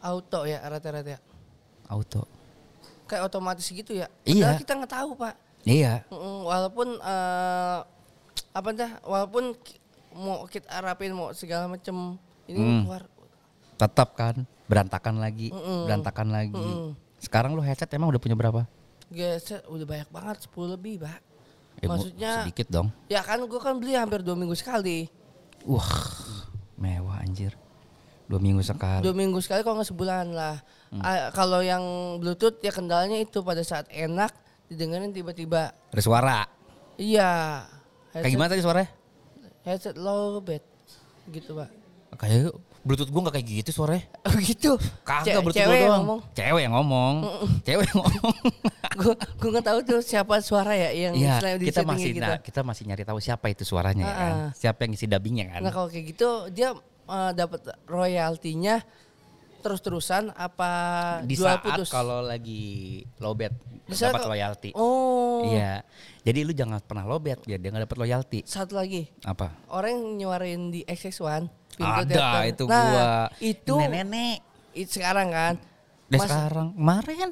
Auto 0.00 0.48
ya 0.48 0.64
rata-rata 0.64 1.16
ya. 1.16 1.20
Auto. 1.86 2.24
Kayak 3.04 3.28
otomatis 3.28 3.68
gitu 3.68 3.92
ya. 3.92 4.08
Iya. 4.24 4.56
Padahal 4.56 4.60
kita 4.64 4.72
nggak 4.80 4.92
tahu 4.96 5.10
pak. 5.14 5.34
Iya. 5.68 5.94
Mm-mm, 6.08 6.48
Walaupun 6.48 6.88
eh, 6.96 7.78
apa 8.50 8.68
dah? 8.72 8.90
Walaupun 9.04 9.44
mau 10.16 10.48
kita 10.48 10.66
rapin 10.80 11.12
mau 11.12 11.30
segala 11.30 11.68
macem 11.68 12.16
ini 12.48 12.58
Hmm. 12.58 12.82
keluar. 12.88 13.04
Tetap 13.76 14.12
kan 14.12 14.34
berantakan 14.66 15.20
lagi, 15.20 15.52
Mm-mm. 15.52 15.84
berantakan 15.84 16.28
lagi. 16.32 16.56
Mm-mm. 16.56 16.96
Sekarang 17.20 17.52
lu 17.52 17.60
headset 17.60 17.92
emang 17.92 18.08
udah 18.08 18.22
punya 18.22 18.34
berapa? 18.34 18.64
Geser 19.10 19.60
udah 19.66 19.84
banyak 19.84 20.08
banget 20.08 20.36
10 20.48 20.74
lebih 20.78 21.02
pak. 21.02 21.20
Maksudnya 21.86 22.32
sedikit 22.44 22.68
dong. 22.68 22.88
ya 23.06 23.20
kan 23.20 23.40
gue 23.40 23.56
kan 23.56 23.80
beli 23.80 23.94
hampir 23.94 24.20
dua 24.20 24.36
minggu 24.36 24.52
sekali. 24.52 25.08
Wah, 25.62 25.88
mewah 26.76 27.20
anjir. 27.20 27.56
Dua 28.26 28.36
minggu 28.36 28.60
sekali. 28.60 29.00
Dua 29.00 29.10
minggu 29.10 29.40
sekali 29.40 29.60
kalau 29.60 29.78
nggak 29.78 29.88
sebulan 29.88 30.26
lah. 30.30 30.60
Hmm. 30.90 31.00
Ah, 31.00 31.30
kalau 31.30 31.60
yang 31.60 31.82
bluetooth 32.18 32.58
ya 32.58 32.70
kendalanya 32.70 33.16
itu 33.16 33.40
pada 33.40 33.60
saat 33.60 33.86
enak 33.88 34.34
didengerin 34.66 35.10
tiba-tiba 35.10 35.70
Ada 35.88 35.98
suara. 36.00 36.38
iya 36.94 37.64
Kayak 38.12 38.26
gimana 38.28 38.48
tadi 38.48 38.60
suaranya? 38.60 38.90
headset 39.60 39.94
low 39.94 40.38
bed 40.38 40.62
gitu 41.28 41.54
pak 41.54 41.70
Kayak 42.16 42.54
Bluetooth 42.80 43.08
gua 43.08 43.28
gak 43.28 43.36
kayak 43.36 43.46
gitu 43.46 43.70
suaranya. 43.72 44.04
oh 44.26 44.36
gitu 44.36 44.72
Kagak 45.04 45.24
Ce- 45.26 45.36
Bluetooth 45.36 45.54
cewek 45.54 45.68
gua 45.68 45.76
yang 45.76 45.84
doang. 45.84 46.00
ngomong 46.00 46.20
Cewek 46.32 46.60
yang 46.60 46.74
ngomong. 46.74 47.14
Cewek 47.60 47.84
yang 47.86 47.98
ngomong. 48.00 48.34
gue 49.00 49.14
gue 49.16 49.48
nggak 49.50 49.66
tahu 49.66 49.78
tuh 49.80 50.00
siapa 50.00 50.34
suara 50.40 50.72
ya 50.72 50.90
yang 50.90 51.14
di 51.56 51.66
kita 51.66 51.84
masih 51.84 52.10
gitu. 52.12 52.20
nah, 52.20 52.36
kita 52.36 52.60
masih 52.60 52.82
nyari 52.84 53.04
tahu 53.04 53.18
siapa 53.18 53.46
itu 53.48 53.62
suaranya 53.62 54.02
ya 54.02 54.12
kan. 54.12 54.32
Ah, 54.32 54.36
ah. 54.36 54.48
Siapa 54.52 54.78
yang 54.82 54.90
ngisi 54.92 55.06
dubbingnya 55.06 55.46
kan. 55.48 55.60
nah 55.62 55.70
kalau 55.70 55.88
kayak 55.88 56.04
gitu 56.10 56.28
dia 56.50 56.72
eh, 57.06 57.30
dapat 57.32 57.60
royaltinya 57.86 58.82
terus-terusan 59.60 60.32
apa 60.34 60.72
Di 61.22 61.36
jual 61.36 61.52
saat 61.52 61.60
putus 61.60 61.88
kalau 61.88 62.24
lagi 62.24 63.04
lowbat 63.16 63.52
Bisa 63.84 64.08
dapat 64.08 64.24
loyalty. 64.26 64.70
oh 64.72 65.44
Iya. 65.46 65.84
Jadi 66.20 66.44
lu 66.44 66.52
jangan 66.52 66.80
pernah 66.80 67.04
lowbat 67.04 67.44
biar 67.44 67.56
dia 67.56 67.68
nggak 67.68 67.84
dapat 67.84 67.98
loyalty. 67.98 68.40
satu 68.42 68.76
lagi 68.76 69.08
Apa? 69.20 69.52
orang 69.68 69.96
yang 69.96 70.04
nyuarin 70.16 70.62
di 70.68 70.80
XX1 70.84 71.59
pintu 71.80 71.96
Ada 72.04 72.12
teater. 72.12 72.42
itu 72.46 72.64
nah, 72.66 72.84
gua. 72.84 73.10
itu 73.40 73.74
nenek. 73.80 74.38
itu 74.72 74.90
sekarang 74.94 75.28
kan 75.28 75.54
Mas- 76.06 76.22
sekarang 76.22 76.68
kemarin 76.72 77.28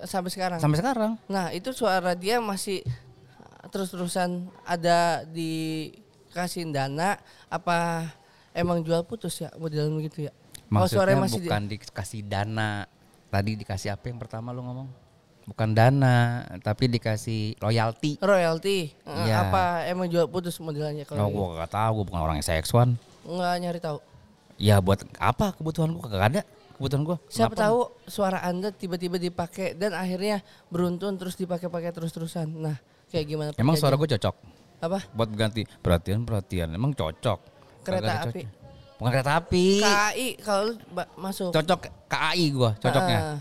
sampai 0.00 0.30
sekarang 0.30 0.58
sampai 0.58 0.78
sekarang 0.78 1.12
Nah 1.26 1.50
itu 1.50 1.70
suara 1.70 2.14
dia 2.14 2.40
masih 2.40 2.82
terus-terusan 3.68 4.30
ada 4.62 5.22
dikasih 5.28 6.64
dana 6.68 7.18
apa 7.46 8.08
emang 8.52 8.80
jual 8.80 9.02
putus 9.02 9.38
ya 9.38 9.50
modelnya 9.54 9.98
gitu 10.02 10.24
ya? 10.24 10.32
Oh, 10.68 10.80
Maksudnya 10.80 10.94
suaranya 10.94 11.20
masih 11.22 11.38
di- 11.38 11.44
bukan 11.44 11.62
dikasih 11.66 12.20
dana. 12.24 12.70
Tadi 13.28 13.50
dikasih 13.56 13.88
apa 13.90 14.04
yang 14.04 14.16
pertama 14.16 14.50
lu 14.50 14.60
ngomong? 14.62 14.88
Bukan 15.44 15.72
dana, 15.72 16.16
tapi 16.60 16.88
dikasih 16.88 17.56
loyalty. 17.58 18.20
royalty. 18.20 18.92
Eh, 18.98 19.24
Iya. 19.24 19.48
Apa 19.48 19.62
emang 19.86 20.04
jual 20.06 20.24
putus 20.26 20.56
modelnya 20.58 21.04
Oh, 21.04 21.08
kalau 21.08 21.28
gua 21.28 21.46
gak 21.58 21.72
tahu, 21.72 21.90
gua 21.94 22.04
bukan 22.04 22.20
orang 22.22 22.36
SX1. 22.38 22.96
Nggak 23.28 23.54
nyari 23.60 23.78
tahu. 23.78 23.98
Ya 24.56 24.80
buat 24.80 25.04
apa 25.14 25.52
kebutuhan 25.52 25.92
gua 25.92 26.02
kagak 26.02 26.24
ada 26.28 26.42
kebutuhan 26.74 27.02
gua. 27.04 27.16
Siapa 27.26 27.52
Kenapa? 27.52 27.62
tahu 27.62 27.78
suara 28.04 28.38
anda 28.40 28.68
tiba-tiba 28.70 29.16
dipakai 29.16 29.72
dan 29.72 29.92
akhirnya 29.92 30.40
beruntun 30.66 31.14
terus 31.14 31.36
dipakai-pakai 31.36 31.92
terus-terusan. 31.92 32.48
Nah 32.48 32.76
kayak 33.06 33.26
gimana? 33.26 33.50
Emang 33.54 33.76
suara 33.76 33.94
gua 33.94 34.08
cocok 34.08 34.34
apa? 34.78 35.02
buat 35.10 35.28
ganti 35.30 35.62
perhatian 35.78 36.22
perhatian. 36.22 36.70
Emang 36.70 36.90
cocok. 36.90 37.38
Kereta 37.80 38.02
Kagak 38.02 38.08
ada 38.08 38.22
api. 38.24 38.42
cocok. 38.42 38.56
Bukan 38.98 39.10
kereta 39.12 39.32
api. 39.36 39.64
KAI 39.78 40.28
kalau 40.38 40.72
masuk 41.14 41.50
Cocok 41.50 41.78
KAI 42.06 42.46
gua 42.50 42.70
cocoknya. 42.74 43.20
Ah, 43.20 43.38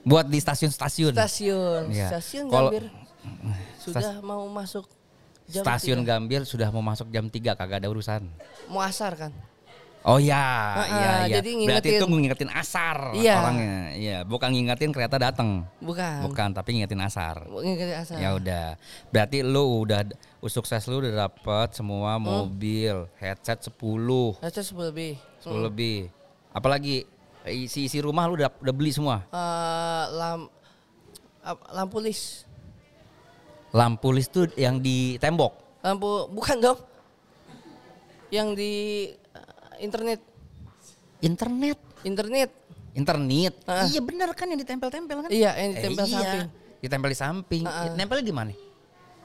Buat 0.00 0.26
di 0.26 0.38
stasiun-stasiun. 0.38 1.12
stasiun, 1.12 1.82
Iya. 1.90 2.06
stasiun 2.08 2.46
Kalau- 2.46 2.70
Gambir 2.70 2.86
sudah 3.82 4.22
mau 4.22 4.46
masuk 4.46 4.86
Jam 5.48 5.64
Stasiun 5.64 6.00
tiga. 6.00 6.14
Gambir 6.14 6.44
sudah 6.44 6.68
mau 6.68 6.80
masuk 6.80 7.08
jam 7.08 7.24
3 7.24 7.56
kagak 7.56 7.80
ada 7.80 7.88
urusan. 7.88 8.28
Mau 8.68 8.80
asar 8.80 9.16
kan? 9.16 9.32
Oh 10.00 10.16
ya, 10.16 10.38
Ah, 10.38 10.86
iya, 10.86 11.10
iya. 11.26 11.36
jadi 11.36 11.50
Berarti 11.58 11.88
ngingetin. 11.90 11.98
itu 11.98 12.06
ngingetin 12.06 12.50
asar 12.50 12.96
Iya. 13.12 13.34
orangnya. 13.34 13.76
Iya, 13.92 14.18
bukan 14.22 14.48
ngingetin 14.48 14.90
kereta 14.94 15.18
datang. 15.18 15.66
Bukan. 15.80 16.22
Bukan, 16.22 16.48
tapi 16.54 16.68
ngingetin 16.72 17.02
asar. 17.02 17.42
Ngingetin 17.44 17.96
asar. 17.98 18.16
Ya 18.16 18.30
udah. 18.32 18.78
Berarti 19.10 19.42
lu 19.42 19.82
udah 19.82 20.06
sukses 20.46 20.86
lu 20.86 21.02
udah 21.02 21.26
dapet 21.26 21.74
semua 21.74 22.14
Hmm. 22.14 22.24
mobil, 22.24 23.10
headset 23.16 23.58
10, 23.60 24.38
Raca 24.38 24.62
sepuluh 24.62 24.86
lebih. 24.86 25.12
10 25.42 25.60
lebih. 25.66 25.98
Apalagi 26.50 27.04
isi 27.44 27.84
isi 27.84 27.98
rumah 27.98 28.24
lu 28.26 28.38
udah, 28.38 28.54
udah 28.54 28.74
beli 28.74 28.94
semua. 28.94 29.26
Eh, 29.28 30.04
lam, 30.14 30.46
ap- 31.42 31.68
lampu 31.70 31.98
lis. 31.98 32.47
Lampu 33.72 34.08
list 34.12 34.32
tuh 34.32 34.48
yang 34.56 34.80
di 34.80 35.20
tembok. 35.20 35.80
Lampu 35.84 36.28
bukan 36.32 36.56
dong. 36.60 36.78
Yang 38.32 38.48
di 38.56 38.72
eh, 39.12 39.84
internet. 39.84 40.20
Internet. 41.20 41.78
Internet. 42.04 42.50
Internet. 42.96 43.54
Ah. 43.68 43.86
Iya 43.86 44.00
bener 44.02 44.30
kan 44.34 44.50
yang 44.50 44.58
ditempel-tempel 44.58 45.16
kan? 45.26 45.30
Iya, 45.30 45.54
yang 45.54 45.70
ditempel 45.76 46.04
iya. 46.08 46.14
samping. 46.18 46.42
Ditempel 46.82 47.08
di 47.08 47.18
samping. 47.18 47.62
Ah, 47.68 47.86
ah. 47.86 47.94
Nempelnya 47.94 48.24
di 48.26 48.34
mana? 48.34 48.52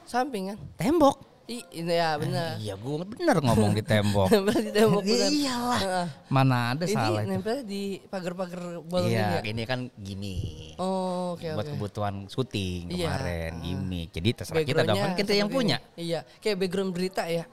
Samping 0.04 0.54
kan? 0.54 0.58
Tembok. 0.78 1.33
Ya 1.70 2.16
benar. 2.16 2.56
Iya, 2.56 2.74
gua 2.74 3.04
bener 3.04 3.36
ngomong 3.38 3.76
di 3.76 3.84
tembok. 3.84 4.28
Nempel 4.32 4.58
di 4.60 4.72
tembok. 4.72 5.02
Iyalah. 5.08 5.80
Heeh. 5.80 6.06
Mana 6.28 6.72
ada 6.72 6.84
Ini 6.88 6.94
salah. 6.94 7.20
itu. 7.20 7.28
nempel 7.28 7.56
di 7.62 7.82
pagar-pagar 8.02 8.80
balon 8.80 9.08
Iya, 9.08 9.20
ini 9.20 9.36
ya? 9.36 9.40
ini 9.52 9.62
kan 9.64 9.80
gimmick. 9.94 10.80
Oh, 10.80 11.36
oke 11.36 11.44
buat 11.44 11.66
oke. 11.66 11.72
kebutuhan 11.76 12.14
syuting 12.26 12.88
Iya. 12.88 13.12
kemarin 13.12 13.52
gimmick. 13.60 14.08
Jadi 14.10 14.28
terserah 14.34 14.64
kita 14.64 14.82
dong 14.82 14.96
kan 14.96 15.12
kita 15.14 15.32
yang 15.32 15.48
punya. 15.48 15.78
ini. 15.94 16.08
Iya, 16.08 16.20
kayak 16.40 16.56
background 16.58 16.90
berita 16.90 17.28
ya. 17.28 17.44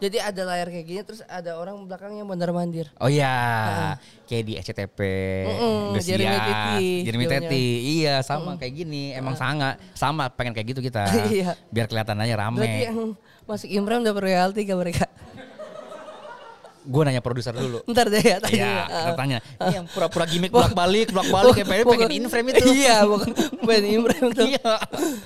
Jadi 0.00 0.16
ada 0.16 0.42
layar 0.48 0.68
kayak 0.72 0.86
gini 0.88 1.00
terus 1.04 1.20
ada 1.28 1.60
orang 1.60 1.76
belakangnya 1.84 2.24
mondar 2.24 2.48
mandir. 2.56 2.88
Oh 2.96 3.12
iya, 3.12 4.00
kayak 4.24 4.44
di 4.48 4.52
SCTP, 4.56 4.98
Mm-mm, 5.44 5.92
Indosiar, 5.92 6.16
Jeremy 6.16 6.38
Teti, 6.40 6.88
Jeremy 7.04 7.26
filmnya. 7.28 7.40
Teti. 7.44 7.66
Iya, 8.00 8.14
sama 8.24 8.56
kayak 8.56 8.72
gini. 8.80 9.12
Emang 9.12 9.36
sangat 9.36 9.76
sama 9.92 10.32
pengen 10.32 10.56
kayak 10.56 10.72
gitu 10.72 10.80
kita. 10.80 11.04
Iya. 11.30 11.52
Biar 11.68 11.86
kelihatan 11.86 12.16
aja 12.16 12.34
rame. 12.34 12.64
Berarti 12.64 12.80
yang 12.88 12.98
masuk 13.44 13.68
Imran 13.68 14.00
dapat 14.00 14.24
royalti 14.24 14.64
gak 14.64 14.80
mereka? 14.80 15.04
Gue 16.90 17.02
nanya 17.02 17.22
produser 17.22 17.54
dulu. 17.54 17.78
Ntar 17.90 18.06
deh 18.06 18.18
ya 18.20 18.36
tanya. 18.36 18.50
Iya, 18.52 18.74
Ah. 18.82 19.02
kita 19.06 19.12
tanya. 19.14 19.38
Ini 19.56 19.74
yang 19.74 19.86
pura-pura 19.86 20.24
gimmick 20.26 20.50
bolak-balik, 20.56 21.08
bolak-balik 21.08 21.52
kayak 21.54 21.68
pengen, 21.70 21.86
pengen 21.94 22.10
in 22.12 22.24
frame 22.26 22.48
itu. 22.50 22.66
Iya, 22.66 22.96
bukan 23.06 23.30
pengen 23.62 23.84
Imran 23.86 24.24
tuh. 24.28 24.44
Iya. 24.44 24.72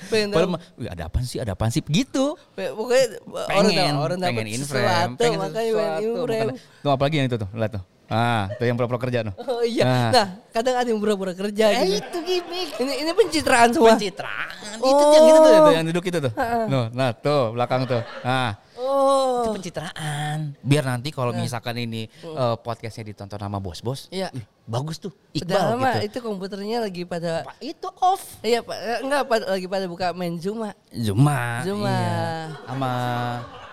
Pengen 0.06 0.28
tahu. 0.30 0.60
"Wih, 0.76 0.88
ada 0.88 1.02
apaan 1.06 1.24
sih? 1.24 1.38
Ada 1.38 1.52
apaan 1.52 1.70
sih? 1.70 1.80
Gitu. 1.80 2.36
Pokoknya 2.52 3.06
orang 3.24 3.64
pengen, 3.66 3.94
orang 3.96 4.18
pengen 4.20 4.46
in 4.46 4.62
frame, 4.62 4.84
sesuatu 4.84 5.16
pengen 5.16 5.38
makanya 5.40 5.72
pengen 5.72 5.72
in 5.72 6.04
sesuatu, 6.04 6.20
frame. 6.20 6.48
makanya- 6.52 6.82
Tuh 6.84 6.90
apalagi 6.92 7.14
yang 7.16 7.26
itu 7.26 7.36
tuh, 7.36 7.48
lihat 7.50 7.72
tuh. 7.72 7.84
Ah, 8.04 8.52
tuh 8.54 8.68
yang 8.68 8.76
pura-pura 8.76 9.00
kerja 9.00 9.24
tuh. 9.24 9.34
Oh 9.40 9.64
iya. 9.64 9.80
Nah. 9.82 10.10
Nah, 10.12 10.26
kadang 10.52 10.76
ada 10.76 10.84
yang 10.84 11.00
pura-pura 11.00 11.32
kerja 11.32 11.64
Eh, 11.72 11.88
gitu. 11.88 12.04
itu 12.04 12.18
gimmick. 12.22 12.68
Ini 12.76 12.92
ini 13.00 13.10
pencitraan 13.10 13.72
semua. 13.72 13.96
Pencitraan. 13.96 14.52
Itu 14.76 14.92
tuh 14.92 15.08
yang 15.08 15.24
itu 15.24 15.38
tuh, 15.38 15.50
tuh, 15.56 15.72
yang 15.72 15.86
duduk 15.88 16.04
itu 16.04 16.18
tuh. 16.20 16.32
Nuh, 16.68 16.86
nah 16.92 17.16
tuh 17.16 17.56
belakang 17.56 17.88
tuh. 17.88 18.04
Nah, 18.20 18.60
itu 18.95 19.03
Oh. 19.45 19.53
pencitraan. 19.53 20.38
Biar 20.61 20.84
nanti 20.84 21.11
kalau 21.11 21.32
misalkan 21.32 21.76
ini 21.76 22.07
eh, 22.07 22.57
podcastnya 22.59 23.05
ditonton 23.05 23.36
sama 23.36 23.59
bos-bos, 23.59 24.07
Iya. 24.09 24.30
ih, 24.30 24.45
bagus 24.64 24.97
tuh. 24.97 25.12
Udah 25.34 25.42
Iqbal 25.42 25.62
lama 25.74 25.88
gitu. 25.90 26.07
itu 26.07 26.18
komputernya 26.22 26.78
lagi 26.80 27.03
pada 27.05 27.42
Pak, 27.42 27.57
itu 27.61 27.88
off. 28.01 28.22
Iya, 28.40 28.62
Pak. 28.62 28.76
Eh, 28.76 28.99
Enggak, 29.03 29.22
pada, 29.26 29.45
lagi 29.51 29.66
pada 29.66 29.86
buka 29.86 30.07
main 30.12 30.34
Zuma. 30.38 30.70
Zuma. 30.90 31.61
Zuma. 31.62 31.90
Iya. 31.90 32.22
Sama 32.64 32.90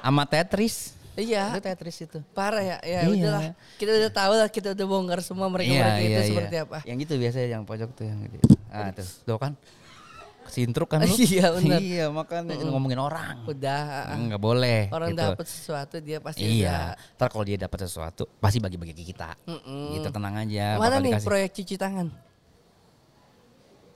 sama 0.01 0.23
Tetris. 0.25 0.97
Iya. 1.11 1.53
Itu 1.53 1.61
Tetris 1.61 1.97
itu. 2.01 2.19
Parah 2.31 2.63
ya. 2.63 2.77
Ya 2.81 3.03
Iya. 3.03 3.11
udahlah. 3.11 3.43
Kita 3.77 3.91
udah 3.93 4.11
tahu 4.11 4.33
lah, 4.33 4.49
kita 4.49 4.67
udah 4.73 4.85
bongkar 4.87 5.19
semua 5.21 5.47
mereka-mereka 5.47 6.01
itu 6.01 6.21
seperti 6.33 6.55
apa. 6.57 6.77
Yang 6.87 6.97
gitu 7.05 7.13
biasanya 7.19 7.47
yang 7.51 7.63
pojok 7.63 7.89
tuh 7.93 8.05
yang 8.07 8.19
gitu. 8.25 8.45
Ah 8.71 8.89
tuh, 8.89 9.05
tuh 9.27 9.37
kan. 9.37 9.53
Kesintruk 10.47 10.89
kan 10.89 11.05
lu. 11.05 11.15
Iya, 11.31 11.53
benar. 11.53 11.79
Iya, 11.79 12.05
makanya 12.09 12.55
ngomongin 12.65 12.99
orang. 12.99 13.45
Udah. 13.45 14.15
Enggak 14.17 14.41
boleh. 14.41 14.81
Orang 14.89 15.13
gitu. 15.13 15.21
dapat 15.21 15.45
sesuatu 15.47 15.95
dia 16.01 16.17
pasti 16.19 16.43
Iya. 16.43 16.97
Ntar 17.19 17.27
kalau 17.29 17.45
dia 17.45 17.57
dapat 17.59 17.79
sesuatu, 17.85 18.25
pasti 18.41 18.57
bagi-bagi 18.57 18.93
ke 18.97 19.03
kita. 19.13 19.37
Mm-mm. 19.45 19.99
Gitu 19.99 20.07
tenang 20.09 20.35
aja. 20.41 20.75
Mana 20.81 20.97
nih 20.99 21.13
dikasih. 21.13 21.27
proyek 21.27 21.49
cuci 21.61 21.75
tangan? 21.77 22.30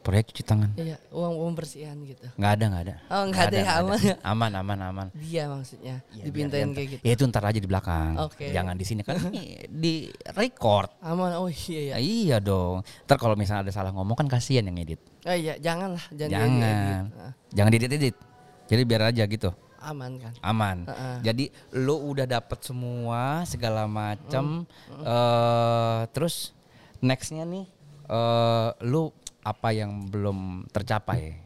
Proyek 0.05 0.29
cuci 0.29 0.45
tangan. 0.45 0.69
Iya, 0.77 1.01
uang 1.09 1.33
pembersihan 1.49 1.97
gitu. 2.05 2.21
Nggak 2.37 2.51
ada, 2.53 2.63
nggak 2.69 2.83
ada. 2.85 2.95
Oh, 3.09 3.23
nggak 3.25 3.43
ada 3.49 3.57
ya, 3.57 3.71
aman 3.81 3.97
ya? 3.97 4.15
Aman, 4.21 4.51
aman, 4.53 4.77
aman. 4.85 5.07
Dia 5.17 5.49
maksudnya 5.49 5.95
Ya, 6.13 6.23
dipintain 6.29 6.69
kayak 6.77 6.87
gitu. 6.93 7.01
Ya 7.01 7.11
itu 7.17 7.23
ntar 7.25 7.41
aja 7.41 7.57
di 7.57 7.65
belakang. 7.65 8.13
Oke. 8.21 8.53
Jangan 8.53 8.77
di 8.77 8.85
sini 8.85 9.01
kan 9.01 9.17
di 9.83 10.05
record. 10.37 10.93
Aman. 11.01 11.33
Oh 11.41 11.49
iya 11.49 11.81
ya. 11.81 11.93
Ya, 11.93 11.97
iya 11.97 12.37
dong. 12.37 12.85
Ntar 13.09 13.17
kalau 13.17 13.33
misalnya 13.33 13.65
ada 13.65 13.73
salah 13.73 13.89
ngomong 13.89 14.13
kan 14.13 14.29
kasihan 14.29 14.69
yang 14.69 14.77
edit. 14.77 15.01
Oh 15.25 15.33
iya, 15.33 15.57
janganlah, 15.57 16.05
jangan. 16.13 16.29
Jangan. 16.37 16.53
diedit. 16.53 17.17
Ah, 17.17 17.31
Jangan 17.49 17.69
diedit-edit. 17.73 18.15
Jadi 18.69 18.81
biar 18.85 19.01
aja 19.09 19.23
gitu. 19.25 19.49
aman 19.81 20.17
kan. 20.17 20.33
Aman. 20.41 20.77
Heeh. 20.85 21.15
Jadi 21.25 21.45
lu 21.77 21.97
udah 22.09 22.25
dapet 22.25 22.61
semua 22.61 23.41
segala 23.43 23.85
macem. 23.85 24.69
Mm, 24.69 25.01
eh 25.01 26.01
terus 26.09 26.53
nextnya 26.99 27.41
nih, 27.41 27.65
eh 28.05 28.69
lu 28.85 29.09
apa 29.45 29.69
yang 29.69 30.09
belum 30.09 30.65
tercapai 30.73 31.37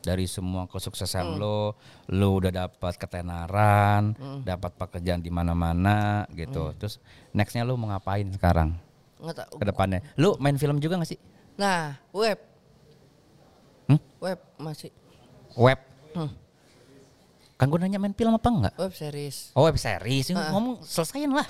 dari 0.00 0.24
semua 0.24 0.64
kesuksesan 0.64 1.36
Mm. 1.36 1.38
lo, 1.40 1.76
lu 2.08 2.40
udah 2.40 2.48
dapat 2.48 2.96
ketenaran, 2.96 4.16
Mm. 4.16 4.40
dapat 4.44 4.72
pekerjaan 4.76 5.20
di 5.20 5.28
mana-mana 5.28 6.24
gitu. 6.32 6.72
Terus 6.76 7.00
nextnya 7.32 7.64
lu 7.64 7.76
mau 7.76 7.92
ngapain 7.92 8.28
sekarang 8.28 8.76
ke 9.56 9.64
depannya? 9.64 10.00
Lu 10.16 10.36
main 10.36 10.56
film 10.56 10.80
juga 10.80 10.96
gak 10.96 11.10
sih? 11.12 11.20
Nah, 11.56 11.96
web. 12.12 12.40
Hmm? 13.88 14.00
Web 14.20 14.38
masih. 14.56 14.88
Web? 15.52 15.80
Hmm. 16.16 16.32
Kan 17.60 17.68
gue 17.68 17.76
nanya 17.76 18.00
main 18.00 18.16
film 18.16 18.32
apa 18.32 18.48
enggak? 18.48 18.74
Web 18.80 18.96
series. 18.96 19.52
Oh 19.52 19.68
web 19.68 19.76
series, 19.76 20.32
ngomong 20.32 20.80
selesaiin 20.80 21.28
lah. 21.28 21.44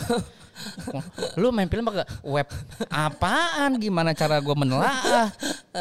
Lu 1.40 1.54
main 1.54 1.70
film 1.70 1.86
apa 1.86 2.02
web 2.26 2.50
apaan? 2.90 3.78
Gimana 3.78 4.10
cara 4.10 4.42
gue 4.42 4.50
menelaah? 4.50 5.30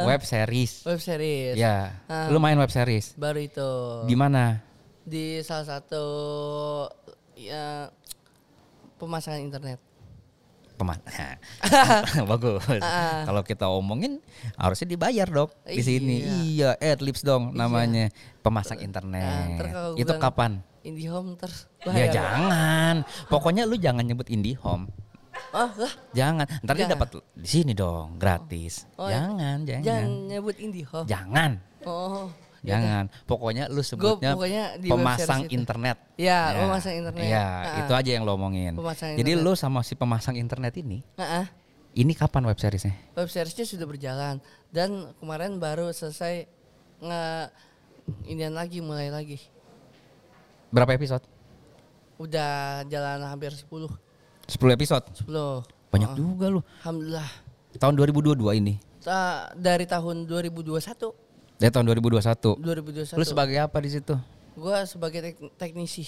Web 0.05 0.21
series. 0.21 0.85
Web 0.85 1.01
series. 1.01 1.57
Ya, 1.57 1.97
Ah. 2.05 2.29
lu 2.29 2.37
main 2.37 2.53
web 2.55 2.69
series. 2.69 3.17
Baru 3.17 3.41
itu. 3.41 3.71
Di 4.05 4.13
mana? 4.13 4.61
Di 5.01 5.41
salah 5.41 5.65
satu 5.65 6.05
ya 7.33 7.89
pemasangan 9.01 9.41
internet. 9.41 9.81
Peman. 10.79 10.95
Bagus. 12.31 12.63
Kalau 13.27 13.41
kita 13.43 13.67
omongin 13.67 14.23
harusnya 14.55 14.87
dibayar 14.87 15.27
dong 15.27 15.51
di 15.67 15.83
sini. 15.83 16.23
Iya, 16.23 16.79
adlibs 16.79 17.19
dong 17.19 17.51
namanya. 17.51 18.07
Pemasang 18.39 18.79
Nah, 18.79 18.87
internet. 18.87 19.59
kalau 19.67 19.99
Itu 19.99 20.15
kapan? 20.15 20.63
IndiHome 20.79 21.35
terus. 21.35 21.67
Ya 21.83 22.07
jangan. 22.07 23.03
Pokoknya 23.27 23.67
lu 23.67 23.75
jangan 23.75 24.07
nyebut 24.07 24.31
IndiHome. 24.31 24.87
Oh, 25.51 25.69
lah. 25.75 25.93
Jangan. 26.15 26.45
Ntar 26.63 26.75
dia 26.79 26.87
dapat 26.87 27.07
di 27.35 27.47
sini 27.47 27.71
dong, 27.75 28.15
gratis. 28.15 28.87
Oh, 28.95 29.07
jangan, 29.11 29.63
jangan. 29.67 29.83
Jangan 29.83 30.09
nyebut 30.31 30.55
IndiHome. 30.55 31.07
Jangan. 31.07 31.51
Oh. 31.83 32.31
Jangan. 32.61 33.07
Pokoknya 33.23 33.67
lu 33.67 33.79
sebutnya 33.79 34.35
pokoknya 34.35 34.63
di 34.75 34.87
pemasang 34.87 35.47
internet. 35.47 35.97
Ya, 36.15 36.51
pemasang 36.57 36.95
internet. 36.95 37.23
Iya, 37.23 37.45
itu 37.81 37.93
aja 37.93 38.09
yang 38.11 38.23
lo 38.23 38.33
omongin. 38.33 38.75
Pemasang 38.75 39.15
Jadi 39.15 39.31
internet. 39.33 39.47
lu 39.47 39.55
sama 39.55 39.79
si 39.81 39.93
pemasang 39.93 40.35
internet 40.35 40.73
ini, 40.75 40.99
Nah, 41.15 41.47
ini 41.91 42.11
kapan 42.11 42.43
web 42.43 42.55
seriesnya? 42.55 42.93
web 43.13 43.27
seriesnya 43.27 43.63
sudah 43.63 43.85
berjalan 43.85 44.43
dan 44.69 44.89
kemarin 45.17 45.55
baru 45.55 45.89
selesai 45.89 46.45
nge 46.99 47.23
inian 48.25 48.51
lagi 48.51 48.79
mulai 48.79 49.07
lagi. 49.07 49.39
Berapa 50.69 50.93
episode? 50.93 51.23
Udah 52.17 52.83
jalan 52.85 53.23
hampir 53.23 53.49
10. 53.49 53.89
10 54.45 54.75
episode. 54.75 55.05
10. 55.23 55.63
Banyak 55.89 56.09
Oh, 56.11 56.17
juga 56.17 56.45
lu. 56.49 56.61
Alhamdulillah. 56.83 57.29
Tahun 57.73 57.93
2022 57.95 58.53
ini. 58.53 58.75
Ta- 58.99 59.49
dari 59.55 59.87
tahun 59.87 60.27
2021, 60.27 61.15
Dari 61.59 61.69
tahun 61.69 61.91
2021. 61.91 62.55
2021. 62.55 63.19
Lu 63.19 63.25
sebagai 63.25 63.57
apa 63.59 63.77
di 63.77 63.89
situ? 63.91 64.15
Gua 64.55 64.83
sebagai 64.83 65.19
tek- 65.21 65.51
teknisi. 65.57 66.07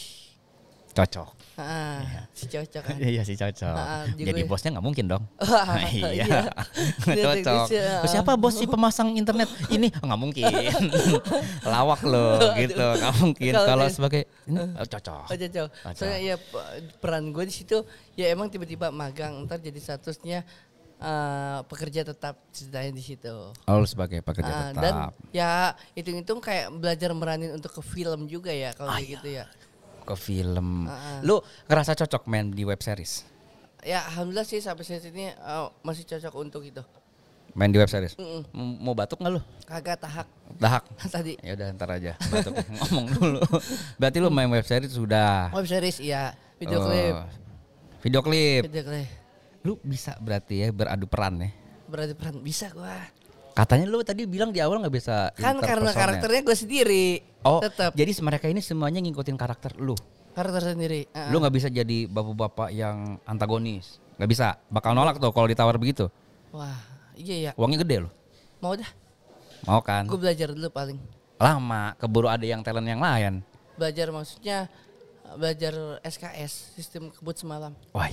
Cocok. 0.92 1.28
Ah, 1.56 2.28
si 2.32 2.48
cocok 2.48 2.84
kan. 2.84 2.96
Iya 3.12 3.24
sih 3.24 3.36
cocok. 3.36 3.72
Ah, 3.74 4.04
jadi 4.10 4.28
Jadi 4.28 4.42
gue- 4.44 4.48
bosnya 4.48 4.76
nggak 4.76 4.86
mungkin 4.86 5.06
dong. 5.08 5.24
Wah, 5.38 5.80
iya. 5.92 6.08
iya. 6.12 6.42
Cocok. 7.00 7.32
teknisi, 7.38 7.76
ah. 7.80 8.00
Terus 8.04 8.12
siapa 8.12 8.32
bos 8.36 8.52
si 8.54 8.68
pemasang 8.68 9.16
internet 9.16 9.48
ini? 9.70 9.88
Nggak 9.88 10.20
mungkin. 10.20 10.52
Lawak 11.64 12.04
lo 12.04 12.40
gitu. 12.58 12.76
Nggak 12.76 13.14
mungkin. 13.20 13.52
Kalau 13.54 13.88
sebagai 13.88 14.22
ini, 14.44 14.56
oh, 14.60 14.84
cocok. 14.86 15.24
Oh, 15.26 15.32
cocok. 15.32 15.68
Cocok. 15.72 15.96
Soalnya 15.96 16.20
ya 16.22 16.36
pe- 16.36 16.68
peran 16.98 17.24
gue 17.30 17.44
di 17.44 17.54
situ 17.54 17.88
ya 18.16 18.28
emang 18.28 18.48
tiba-tiba 18.48 18.92
magang 18.92 19.48
ntar 19.48 19.60
jadi 19.60 19.80
statusnya 19.80 20.44
eh, 21.02 21.60
pekerja 21.66 22.02
tetap 22.04 22.38
ceritanya 22.50 22.92
di 22.92 23.02
situ. 23.02 23.34
Oh, 23.60 23.82
sebagai 23.84 24.22
pekerja 24.22 24.48
Ah, 24.48 24.62
tetap. 24.70 24.80
dan 24.80 24.94
ya 25.32 25.52
hitung-hitung 25.92 26.38
kayak 26.38 26.70
belajar 26.72 27.10
meranin 27.12 27.52
untuk 27.52 27.72
ke 27.72 27.82
film 27.82 28.26
juga 28.26 28.50
ya 28.50 28.72
kalau 28.72 28.90
Ah, 28.90 28.98
kayak 28.98 29.18
gitu 29.18 29.28
ya. 29.34 29.46
ke 30.02 30.16
film. 30.16 30.86
Ah, 30.86 31.22
Lu 31.22 31.40
ngerasa 31.66 31.94
cocok 31.96 32.26
main 32.26 32.48
di 32.48 32.62
web 32.62 32.78
series? 32.78 33.26
Ya 33.82 34.06
alhamdulillah 34.08 34.46
sih 34.46 34.58
sampai 34.58 34.82
saat 34.82 35.02
ini 35.04 35.30
eh, 35.30 35.66
masih 35.82 36.06
cocok 36.08 36.34
untuk 36.36 36.62
itu. 36.62 36.82
Main 37.52 37.68
di 37.68 37.78
web 37.78 37.86
series? 37.86 38.16
Mm-mm. 38.16 38.48
M- 38.48 38.80
Mau 38.80 38.94
batuk 38.94 39.20
nggak 39.20 39.34
lu? 39.34 39.42
Kagak 39.64 40.00
tahak 40.00 40.24
Dahak. 40.54 40.88
tadi. 41.12 41.36
Ya 41.42 41.54
udah 41.54 41.68
ntar 41.74 41.90
aja 41.92 42.16
batuk 42.32 42.56
ngomong 42.56 43.06
dulu. 43.12 43.42
Berarti 43.98 44.18
lu 44.18 44.30
main 44.30 44.48
web 44.48 44.64
series 44.64 44.90
sudah. 44.90 45.52
Web 45.52 45.66
series 45.66 46.00
iya, 46.00 46.32
video 46.56 46.78
Oh, 46.78 46.88
klip, 46.88 47.16
Video 48.02 48.22
klip. 48.22 48.62
video 48.66 48.84
klip. 48.84 49.10
Lu 49.62 49.78
bisa 49.82 50.18
berarti 50.18 50.66
ya 50.66 50.68
beradu 50.74 51.06
peran 51.06 51.38
ya. 51.42 51.50
Berarti 51.86 52.14
peran 52.18 52.42
bisa 52.42 52.70
gua. 52.74 52.98
Katanya 53.52 53.84
lu 53.84 54.00
tadi 54.02 54.24
bilang 54.24 54.56
di 54.56 54.64
awal 54.64 54.80
nggak 54.80 54.96
bisa 54.96 55.36
Kan 55.36 55.60
karena 55.60 55.92
karakternya 55.92 56.42
gue 56.42 56.56
sendiri. 56.56 57.06
Oh, 57.44 57.60
tetap 57.60 57.92
jadi 57.92 58.12
mereka 58.24 58.48
ini 58.48 58.64
semuanya 58.64 59.04
ngikutin 59.04 59.36
karakter 59.36 59.76
lu. 59.76 59.94
karakter 60.32 60.72
sendiri. 60.72 61.12
Ah, 61.12 61.28
Lu 61.28 61.44
nggak 61.44 61.52
bisa 61.52 61.68
jadi 61.68 62.08
bapak-bapak 62.08 62.72
yang 62.72 63.20
antagonis. 63.28 64.00
Nggak 64.16 64.30
bisa. 64.32 64.48
Bakal 64.72 64.96
nolak 64.96 65.20
tuh 65.20 65.36
kalau 65.36 65.52
ditawar 65.52 65.76
begitu. 65.76 66.08
Wah, 66.56 66.80
iya 67.20 67.36
ya. 67.36 67.52
Uangnya 67.60 67.84
gede 67.84 68.08
loh. 68.08 68.12
Mau 68.64 68.72
dah. 68.72 68.88
Mau 69.68 69.84
kan? 69.84 70.08
Gue 70.08 70.16
belajar 70.16 70.56
dulu 70.56 70.72
paling. 70.72 70.96
Lama. 71.36 71.92
Keburu 72.00 72.32
ada 72.32 72.48
yang 72.48 72.64
talent 72.64 72.88
yang 72.88 73.04
lain. 73.04 73.44
Belajar 73.76 74.08
maksudnya 74.16 74.72
belajar 75.36 76.00
SKS, 76.08 76.80
sistem 76.80 77.12
kebut 77.12 77.36
semalam. 77.36 77.76
Wah. 77.92 78.08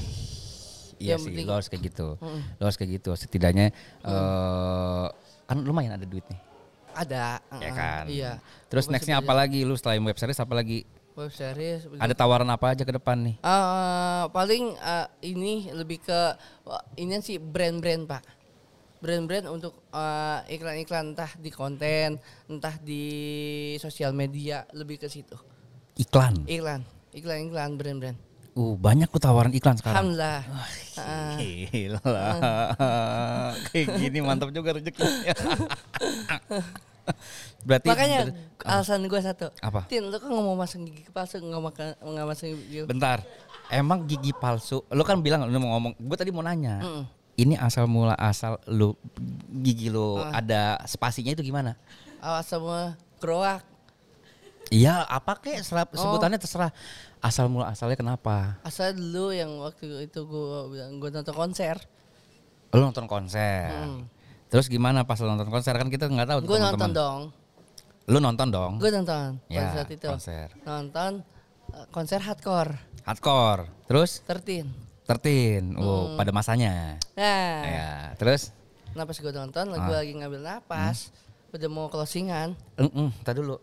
Iya 0.98 1.14
Yang 1.14 1.20
sih, 1.20 1.26
penting- 1.32 1.46
lo 1.46 1.52
harus 1.54 1.68
kayak 1.68 1.82
gitu. 1.86 2.08
Lo 2.54 2.62
harus 2.62 2.76
kayak 2.76 2.90
gitu. 2.98 3.10
Setidaknya 3.14 3.66
eh 4.02 5.06
kan 5.48 5.56
lumayan 5.58 5.96
ada 5.96 6.04
duit 6.04 6.26
nih. 6.28 6.40
Ada. 6.92 7.38
ya 7.56 7.70
kan? 7.72 8.04
Iya. 8.06 8.32
Terus 8.66 8.84
Gua 8.84 8.92
nextnya 8.94 9.22
apa 9.22 9.32
lagi? 9.32 9.62
Lu 9.62 9.74
selain 9.74 10.02
web 10.02 10.18
series 10.18 10.36
apa 10.36 10.52
lagi? 10.52 10.82
Web 11.14 11.30
series. 11.30 11.86
Ada 11.96 12.14
tawaran 12.14 12.46
apa 12.46 12.74
aja 12.74 12.82
ke 12.82 12.90
depan 12.90 13.18
nih? 13.22 13.36
Eh, 13.38 14.24
paling 14.28 14.74
eh, 14.74 15.06
ini 15.24 15.70
lebih 15.70 15.98
ke 15.98 16.20
ini 16.94 17.18
sih 17.18 17.38
brand-brand 17.38 18.04
pak 18.04 18.22
brand-brand 18.98 19.46
untuk 19.46 19.78
eh, 19.90 20.38
iklan-iklan 20.50 21.14
entah 21.14 21.30
di 21.34 21.50
konten 21.50 22.18
entah 22.44 22.74
di 22.78 23.04
sosial 23.78 24.10
media 24.10 24.66
lebih 24.74 24.98
ke 24.98 25.06
situ 25.06 25.38
Iklan. 25.94 26.42
iklan 26.46 26.82
iklan-iklan 27.10 27.78
brand-brand 27.78 28.18
Uh, 28.58 28.74
banyak 28.74 29.06
tuh 29.06 29.22
tawaran 29.22 29.54
iklan 29.54 29.78
sekarang. 29.78 30.10
alhamdulillah 30.10 30.42
Ah, 30.98 31.38
Gila. 31.38 32.02
Kayak 33.70 33.86
gini 33.96 34.18
mantap 34.18 34.50
juga 34.50 34.74
rezekinya. 34.74 35.30
Berarti 37.62 37.86
makanya 37.86 38.18
ber- 38.28 38.34
alasan 38.66 39.06
gue 39.06 39.16
satu 39.18 39.46
Apa? 39.58 39.86
tin 39.86 40.04
lu 40.04 40.12
kan 40.12 40.28
nggak 40.28 40.44
mau 40.44 40.54
masang 40.54 40.84
gigi 40.84 41.08
palsu 41.08 41.38
nggak 41.38 41.62
makan 41.62 41.86
nggak 41.96 42.26
masang 42.26 42.48
gigi 42.58 42.84
bentar. 42.84 43.22
Emang 43.68 44.04
gigi 44.04 44.32
palsu. 44.32 44.82
Lu 44.88 45.02
kan 45.02 45.16
bilang 45.18 45.44
lu 45.44 45.56
mau 45.56 45.72
ngomong. 45.74 45.94
Gue 45.96 46.16
tadi 46.16 46.28
mau 46.28 46.42
nanya. 46.42 46.82
Mm-mm. 46.82 47.04
Ini 47.38 47.54
asal 47.56 47.86
mula 47.86 48.12
asal 48.12 48.58
lu 48.66 48.98
gigi 49.56 49.86
lu 49.86 50.18
Ah. 50.18 50.36
ada 50.36 50.62
spasinya 50.84 51.30
itu 51.30 51.40
gimana? 51.42 51.78
awas 52.18 52.44
semua 52.44 52.98
keroak 53.16 53.62
Iya, 54.68 55.00
apa 55.02 55.36
kek 55.36 55.60
serap- 55.60 55.90
Oh. 55.90 55.98
sebutannya 55.98 56.36
terserah. 56.36 56.72
Asal 57.18 57.48
mula 57.48 57.68
asalnya 57.68 57.94
kenapa? 57.94 58.60
asal 58.62 58.92
dulu 58.92 59.32
yang 59.32 59.58
waktu 59.58 60.04
itu 60.04 60.20
gue 60.22 60.46
bilang 60.70 60.96
gue 60.96 61.10
nonton 61.10 61.32
konser 61.32 61.76
Lu 62.68 62.84
nonton 62.84 63.04
konser. 63.04 63.72
Hmm. 63.72 64.04
Terus 64.46 64.66
gimana 64.66 65.02
pas 65.02 65.16
lu 65.16 65.26
nonton 65.26 65.48
konser 65.48 65.72
kan 65.72 65.88
kita 65.88 66.04
nggak 66.04 66.24
tahu 66.26 66.38
tuh 66.40 66.48
gue 66.48 66.60
nonton 66.60 66.90
dong 66.90 67.20
Lu 68.06 68.18
nonton 68.18 68.48
dong. 68.48 68.72
gue 68.76 68.88
nonton 68.88 69.40
Ya, 69.46 69.72
saat 69.74 69.88
itu 69.88 70.04
konser. 70.04 70.52
nonton 70.62 71.24
uh, 71.68 71.86
konser 71.88 72.20
hardcore 72.20 72.76
Hardcore. 73.02 73.72
Terus 73.84 74.20
13 74.22 74.68
tertin. 75.02 75.72
Oh, 75.74 76.12
Hmm. 76.12 76.16
pada 76.16 76.28
masanya. 76.30 77.00
nah 77.16 77.64
Ya, 77.64 77.90
terus 78.14 78.52
nah 78.90 79.04
pas 79.04 79.14
gue 79.14 79.30
nonton 79.30 79.64
Ah. 79.70 79.88
lagi 79.90 80.12
ngambil 80.12 80.40
napas 80.40 81.08
udah 81.48 81.68
mau 81.68 81.88
closingan 81.88 82.52
Mm 82.76 83.10
tadi 83.22 83.40
dulu. 83.40 83.56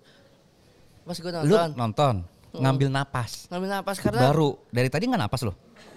Pas 1.06 1.16
gue 1.16 1.30
Lu 1.30 1.38
nonton 1.54 1.70
nonton 1.76 2.16
ngambil 2.52 2.90
napas. 2.90 3.46
ngambil 3.48 3.70
napas 3.72 3.98
karena 4.00 4.22
Baru 4.26 4.58
dari 4.70 4.88
tadi 4.88 5.06
nggak 5.06 5.22
napas 5.22 5.42
lo? 5.42 5.54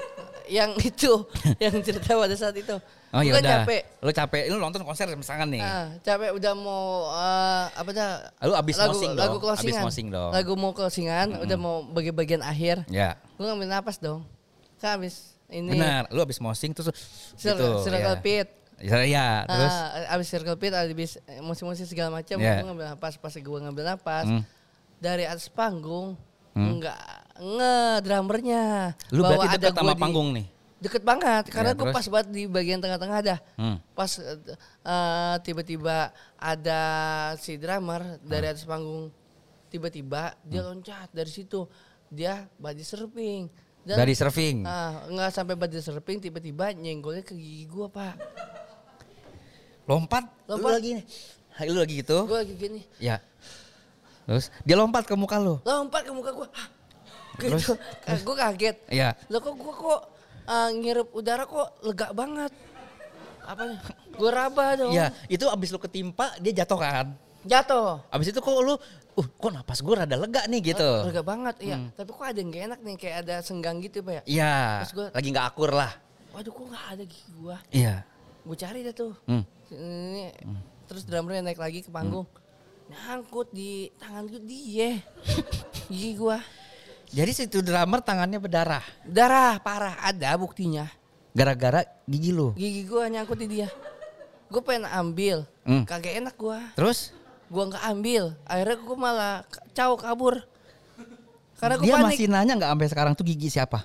yang 0.49 0.73
itu 0.77 1.13
yang 1.65 1.75
cerita 1.79 2.13
pada 2.13 2.35
saat 2.35 2.55
itu 2.55 2.77
Oh 3.09 3.25
iya 3.25 3.33
udah. 3.35 3.65
capek 3.65 3.83
Lu 3.99 4.11
capek. 4.11 4.43
Lu 4.49 4.61
nonton 4.61 4.85
konser 4.85 5.09
misalkan 5.11 5.49
nih. 5.49 5.65
Ah, 5.65 5.97
capek 5.99 6.29
udah 6.31 6.53
mau 6.53 7.09
uh, 7.09 7.65
apa 7.73 7.89
dah 7.89 8.11
Lu 8.43 8.53
abis 8.53 8.77
lagu, 8.77 8.93
mosing 8.93 9.11
dong. 9.11 9.23
lagu 9.25 9.37
Abis 9.39 9.45
closingan 9.49 9.83
mosing 9.83 10.07
dong. 10.09 10.31
lagu 10.31 10.53
mau 10.55 10.73
closingan 10.73 11.27
udah 11.41 11.57
mau 11.57 11.81
bagi-bagian 11.87 12.45
akhir 12.45 12.85
Ya. 12.87 13.17
gue 13.35 13.43
ngambil 13.43 13.65
napas 13.71 13.97
dong 13.97 14.29
kan 14.77 14.95
abis 14.95 15.33
ini 15.49 15.73
Benar. 15.73 16.05
Lu 16.09 16.21
abis 16.21 16.37
mosing 16.37 16.71
terus 16.71 16.93
Cir- 17.35 17.57
gitu. 17.57 17.81
circle 17.83 18.13
ya. 18.13 18.21
pit 18.21 18.49
Ya, 18.79 19.03
ya, 19.03 19.29
terus 19.45 19.75
Ah, 19.75 20.15
abis 20.15 20.27
circle 20.29 20.55
pit 20.55 20.71
abis 20.71 21.17
musik-musik 21.41 21.83
segala 21.85 22.13
macam 22.13 22.37
Yeah. 22.37 22.61
gue 22.61 22.69
ngambil 22.69 22.93
napas 22.93 23.17
pas 23.17 23.33
gue 23.33 23.59
ngambil 23.59 23.85
napas 23.87 24.29
Hmm. 24.29 24.45
Dari 24.99 25.25
atas 25.25 25.47
panggung 25.49 26.15
nggak 26.53 27.01
nge 27.39 27.77
drummernya 28.03 28.63
lu 29.09 29.23
Bahwa 29.23 29.35
berarti 29.39 29.49
ada 29.53 29.63
dekat 29.65 29.79
sama 29.79 29.93
di- 29.93 30.01
panggung 30.01 30.29
nih. 30.33 30.47
deket 30.79 31.03
banget 31.03 31.45
karena 31.49 31.71
Ya, 31.71 31.77
gue 31.77 31.87
pas 31.89 32.07
banget 32.09 32.29
di 32.31 32.43
bagian 32.47 32.79
tengah-tengah 32.79 33.19
dah 33.21 33.39
Hmm. 33.55 33.79
pas 33.93 34.11
eh, 34.15 35.37
tiba-tiba 35.41 36.11
ada 36.35 36.81
si 37.35 37.55
drummer 37.55 38.19
dari 38.21 38.45
Hmm. 38.45 38.53
atas 38.53 38.65
panggung 38.65 39.11
tiba-tiba 39.69 40.35
dia 40.41 40.63
loncat 40.63 41.11
dari 41.11 41.29
situ 41.29 41.67
dia 42.09 42.47
body 42.57 42.81
surfing 42.81 43.47
dan 43.83 43.97
Dari 43.97 44.13
surfing. 44.13 44.67
nggak 45.09 45.31
sampai 45.31 45.55
body 45.55 45.79
surfing 45.79 46.19
tiba-tiba 46.21 46.71
nyenggolnya 46.73 47.23
ke 47.23 47.33
gigi 47.33 47.65
gua 47.65 47.87
pak 47.87 48.15
Lompat. 49.85 50.25
Lu 50.45 50.53
Lompat. 50.55 50.73
lagi 50.75 50.91
nih. 50.95 51.05
Lu 51.65 51.75
lagi 51.75 51.95
gitu. 51.97 52.19
gua 52.25 52.39
lagi 52.39 52.55
gini 52.55 52.81
Ya. 52.99 53.19
Terus 54.29 54.53
dia 54.61 54.77
lompat 54.77 55.03
ke 55.03 55.15
muka 55.15 55.37
lu. 55.37 55.57
lompat 55.63 56.05
ke 56.05 56.13
muka 56.13 56.31
gua 56.31 56.49
Hah? 56.53 56.69
Terus? 57.35 57.65
gitu 57.65 57.73
Eh, 58.05 58.19
gua 58.21 58.37
kaget 58.39 58.77
Iya. 58.87 59.17
lo 59.27 59.39
kok 59.39 59.55
gua 59.55 59.73
kok 59.73 60.01
eh, 60.45 60.69
ngirup 60.75 61.09
udara 61.11 61.45
kok 61.45 61.81
lega 61.81 62.13
banget 62.13 62.53
apa 63.41 63.81
gua 64.13 64.31
raba 64.31 64.67
dong 64.77 64.93
Iya, 64.93 65.17
itu 65.27 65.45
abis 65.45 65.71
lu 65.71 65.79
ketimpa 65.79 66.37
dia 66.37 66.53
jatuh 66.55 66.77
kan. 66.77 67.07
jatuh 67.41 68.05
Abis 68.07 68.29
itu 68.29 68.39
kok 68.39 68.53
lu, 68.59 68.77
uh 69.15 69.27
kok 69.33 69.51
napas 69.51 69.79
gue 69.79 69.95
rada 69.95 70.13
lega 70.15 70.45
nih 70.45 70.61
gitu. 70.69 70.91
lega 71.03 71.23
banget 71.23 71.57
iya 71.61 71.77
tapi 71.91 72.11
kok 72.11 72.23
ada 72.23 72.37
yang 72.37 72.51
gak 72.51 72.65
enak 72.67 72.81
nih 72.83 72.97
kayak 72.97 73.17
ada 73.23 73.35
senggang 73.41 73.81
gitu 73.81 73.99
pak 74.01 74.13
ya 74.13 74.23
Iya, 74.29 74.55
Terus 74.85 74.93
lagi 75.11 75.29
nggak 75.31 75.47
akur 75.49 75.71
lah. 75.73 75.93
waduh 76.29 76.51
kok 76.51 76.67
nggak 76.67 76.85
ada 76.91 77.03
gigi 77.03 77.31
gua 77.35 77.57
Iya. 77.71 78.05
gua 78.43 78.55
cari 78.55 78.79
dah 78.83 78.93
tuh 78.93 79.15
Hmm. 79.25 79.43
ini 79.71 80.29
terus 80.85 81.03
drummernya 81.03 81.41
naik 81.43 81.57
lagi 81.57 81.81
ke 81.81 81.89
panggung 81.89 82.29
nyangkut 82.89 83.49
di 83.51 83.71
tangan 83.97 84.25
gua 84.25 84.41
dia 84.41 84.91
gigi 85.87 86.13
gua 86.15 86.39
Jadi 87.09 87.33
situ 87.35 87.61
drummer 87.61 88.01
tangannya 88.01 88.37
berdarah. 88.37 88.85
darah 89.03 89.57
parah 89.59 89.97
ada 89.99 90.29
buktinya 90.35 90.89
Gara-gara 91.31 91.85
gigi 92.05 92.31
lu. 92.31 92.53
gigi 92.53 92.85
gua 92.85 93.07
nyangkut 93.07 93.39
di 93.39 93.49
dia 93.51 93.69
gua 94.49 94.63
pengen 94.63 94.85
ambil 94.87 95.45
Hmm. 95.63 95.85
kagak 95.85 96.17
enak 96.17 96.33
gua 96.35 96.61
Terus 96.73 97.13
gua 97.47 97.69
nggak 97.69 97.85
ambil 97.87 98.33
akhirnya 98.43 98.77
gua 98.79 98.97
malah 98.99 99.35
caw 99.73 99.93
kabur 99.95 100.41
karena 101.57 101.77
gua 101.77 101.85
dia 101.85 101.95
panik 101.95 102.09
masih 102.09 102.27
nanya 102.27 102.53
nggak 102.55 102.71
sampai 102.71 102.89
sekarang 102.89 103.13
tuh 103.13 103.25
gigi 103.25 103.49
siapa? 103.51 103.85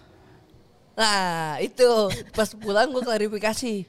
nah 0.93 1.58
itu 1.58 1.84
pas 2.32 2.47
pulang 2.54 2.88
gua 2.88 3.04
klarifikasi 3.04 3.84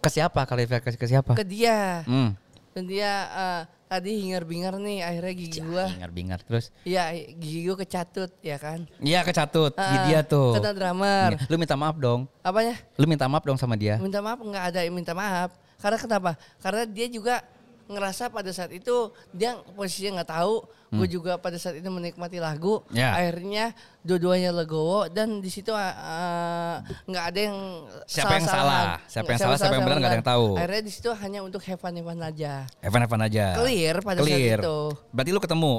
Ke 0.00 0.08
siapa? 0.10 0.44
Klarifikasi 0.44 0.96
ke 0.96 1.06
siapa? 1.06 1.32
ke 1.32 1.40
dia 1.42 2.04
Hmm. 2.04 2.36
dan 2.72 2.84
dia 2.84 3.12
eh, 3.24 3.62
tadi 3.86 4.10
hingar-bingar 4.26 4.74
nih 4.80 5.04
akhirnya 5.04 5.34
gigi 5.36 5.60
gua 5.62 5.84
Bingar-bingar 5.92 6.38
terus. 6.42 6.74
Iya, 6.82 7.14
gigi 7.38 7.60
gue 7.68 7.76
kecatut 7.78 8.30
ya 8.40 8.56
kan. 8.58 8.88
Iya 8.98 9.20
kecatut 9.22 9.72
Ah, 9.76 10.08
dia 10.08 10.20
tuh. 10.26 10.56
Kena 10.58 10.72
drummer. 10.74 11.30
Iya. 11.36 11.46
Lu 11.48 11.56
minta 11.60 11.76
maaf 11.78 11.96
dong. 12.00 12.26
Apanya? 12.42 12.74
Lu 12.98 13.04
minta 13.06 13.26
maaf 13.30 13.44
dong 13.44 13.58
sama 13.60 13.78
dia. 13.78 14.00
Minta 14.02 14.18
maaf 14.24 14.40
nggak 14.40 14.64
ada 14.74 14.80
yang 14.82 14.94
minta 14.94 15.12
maaf. 15.14 15.54
Karena 15.78 15.98
kenapa? 16.00 16.30
Karena 16.64 16.82
dia 16.88 17.06
juga 17.12 17.44
ngerasa 17.84 18.32
pada 18.32 18.48
saat 18.48 18.72
itu 18.72 19.12
dia 19.36 19.60
posisinya 19.76 20.20
nggak 20.20 20.30
tahu. 20.32 20.54
Gue 20.94 21.10
juga 21.10 21.34
pada 21.42 21.58
saat 21.58 21.74
itu 21.74 21.90
menikmati 21.90 22.38
lagu. 22.38 22.78
Hmm. 22.86 22.94
Ya. 22.94 23.18
Akhirnya 23.18 23.74
dua-duanya 24.06 24.54
legowo 24.54 25.10
dan 25.10 25.42
di 25.42 25.50
situ 25.50 25.74
ah, 25.74 26.78
nggak 27.10 27.24
ada 27.34 27.40
yang 27.50 27.58
Siapa 28.06 28.38
yang 28.38 28.46
salah? 28.46 29.02
Siapa 29.10 29.28
yang 29.34 29.40
salah, 29.42 29.56
siapa 29.58 29.74
yang 29.74 29.84
benar, 29.90 29.98
nggak 29.98 30.12
ada 30.14 30.18
yang 30.22 30.30
tahu. 30.30 30.46
Akhirnya 30.54 30.82
di 30.86 30.92
situ 30.94 31.10
hanya 31.10 31.40
untuk 31.42 31.66
have 31.66 31.82
fun 31.82 31.98
aja. 31.98 32.62
Evan 32.78 33.00
Evan 33.02 33.20
aja. 33.26 33.58
Clear 33.58 33.96
pada 34.06 34.22
saat 34.22 34.30
Clear. 34.30 34.58
itu. 34.62 34.78
Berarti 35.10 35.30
lu 35.34 35.40
ketemu. 35.42 35.74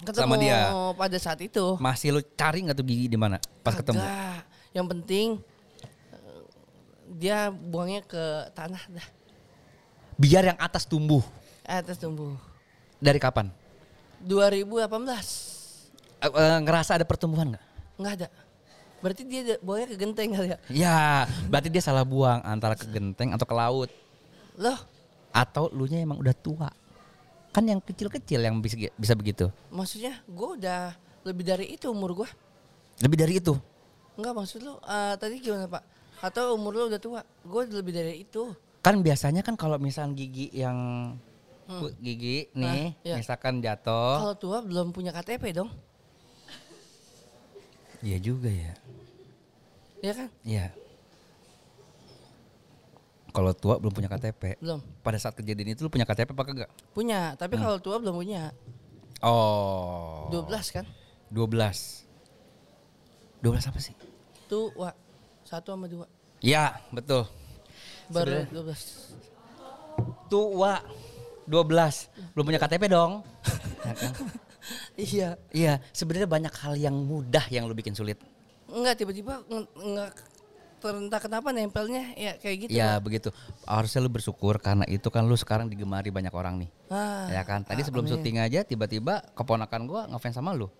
Ketemu 0.00 0.32
Sama 0.32 0.36
dia. 0.36 0.60
pada 0.96 1.18
saat 1.20 1.40
itu. 1.40 1.64
Masih 1.80 2.08
lu 2.12 2.20
cari 2.36 2.60
nggak 2.64 2.76
tuh 2.76 2.84
gigi 2.84 3.08
di 3.08 3.16
mana? 3.16 3.40
Pas 3.64 3.72
ketemu. 3.72 4.00
Kagak. 4.04 4.40
Yang 4.76 4.86
penting 4.92 5.26
eh, 6.12 6.42
dia 7.16 7.48
buangnya 7.48 8.04
ke 8.04 8.52
tanah 8.52 8.84
dah. 8.92 9.19
Biar 10.20 10.52
yang 10.52 10.58
atas 10.60 10.84
tumbuh. 10.84 11.24
Atas 11.64 11.96
tumbuh. 11.96 12.36
Dari 13.00 13.16
kapan? 13.16 13.48
2018 14.20 14.84
Eh, 16.20 16.28
eh, 16.28 16.58
ngerasa 16.60 17.00
ada 17.00 17.08
pertumbuhan 17.08 17.56
nggak? 17.56 17.64
nggak 17.96 18.12
ada. 18.20 18.28
Berarti 19.00 19.24
dia 19.24 19.56
buangnya 19.64 19.88
ke 19.88 19.96
genteng 19.96 20.36
kali 20.36 20.52
ya? 20.52 20.58
Ya, 20.68 20.98
berarti 21.48 21.72
dia 21.72 21.80
salah 21.80 22.04
buang 22.04 22.44
antara 22.44 22.76
ke 22.76 22.84
genteng 22.84 23.32
atau 23.32 23.48
ke 23.48 23.54
laut. 23.56 23.88
Loh, 24.60 24.76
Atau 25.32 25.72
lu 25.72 25.88
nya 25.88 26.04
emang 26.04 26.20
udah 26.20 26.36
tua. 26.36 26.68
Kan 27.50 27.64
yang 27.64 27.80
kecil-kecil 27.80 28.44
yang 28.44 28.60
bisa, 28.60 28.76
bisa 28.76 29.16
begitu. 29.16 29.48
maksudnya 29.72 30.20
gue 30.28 30.48
udah 30.60 30.92
lebih 31.24 31.44
dari 31.48 31.72
itu 31.72 31.88
umur 31.88 32.12
gue. 32.12 32.28
Lebih 33.00 33.16
dari 33.16 33.40
itu. 33.40 33.56
Enggak 34.20 34.36
maksud 34.36 34.60
lu 34.60 34.76
eh, 34.76 35.14
tadi 35.16 35.40
gimana 35.40 35.64
pak? 35.64 35.80
Atau 36.20 36.52
umur 36.52 36.76
lu 36.76 36.84
udah 36.92 37.00
tua? 37.00 37.24
Gue 37.40 37.64
lebih 37.64 37.96
dari 37.96 38.20
itu. 38.20 38.52
Kan 38.80 39.04
biasanya 39.04 39.44
kan 39.44 39.60
kalau 39.60 39.76
misalnya 39.76 40.16
gigi 40.16 40.48
yang 40.52 40.76
gigi 42.00 42.50
nih, 42.50 42.96
Nah, 42.96 43.06
iya. 43.06 43.14
misalkan 43.20 43.60
jatuh. 43.60 44.18
Kalau 44.18 44.34
tua 44.34 44.58
belum 44.64 44.90
punya 44.90 45.12
KTP 45.12 45.54
dong, 45.54 45.70
Iya 48.00 48.16
juga 48.16 48.48
ya. 48.48 48.72
ya 50.00 50.12
kan? 50.16 50.28
Iya. 50.40 50.66
Kalau 53.30 53.52
tua 53.54 53.78
belum 53.78 53.92
punya 53.94 54.08
KTP. 54.10 54.58
Belum 54.58 54.80
Pada 55.04 55.20
saat 55.20 55.36
kejadian 55.36 55.76
itu 55.76 55.86
lu 55.86 55.92
punya 55.92 56.08
KTP 56.08 56.32
apa 56.34 56.42
enggak? 56.42 56.70
punya. 56.90 57.36
Tapi 57.38 57.54
kalau 57.54 57.78
tua 57.78 58.00
belum 58.00 58.16
punya. 58.16 58.50
Oh. 59.22 60.26
12 60.32 60.48
kan? 60.74 60.88
12. 61.30 62.08
12 63.44 63.68
apa 63.70 63.78
sih? 63.78 63.94
Tua 64.48 64.90
satu 65.44 65.76
sama 65.76 65.86
dua. 65.86 66.08
Ya, 66.40 66.80
betul. 66.90 67.28
Baru 68.10 68.42
Sebenarnya- 68.42 68.50
12 68.52 68.82
Tua 70.30 70.74
12. 71.46 72.06
Belum 72.34 72.44
punya 72.46 72.60
KTP 72.62 72.86
dong. 72.86 73.26
Ya 73.82 73.94
kan? 74.00 74.12
Iya. 74.94 75.28
Iya, 75.50 75.72
sebenarnya 75.90 76.28
banyak 76.30 76.54
hal 76.54 76.74
yang 76.78 76.94
mudah 76.94 77.42
yang 77.50 77.66
lu 77.66 77.74
bikin 77.74 77.96
sulit. 77.96 78.20
Enggak 78.70 79.02
tiba-tiba 79.02 79.42
enggak 79.74 80.14
entah 80.80 81.20
kenapa 81.20 81.52
nempelnya 81.52 82.16
ya 82.16 82.32
kayak 82.40 82.56
gitu. 82.64 82.70
ya 82.72 82.96
Pak. 82.96 83.02
begitu. 83.04 83.28
Harusnya 83.68 84.00
lu 84.00 84.08
bersyukur 84.08 84.56
karena 84.56 84.88
itu 84.88 85.10
kan 85.12 85.26
lu 85.28 85.36
sekarang 85.36 85.68
digemari 85.68 86.08
banyak 86.08 86.32
orang 86.32 86.56
nih. 86.64 86.70
Ah, 86.88 87.28
ya 87.28 87.42
kan. 87.44 87.66
Tadi 87.66 87.82
ah, 87.82 87.84
sebelum 87.84 88.08
amin. 88.08 88.12
syuting 88.16 88.36
aja 88.40 88.60
tiba-tiba 88.64 89.20
keponakan 89.36 89.82
gua 89.84 90.06
ngefans 90.08 90.38
sama 90.38 90.56
lu. 90.56 90.70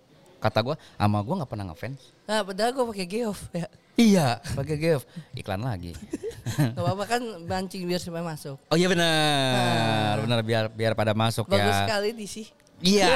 Kata 0.41 0.59
gua, 0.65 0.75
sama 0.97 1.21
gua 1.21 1.45
nggak 1.45 1.51
pernah 1.53 1.65
ngefans. 1.69 2.01
Nah, 2.25 2.41
padahal 2.41 2.73
gue 2.73 2.85
pakai 2.89 3.05
geof 3.05 3.39
ya. 3.61 3.69
Iya, 3.99 4.39
pakai 4.55 4.79
Geof. 4.79 5.03
Iklan 5.35 5.61
lagi. 5.61 5.91
Gak 6.57 6.79
apa-apa 6.79 7.05
kan 7.05 7.21
mancing 7.45 7.83
biar 7.85 7.99
supaya 8.01 8.23
masuk. 8.23 8.57
Oh 8.71 8.77
iya 8.79 8.87
benar. 8.89 10.15
Benar 10.25 10.39
biar 10.41 10.65
biar 10.71 10.93
pada 10.95 11.11
masuk 11.13 11.45
Bagus 11.45 11.69
ya. 11.69 11.85
sekali 11.85 12.09
di 12.15 12.25
sih. 12.25 12.47
Iya. 12.81 13.11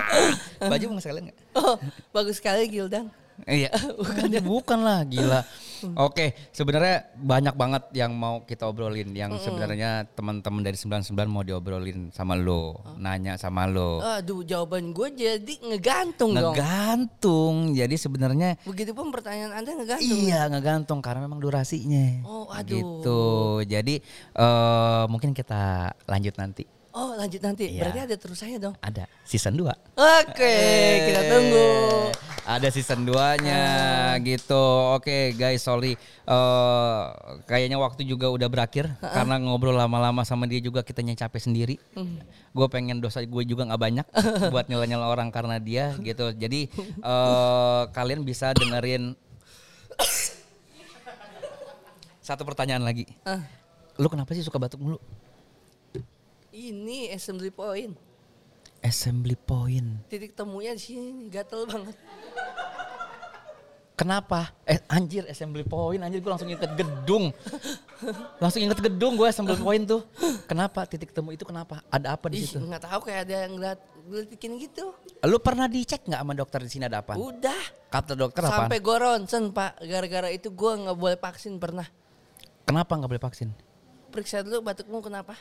Baju 0.70 0.96
mau 0.96 1.02
sekalian 1.02 1.28
nggak? 1.28 1.38
Oh, 1.60 1.76
bagus 2.08 2.40
sekali 2.40 2.72
Gildan. 2.72 3.12
Iya, 3.44 3.68
bukan 4.00 4.30
bukan 4.40 4.78
lah, 4.80 5.02
gila. 5.04 5.42
Oke, 5.98 6.34
sebenarnya 6.50 7.10
banyak 7.16 7.54
banget 7.54 7.84
yang 7.96 8.14
mau 8.14 8.42
kita 8.46 8.68
obrolin, 8.68 9.10
yang 9.12 9.34
sebenarnya 9.38 10.06
teman-teman 10.14 10.62
dari 10.62 10.76
99 10.78 11.14
mau 11.26 11.42
diobrolin 11.42 12.10
sama 12.14 12.38
lo, 12.38 12.80
nanya 12.98 13.34
sama 13.36 13.66
lo. 13.66 13.98
Aduh, 14.00 14.46
jawaban 14.46 14.94
gue 14.94 15.08
jadi 15.14 15.54
ngegantung 15.64 16.34
dong. 16.36 16.54
Ngegantung. 16.54 17.54
Jadi 17.74 17.94
sebenarnya 17.98 18.56
Begitupun 18.62 19.10
pertanyaan 19.10 19.52
Anda 19.58 19.70
ngegantung. 19.74 20.18
iya 20.18 20.46
ngegantung 20.48 21.00
karena 21.02 21.26
memang 21.26 21.40
durasinya. 21.42 22.22
Oh, 22.24 22.46
aduh. 22.52 22.78
Gitu. 22.78 23.22
Jadi 23.68 23.94
eh 24.34 25.04
mungkin 25.10 25.34
kita 25.34 25.92
lanjut 26.06 26.34
nanti. 26.38 26.64
Oh, 26.94 27.18
lanjut 27.18 27.42
nanti. 27.42 27.74
Iya. 27.74 27.90
Berarti 27.90 28.00
ada 28.06 28.14
terusannya 28.14 28.58
dong. 28.62 28.74
Ada 28.78 29.10
season 29.26 29.58
2. 29.58 29.66
Oke, 29.98 30.56
kita 31.10 31.20
tunggu. 31.26 31.66
Ada 32.46 32.70
season 32.70 33.02
2-nya 33.02 33.62
gitu. 34.22 34.62
Oke 34.94 35.34
guys, 35.34 35.66
sorry. 35.66 35.98
Eh 36.22 37.02
kayaknya 37.50 37.82
waktu 37.82 38.06
juga 38.06 38.30
udah 38.30 38.46
berakhir 38.46 38.94
karena 39.02 39.42
ngobrol 39.42 39.74
lama-lama 39.74 40.22
sama 40.22 40.46
dia 40.46 40.62
juga 40.62 40.86
kitanya 40.86 41.18
capek 41.18 41.42
sendiri. 41.42 41.76
Gue 42.54 42.66
pengen 42.70 43.02
dosa 43.02 43.26
gue 43.26 43.42
juga 43.42 43.66
nggak 43.66 43.82
banyak 43.82 44.06
buat 44.54 44.70
nyela-nyela 44.70 45.10
orang 45.10 45.34
karena 45.34 45.58
dia 45.58 45.98
gitu. 45.98 46.30
Jadi 46.30 46.70
eh 47.10 47.82
kalian 47.90 48.22
bisa 48.22 48.54
dengerin 48.54 49.18
satu 52.28 52.46
pertanyaan 52.46 52.86
lagi. 52.86 53.10
Ah, 53.26 53.42
Lu 53.98 54.06
kenapa 54.06 54.30
sih 54.30 54.46
suka 54.46 54.62
batuk 54.62 54.78
mulu? 54.78 55.02
Ini 56.54 57.10
assembly 57.10 57.50
point. 57.50 57.98
Assembly 58.78 59.34
point. 59.34 60.06
Titik 60.06 60.38
temunya 60.38 60.78
di 60.78 60.82
sini 60.82 61.26
gatel 61.26 61.66
banget. 61.66 61.96
Kenapa? 63.94 64.50
Eh 64.66 64.82
anjir 64.90 65.22
assembly 65.30 65.62
point 65.62 66.02
anjir 66.02 66.18
gue 66.18 66.30
langsung 66.30 66.50
inget 66.50 66.66
gedung. 66.74 67.30
langsung 68.42 68.58
inget 68.62 68.78
gedung 68.82 69.14
gue 69.14 69.26
assembly 69.26 69.58
point 69.58 69.82
tuh. 69.86 70.02
Kenapa 70.50 70.82
titik 70.86 71.14
temu 71.14 71.30
itu 71.30 71.46
kenapa? 71.46 71.82
Ada 71.90 72.18
apa 72.18 72.26
di 72.30 72.42
Ih, 72.42 72.46
situ? 72.46 72.62
nggak 72.62 72.82
tahu 72.90 73.00
kayak 73.06 73.20
ada 73.26 73.34
yang 73.46 73.52
ngeliat 73.54 73.78
gelitikin 74.10 74.58
gitu. 74.58 74.92
Lu 75.24 75.38
pernah 75.38 75.70
dicek 75.70 76.04
nggak 76.10 76.20
sama 76.20 76.34
dokter 76.34 76.60
di 76.66 76.70
sini 76.70 76.84
ada 76.90 77.06
apa? 77.06 77.14
Udah. 77.14 77.62
Kata 77.88 78.18
dokter 78.18 78.42
apa? 78.44 78.66
Sampai 78.66 78.82
gue 78.82 78.96
ronsen 78.98 79.54
pak. 79.54 79.78
Gara-gara 79.86 80.28
itu 80.28 80.50
gue 80.50 80.72
nggak 80.74 80.98
boleh 80.98 81.18
vaksin 81.18 81.56
pernah. 81.62 81.86
Kenapa 82.66 82.98
nggak 82.98 83.10
boleh 83.14 83.22
vaksin? 83.22 83.48
Periksa 84.10 84.42
dulu 84.42 84.58
batukmu 84.74 84.98
kenapa? 85.06 85.38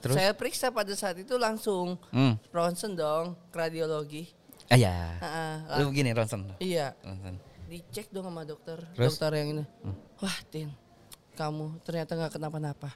Terus? 0.00 0.16
Saya 0.16 0.32
periksa 0.32 0.72
pada 0.72 0.92
saat 0.92 1.16
itu 1.16 1.36
langsung 1.36 2.00
Hmm. 2.08 2.40
ronsen 2.50 2.96
dong, 2.96 3.36
radiologi. 3.50 4.32
Ah 4.66 4.78
ya. 4.78 5.18
Ah, 5.18 5.26
ah, 5.66 5.78
Lu 5.78 5.90
begini 5.90 6.10
Ronson. 6.10 6.46
Iya, 6.56 6.94
Ronson. 7.00 7.36
dicek 7.66 8.08
dong 8.08 8.24
sama 8.24 8.42
dokter. 8.42 8.78
Terus? 8.94 9.14
Dokter 9.14 9.30
yang 9.36 9.48
ini. 9.52 9.64
Wah, 10.18 10.38
Tin. 10.48 10.70
Kamu 11.34 11.80
ternyata 11.82 12.14
nggak 12.14 12.32
kenapa-napa. 12.38 12.90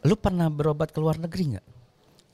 Lu 0.00 0.16
pernah 0.16 0.48
berobat 0.48 0.90
ke 0.90 0.98
luar 0.98 1.16
negeri 1.16 1.56
nggak? 1.56 1.66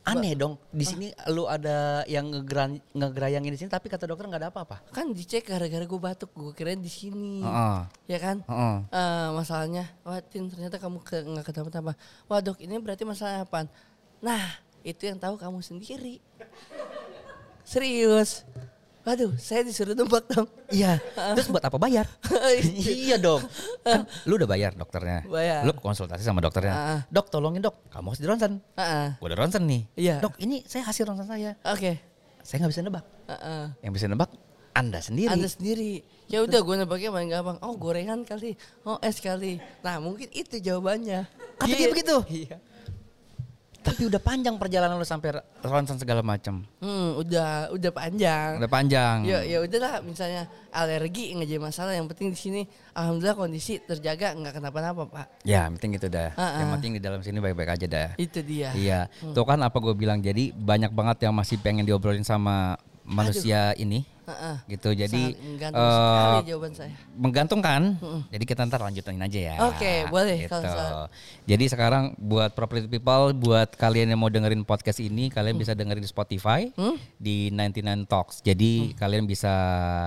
Aneh 0.07 0.39
dong. 0.39 0.55
Di 0.71 0.87
sini 0.87 1.11
lu 1.35 1.51
ada 1.51 2.07
yang 2.07 2.31
ngegeran, 2.31 2.79
ngegerayangin 2.95 3.51
di 3.51 3.59
sini 3.59 3.71
tapi 3.71 3.91
kata 3.91 4.07
dokter 4.07 4.31
nggak 4.31 4.43
ada 4.47 4.51
apa-apa. 4.55 4.87
Kan 4.95 5.11
dicek 5.11 5.51
gara-gara 5.51 5.83
gue 5.83 6.01
batuk, 6.01 6.31
gue 6.31 6.55
kirain 6.55 6.79
di 6.79 6.87
sini. 6.87 7.43
Heeh. 7.43 7.79
Ya 8.07 8.19
kan? 8.23 8.47
Heeh. 8.47 8.77
Eh, 8.87 9.29
masalahnya, 9.35 9.91
wah 10.07 10.23
Tin 10.23 10.47
ternyata 10.47 10.79
kamu 10.79 11.03
ke, 11.03 11.27
nggak 11.27 11.51
kenapa-napa. 11.51 11.99
Wah 12.31 12.39
dok, 12.39 12.63
ini 12.63 12.79
berarti 12.79 13.03
masalah 13.03 13.43
apa? 13.43 13.67
Nah, 14.23 14.63
itu 14.87 15.11
yang 15.11 15.19
tahu 15.19 15.35
kamu 15.35 15.59
sendiri. 15.59 16.23
Serius. 17.67 18.47
Waduh, 19.07 19.39
saya 19.39 19.63
disuruh 19.63 19.95
nebak 19.95 20.27
dong. 20.27 20.51
Iya. 20.67 20.99
Terus 21.39 21.47
buat 21.47 21.63
apa 21.63 21.79
bayar? 21.79 22.11
iya 23.07 23.15
dong. 23.23 23.39
Kan 23.87 24.03
lu 24.27 24.35
udah 24.35 24.51
bayar 24.51 24.75
dokternya. 24.75 25.23
Bayar. 25.31 25.63
Lu 25.63 25.71
konsultasi 25.79 26.27
sama 26.27 26.43
dokternya. 26.43 26.75
Ah. 26.75 27.01
Dok 27.07 27.31
tolongin 27.31 27.63
dok, 27.63 27.87
kamu 27.95 28.11
harus 28.11 28.19
di 28.19 28.27
ronsen. 28.27 28.59
Heeh. 28.75 29.15
Gua 29.23 29.27
udah 29.31 29.39
ronsen 29.47 29.63
nih. 29.63 29.83
Iya. 29.95 30.17
Dok 30.19 30.35
ini 30.43 30.67
saya 30.67 30.83
hasil 30.91 31.07
ronsen 31.07 31.31
saya. 31.31 31.55
Oke. 31.71 32.03
Saya 32.43 32.67
nggak 32.67 32.73
bisa 32.75 32.83
nebak. 32.83 33.05
Heeh. 33.31 33.65
Yang 33.87 33.93
bisa 33.95 34.07
nebak 34.11 34.31
anda 34.77 35.01
sendiri. 35.01 35.33
Anda 35.33 35.49
sendiri. 35.49 36.05
Ya 36.29 36.45
udah 36.45 36.61
gue 36.61 36.77
nebaknya 36.77 37.09
paling 37.09 37.33
gampang. 37.33 37.57
Oh 37.65 37.81
gorengan 37.81 38.29
kali. 38.29 38.61
Oh 38.85 39.01
es 39.01 39.25
kali. 39.25 39.57
Nah 39.81 39.97
mungkin 40.05 40.29
itu 40.37 40.61
jawabannya. 40.61 41.25
Kata 41.57 41.73
dia 41.73 41.89
Iya. 41.89 41.93
begitu? 41.97 42.17
Iya. 42.29 42.57
Tapi 43.87 44.03
udah 44.03 44.19
panjang 44.19 44.59
perjalanan 44.59 44.99
lu 44.99 45.07
sampai 45.07 45.39
ronsen 45.63 45.95
segala 45.95 46.19
macam. 46.21 46.67
Hmm, 46.83 47.15
udah 47.17 47.71
udah 47.71 47.93
panjang. 47.95 48.59
Udah 48.59 48.67
panjang. 48.67 49.23
Ya 49.23 49.47
ya 49.47 49.63
udahlah 49.63 50.03
misalnya 50.03 50.51
alergi 50.75 51.31
nggak 51.33 51.47
jadi 51.47 51.63
masalah 51.63 51.93
yang 51.95 52.11
penting 52.11 52.35
di 52.35 52.39
sini 52.39 52.61
alhamdulillah 52.93 53.39
kondisi 53.39 53.79
terjaga 53.79 54.35
nggak 54.35 54.59
kenapa-napa 54.59 55.07
pak 55.07 55.27
Ya, 55.47 55.71
yang 55.71 55.79
penting 55.79 55.97
itu 55.97 56.11
dah. 56.11 56.35
Ah, 56.35 56.59
Yang 56.59 56.67
ah. 56.69 56.75
penting 56.77 56.93
di 56.99 57.01
dalam 57.01 57.21
sini 57.23 57.39
baik-baik 57.39 57.71
aja 57.79 57.87
dah. 57.87 58.09
itu 58.19 58.43
dia 58.43 58.75
Iya, 58.75 59.01
tuh 59.33 59.47
kan 59.47 59.63
apa 59.63 59.79
gue 59.79 59.95
bilang. 59.95 60.19
Jadi 60.19 60.51
banyak 60.51 60.91
banget 60.91 61.31
yang 61.31 61.35
masih 61.39 61.63
pengen 61.63 61.87
diobrolin 61.87 62.27
sama 62.27 62.75
manusia 63.07 63.71
ini, 63.75 64.03
Heeh. 64.23 64.57
gitu. 64.69 64.91
Jadi 64.91 65.33
Sangat 65.33 65.39
menggantung 65.41 65.81
eh, 65.81 65.95
sekali 65.95 66.43
jawaban 66.45 66.73
saya 66.75 66.93
menggantung 67.15 67.61
kan. 67.61 67.83
Jadi 68.29 68.45
kita 68.45 68.61
ntar 68.63 68.81
lanjutin 68.81 69.17
aja 69.17 69.41
ya. 69.41 69.55
Oke, 69.65 70.05
boleh, 70.07 70.37
Gitu. 70.43 70.51
kalau 70.51 71.07
Jadi 71.43 71.65
sekarang 71.67 72.05
buat 72.17 72.51
property 72.53 72.85
people, 72.85 73.31
buat 73.33 73.71
kalian 73.73 74.11
yang 74.11 74.19
mau 74.19 74.27
dengerin 74.27 74.61
podcast 74.63 74.99
ini, 74.99 75.27
kalian 75.29 75.55
bisa 75.55 75.73
dengerin 75.73 76.03
di 76.03 76.11
Spotify 76.11 76.69
Hmm? 76.75 76.99
di 77.17 77.49
99 77.49 78.05
Talks. 78.05 78.43
Jadi 78.43 78.93
kalian 78.93 79.25
bisa 79.25 79.55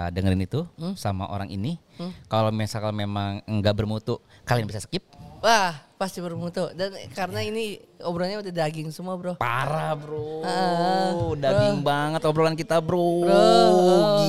dengerin 0.09 0.43
itu 0.43 0.67
Hmm? 0.75 0.93
sama 0.93 1.25
orang 1.25 1.47
ini. 1.47 1.79
Kalau 2.27 2.47
misalkan 2.49 2.93
memang 2.93 3.39
enggak 3.43 3.73
bermutu, 3.73 4.19
kalian 4.43 4.63
bisa 4.65 4.79
skip. 4.79 5.03
wah 5.39 5.79
pasti 5.99 6.23
bermutu 6.23 6.71
dan 6.79 6.95
karena 7.11 7.43
ini 7.43 7.75
obrolannya 7.99 8.39
udah 8.39 8.53
daging 8.55 8.87
semua 8.87 9.19
bro 9.19 9.35
Parah 9.35 9.99
bro, 9.99 10.39
Ah, 10.47 11.11
daging 11.35 11.83
banget 11.83 12.23
obrolan 12.23 12.55
kita 12.55 12.79
bro. 12.79 13.27
Bro. 13.27 13.43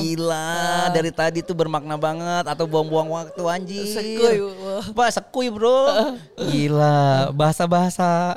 gila. 0.03 0.91
Dari 0.91 1.15
tadi 1.15 1.39
tuh 1.39 1.55
bermakna 1.55 1.95
banget 1.95 2.43
atau 2.43 2.67
buang-buang 2.67 3.07
waktu 3.07 3.43
anjir. 3.47 3.87
Sekuy, 3.87 4.43
wah. 4.43 4.83
Wah, 4.91 5.09
sekuy, 5.15 5.47
Bro. 5.47 5.79
Gila, 6.51 7.31
bahasa-bahasa 7.31 8.35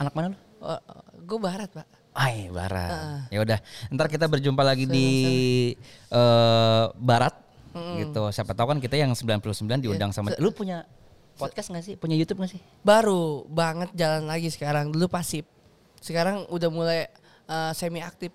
anak 0.00 0.12
mana 0.16 0.32
lu? 0.32 0.38
Oh, 0.64 0.80
gue 1.20 1.38
barat 1.38 1.68
pak. 1.68 1.84
Ay, 2.16 2.48
barat. 2.48 3.28
Ya 3.28 3.44
udah, 3.44 3.58
ntar 3.92 4.08
kita 4.08 4.24
berjumpa 4.24 4.64
lagi 4.64 4.88
di 4.88 5.08
eh, 6.08 6.84
barat 6.96 7.36
gitu. 8.00 8.32
Siapa 8.32 8.56
tahu 8.56 8.72
kan 8.72 8.78
kita 8.80 8.96
yang 8.96 9.12
99 9.12 9.84
diundang 9.84 10.16
sama 10.16 10.32
lu 10.40 10.48
punya 10.48 10.88
podcast 11.36 11.72
gak 11.72 11.84
sih? 11.84 11.94
Punya 11.96 12.16
YouTube 12.16 12.42
gak 12.44 12.52
sih? 12.56 12.62
Baru 12.84 13.46
banget 13.48 13.92
jalan 13.96 14.28
lagi 14.28 14.48
sekarang. 14.52 14.92
Dulu 14.92 15.06
pasif. 15.08 15.46
Sekarang 16.02 16.44
udah 16.50 16.70
mulai 16.72 17.00
eh, 17.48 17.72
semi 17.76 18.00
aktif. 18.02 18.32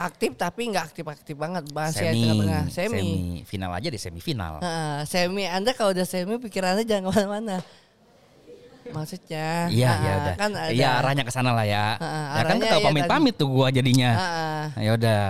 Aktif 0.00 0.32
tapi 0.32 0.72
nggak 0.72 0.96
aktif-aktif 0.96 1.36
banget. 1.36 1.68
Masih 1.76 2.08
Semi, 2.08 2.24
tengah-tengah. 2.24 2.62
Semi. 2.72 2.88
semi. 2.88 3.08
Final 3.44 3.70
aja 3.76 3.88
di 3.92 4.00
semifinal. 4.00 4.56
Heeh, 4.64 5.04
semi. 5.04 5.44
Anda 5.44 5.76
kalau 5.76 5.92
udah 5.92 6.08
semi 6.08 6.40
pikirannya 6.40 6.88
jangan 6.88 7.12
ke 7.12 7.20
mana-mana. 7.20 7.56
Maksudnya. 8.90 9.68
Iya, 9.68 9.88
heeh, 9.92 10.00
ya 10.00 10.12
udah. 10.16 10.34
Kan 10.40 10.50
ada. 10.56 10.72
Iya, 10.72 10.88
arahnya 11.04 11.24
ke 11.28 11.32
sana 11.36 11.52
lah 11.52 11.68
ya. 11.68 12.00
Heeh, 12.00 12.24
ya 12.32 12.42
kan 12.48 12.56
kalau 12.64 12.80
iya 12.80 12.86
pamit-pamit 12.88 13.34
tuh 13.36 13.48
gua 13.52 13.68
jadinya. 13.68 14.10
Heeh. 14.16 14.88
Ya 14.88 14.90
udah. 14.96 15.22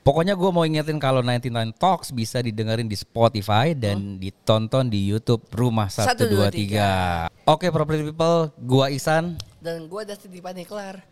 Pokoknya 0.00 0.32
gue 0.32 0.48
mau 0.48 0.64
ingetin 0.64 0.96
kalau 0.96 1.20
99 1.20 1.76
Talks 1.76 2.08
bisa 2.08 2.40
didengerin 2.40 2.88
di 2.88 2.96
Spotify 2.96 3.76
dan 3.76 4.16
ditonton 4.16 4.88
di 4.88 4.96
YouTube 4.96 5.44
Rumah 5.52 5.92
123. 5.92 7.28
Oke, 7.44 7.68
property 7.68 8.08
people, 8.08 8.48
gua 8.64 8.88
Ihsan. 8.88 9.36
Dan 9.60 9.92
gue 9.92 10.00
udah 10.00 10.16
sedih 10.16 10.40
paniklar. 10.40 11.04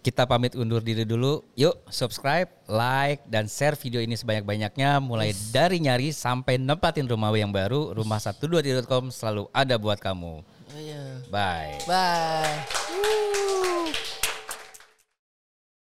Kita 0.00 0.24
pamit 0.24 0.56
undur 0.56 0.80
diri 0.80 1.04
dulu. 1.04 1.44
Yuk, 1.52 1.84
subscribe, 1.92 2.48
like, 2.64 3.20
dan 3.28 3.44
share 3.44 3.76
video 3.76 4.00
ini 4.00 4.16
sebanyak-banyaknya. 4.16 5.04
Mulai 5.04 5.36
dari 5.52 5.76
nyari 5.76 6.08
sampai 6.08 6.56
nempatin 6.56 7.04
rumah 7.04 7.28
yang 7.36 7.52
baru. 7.52 7.92
Rumah 7.92 8.16
123.com 8.24 9.12
selalu 9.12 9.52
ada 9.52 9.76
buat 9.76 10.00
kamu. 10.00 10.40
Oh, 10.40 10.80
iya. 10.80 11.20
Bye. 11.28 11.76
Bye. 11.84 12.56